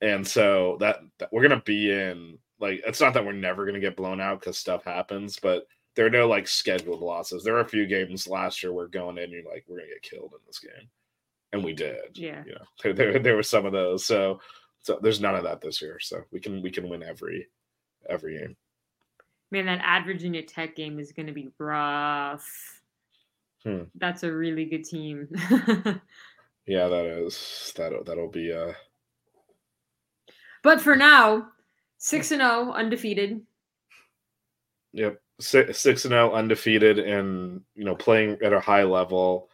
and 0.00 0.26
so 0.26 0.78
that, 0.80 1.00
that 1.18 1.30
we're 1.30 1.46
going 1.46 1.58
to 1.58 1.64
be 1.64 1.90
in 1.90 2.38
like 2.58 2.82
it's 2.86 3.00
not 3.00 3.12
that 3.14 3.24
we're 3.26 3.32
never 3.32 3.64
going 3.64 3.74
to 3.74 3.80
get 3.80 3.96
blown 3.96 4.20
out 4.20 4.40
cuz 4.40 4.56
stuff 4.56 4.84
happens, 4.84 5.38
but 5.38 5.66
there 5.96 6.06
are 6.06 6.10
no 6.10 6.28
like 6.28 6.46
scheduled 6.48 7.00
losses. 7.00 7.42
There 7.44 7.56
are 7.56 7.60
a 7.60 7.68
few 7.68 7.86
games 7.86 8.26
last 8.28 8.62
year 8.62 8.72
where 8.72 8.86
going 8.86 9.18
in 9.18 9.30
you're 9.30 9.42
like 9.44 9.64
we're 9.68 9.78
going 9.78 9.88
to 9.88 9.94
get 9.94 10.02
killed 10.02 10.32
in 10.32 10.38
this 10.46 10.58
game. 10.58 10.88
And 11.52 11.64
we 11.64 11.72
did 11.72 12.16
Yeah. 12.16 12.44
you 12.46 12.52
know 12.52 12.64
there, 12.82 12.92
there, 12.94 13.18
there 13.18 13.36
were 13.36 13.42
some 13.42 13.66
of 13.66 13.72
those 13.72 14.04
so 14.04 14.40
so 14.82 14.98
there's 15.02 15.20
none 15.20 15.34
of 15.34 15.42
that 15.44 15.60
this 15.60 15.82
year 15.82 15.98
so 16.00 16.22
we 16.30 16.38
can 16.40 16.62
we 16.62 16.70
can 16.70 16.88
win 16.88 17.02
every 17.02 17.48
every 18.08 18.38
game 18.38 18.56
Man, 19.50 19.66
that 19.66 19.80
at 19.84 20.06
Virginia 20.06 20.42
Tech 20.44 20.76
game 20.76 21.00
is 21.00 21.10
going 21.10 21.26
to 21.26 21.32
be 21.32 21.48
rough. 21.58 22.48
Hmm. 23.64 23.82
That's 23.96 24.22
a 24.22 24.32
really 24.32 24.64
good 24.64 24.84
team. 24.84 25.26
yeah 26.66 26.86
that 26.86 27.04
is 27.04 27.72
that 27.76 27.92
that'll 28.06 28.30
be 28.30 28.52
uh 28.52 28.72
but 30.62 30.80
for 30.80 30.94
now, 30.94 31.48
six 31.98 32.30
and 32.30 32.40
zero, 32.42 32.70
undefeated. 32.72 33.40
yep 34.92 35.20
six, 35.40 35.84
and 36.04 36.12
zero 36.12 36.32
undefeated 36.32 36.98
and 36.98 37.60
you 37.74 37.84
know 37.84 37.94
playing 37.94 38.36
at 38.42 38.52
a 38.52 38.60
high 38.60 38.82
level 38.84 39.48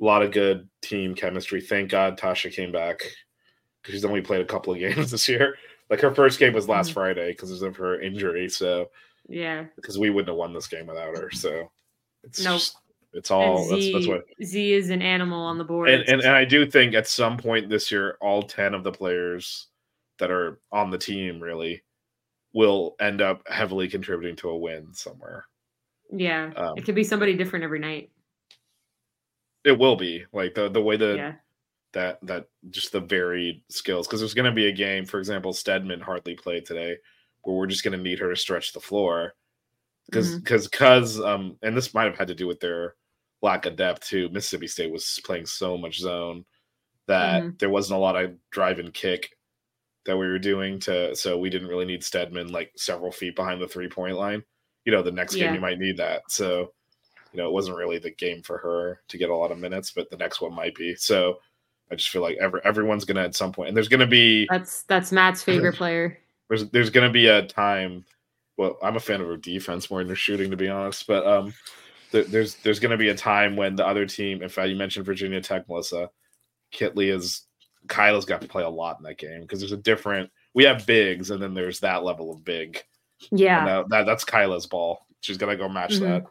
a 0.00 0.04
lot 0.04 0.22
of 0.22 0.32
good 0.32 0.68
team 0.82 1.14
chemistry 1.14 1.60
thank 1.60 1.90
god 1.90 2.18
tasha 2.18 2.52
came 2.52 2.72
back 2.72 2.98
because 3.82 3.94
she's 3.94 4.04
only 4.04 4.20
played 4.20 4.40
a 4.40 4.44
couple 4.46 4.72
of 4.72 4.78
games 4.80 5.10
this 5.10 5.28
year 5.28 5.56
like 5.90 6.00
her 6.00 6.14
first 6.14 6.38
game 6.38 6.52
was 6.52 6.68
last 6.68 6.90
Mhm. 6.90 6.94
friday 6.94 7.32
because 7.32 7.62
of 7.62 7.76
her 7.76 8.00
injury 8.00 8.48
so 8.48 8.90
Yeah. 9.28 9.64
because 9.76 9.98
we 9.98 10.10
wouldn't 10.10 10.28
have 10.28 10.36
won 10.36 10.52
this 10.52 10.66
game 10.68 10.86
without 10.86 11.16
her 11.16 11.30
so 11.30 11.70
it's 12.24 12.42
Nope. 12.42 12.54
just- 12.54 12.76
it's 13.14 13.30
all 13.30 13.62
and 13.64 13.70
that's, 13.72 13.82
Z, 13.82 13.92
that's 13.92 14.06
what 14.06 14.24
Z 14.42 14.72
is 14.72 14.88
an 14.88 15.02
animal 15.02 15.42
on 15.42 15.58
the 15.58 15.64
board. 15.64 15.90
and, 15.90 16.02
and 16.08 16.22
and 16.22 16.30
I 16.34 16.46
do 16.46 16.64
think 16.64 16.94
at 16.94 17.06
some 17.06 17.36
point 17.36 17.68
this 17.68 17.90
year, 17.92 18.16
all 18.22 18.42
ten 18.42 18.72
of 18.72 18.84
the 18.84 18.90
players 18.90 19.66
that 20.18 20.30
are 20.30 20.58
on 20.72 20.90
the 20.90 20.96
team 20.96 21.38
really 21.38 21.82
will 22.52 22.96
end 23.00 23.20
up 23.20 23.42
heavily 23.48 23.88
contributing 23.88 24.36
to 24.36 24.50
a 24.50 24.56
win 24.56 24.92
somewhere. 24.92 25.46
yeah, 26.10 26.52
um, 26.56 26.74
it 26.76 26.84
could 26.84 26.94
be 26.94 27.04
somebody 27.04 27.34
different 27.34 27.64
every 27.64 27.78
night. 27.78 28.10
It 29.64 29.78
will 29.78 29.96
be 29.96 30.24
like 30.32 30.54
the 30.54 30.68
the 30.68 30.82
way 30.82 30.96
that 30.96 31.16
yeah. 31.16 31.34
that 31.92 32.18
that 32.26 32.48
just 32.70 32.92
the 32.92 33.00
varied 33.00 33.62
skills 33.68 34.06
because 34.06 34.20
there's 34.20 34.34
going 34.34 34.50
to 34.50 34.54
be 34.54 34.66
a 34.66 34.72
game, 34.72 35.04
for 35.04 35.18
example, 35.18 35.52
Stedman 35.52 36.00
hardly 36.00 36.34
played 36.34 36.66
today, 36.66 36.96
where 37.42 37.56
we're 37.56 37.66
just 37.66 37.84
going 37.84 37.96
to 37.96 38.02
need 38.02 38.18
her 38.18 38.30
to 38.30 38.36
stretch 38.36 38.72
the 38.72 38.80
floor 38.80 39.34
because 40.06 40.36
because 40.36 40.66
because 40.66 41.20
um 41.20 41.56
and 41.62 41.76
this 41.76 41.94
might 41.94 42.04
have 42.06 42.18
had 42.18 42.28
to 42.28 42.34
do 42.34 42.46
with 42.48 42.58
their 42.60 42.96
lack 43.40 43.66
of 43.66 43.76
depth 43.76 44.08
too. 44.08 44.28
Mississippi 44.30 44.66
State 44.66 44.92
was 44.92 45.20
playing 45.24 45.46
so 45.46 45.78
much 45.78 45.98
zone 46.00 46.44
that 47.06 47.42
Mhm. 47.42 47.58
there 47.58 47.70
wasn't 47.70 47.96
a 47.98 48.00
lot 48.00 48.16
of 48.22 48.36
drive 48.50 48.78
and 48.80 48.92
kick 48.92 49.36
that 50.04 50.16
we 50.16 50.26
were 50.26 50.38
doing 50.38 50.80
to 50.80 51.14
so 51.14 51.38
we 51.38 51.50
didn't 51.50 51.68
really 51.68 51.84
need 51.84 52.02
Stedman 52.02 52.48
like 52.48 52.72
several 52.76 53.12
feet 53.12 53.36
behind 53.36 53.60
the 53.60 53.68
three 53.68 53.88
point 53.88 54.16
line. 54.16 54.42
You 54.84 54.92
know, 54.92 55.02
the 55.02 55.12
next 55.12 55.36
game 55.36 55.54
you 55.54 55.60
might 55.60 55.78
need 55.78 55.96
that. 55.98 56.22
So, 56.28 56.72
you 57.32 57.38
know, 57.38 57.46
it 57.46 57.52
wasn't 57.52 57.76
really 57.76 57.98
the 57.98 58.10
game 58.10 58.42
for 58.42 58.58
her 58.58 59.00
to 59.08 59.18
get 59.18 59.30
a 59.30 59.36
lot 59.36 59.52
of 59.52 59.58
minutes, 59.58 59.92
but 59.92 60.10
the 60.10 60.16
next 60.16 60.40
one 60.40 60.54
might 60.54 60.74
be. 60.74 60.96
So 60.96 61.38
I 61.90 61.94
just 61.94 62.10
feel 62.10 62.22
like 62.22 62.36
every 62.40 62.60
everyone's 62.64 63.04
gonna 63.04 63.22
at 63.22 63.36
some 63.36 63.52
point 63.52 63.68
and 63.68 63.76
there's 63.76 63.88
gonna 63.88 64.06
be 64.06 64.48
That's 64.50 64.82
that's 64.84 65.12
Matt's 65.12 65.42
favorite 65.44 65.76
player. 65.76 66.18
there's 66.48 66.68
there's 66.70 66.90
gonna 66.90 67.10
be 67.10 67.28
a 67.28 67.46
time. 67.46 68.04
Well, 68.56 68.78
I'm 68.82 68.96
a 68.96 69.00
fan 69.00 69.20
of 69.20 69.28
her 69.28 69.36
defense 69.36 69.90
more 69.90 70.00
than 70.00 70.08
her 70.08 70.14
shooting, 70.16 70.50
to 70.50 70.56
be 70.56 70.68
honest. 70.68 71.06
But 71.06 71.26
um, 71.26 71.54
there, 72.10 72.24
there's 72.24 72.56
there's 72.56 72.80
gonna 72.80 72.96
be 72.96 73.10
a 73.10 73.14
time 73.14 73.56
when 73.56 73.76
the 73.76 73.86
other 73.86 74.06
team. 74.06 74.42
In 74.42 74.48
fact, 74.48 74.68
you 74.68 74.76
mentioned 74.76 75.06
Virginia 75.06 75.40
Tech, 75.40 75.68
Melissa. 75.68 76.10
Kitley 76.72 77.14
is 77.14 77.42
Kyla's 77.88 78.24
got 78.24 78.40
to 78.42 78.48
play 78.48 78.62
a 78.62 78.68
lot 78.68 78.98
in 78.98 79.04
that 79.04 79.18
game 79.18 79.40
because 79.42 79.60
there's 79.60 79.72
a 79.72 79.76
different. 79.76 80.30
We 80.54 80.64
have 80.64 80.86
bigs, 80.86 81.30
and 81.30 81.42
then 81.42 81.54
there's 81.54 81.80
that 81.80 82.04
level 82.04 82.30
of 82.32 82.44
big. 82.44 82.82
And 83.30 83.40
Yeah. 83.40 83.64
that, 83.64 83.88
that 83.90 84.06
that's 84.06 84.24
Kyla's 84.24 84.66
ball. 84.66 85.06
She's 85.20 85.38
gonna 85.38 85.56
go 85.56 85.68
match 85.68 85.94
Mhm. 85.94 86.00
that. 86.00 86.24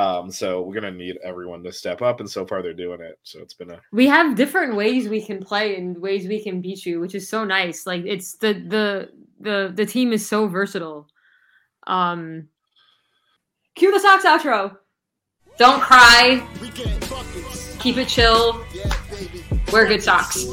Um, 0.00 0.30
so 0.32 0.62
we're 0.62 0.74
gonna 0.74 0.90
need 0.90 1.18
everyone 1.22 1.62
to 1.64 1.72
step 1.72 2.02
up, 2.02 2.18
and 2.20 2.28
so 2.30 2.44
far 2.46 2.62
they're 2.62 2.72
doing 2.74 3.00
it. 3.00 3.18
So 3.22 3.40
it's 3.40 3.54
been 3.54 3.70
a 3.70 3.80
we 3.92 4.06
have 4.06 4.34
different 4.36 4.74
ways 4.76 5.08
we 5.08 5.20
can 5.24 5.40
play 5.42 5.76
and 5.76 5.96
ways 5.98 6.26
we 6.26 6.42
can 6.42 6.60
beat 6.60 6.84
you, 6.86 6.98
which 7.00 7.14
is 7.14 7.28
so 7.28 7.44
nice. 7.44 7.86
Like 7.86 8.04
it's 8.04 8.36
the 8.36 8.54
the 8.54 9.10
the 9.40 9.72
the 9.74 9.86
team 9.86 10.12
is 10.12 10.26
so 10.26 10.46
versatile. 10.48 11.08
Um 11.86 12.48
Cue 13.76 13.92
the 13.92 14.00
socks 14.00 14.24
outro. 14.24 14.76
Don't 15.58 15.80
cry. 15.80 16.44
We 16.60 16.70
get 16.70 16.98
buckets. 17.08 17.76
Keep 17.78 17.96
it 17.98 18.08
chill. 18.08 18.64
Wear 19.74 19.86
good 19.86 20.04
socks. 20.04 20.44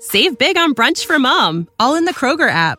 Save 0.00 0.36
big 0.36 0.58
on 0.58 0.74
brunch 0.74 1.06
for 1.06 1.18
mom, 1.18 1.68
all 1.80 1.94
in 1.94 2.04
the 2.04 2.12
Kroger 2.12 2.50
app. 2.50 2.78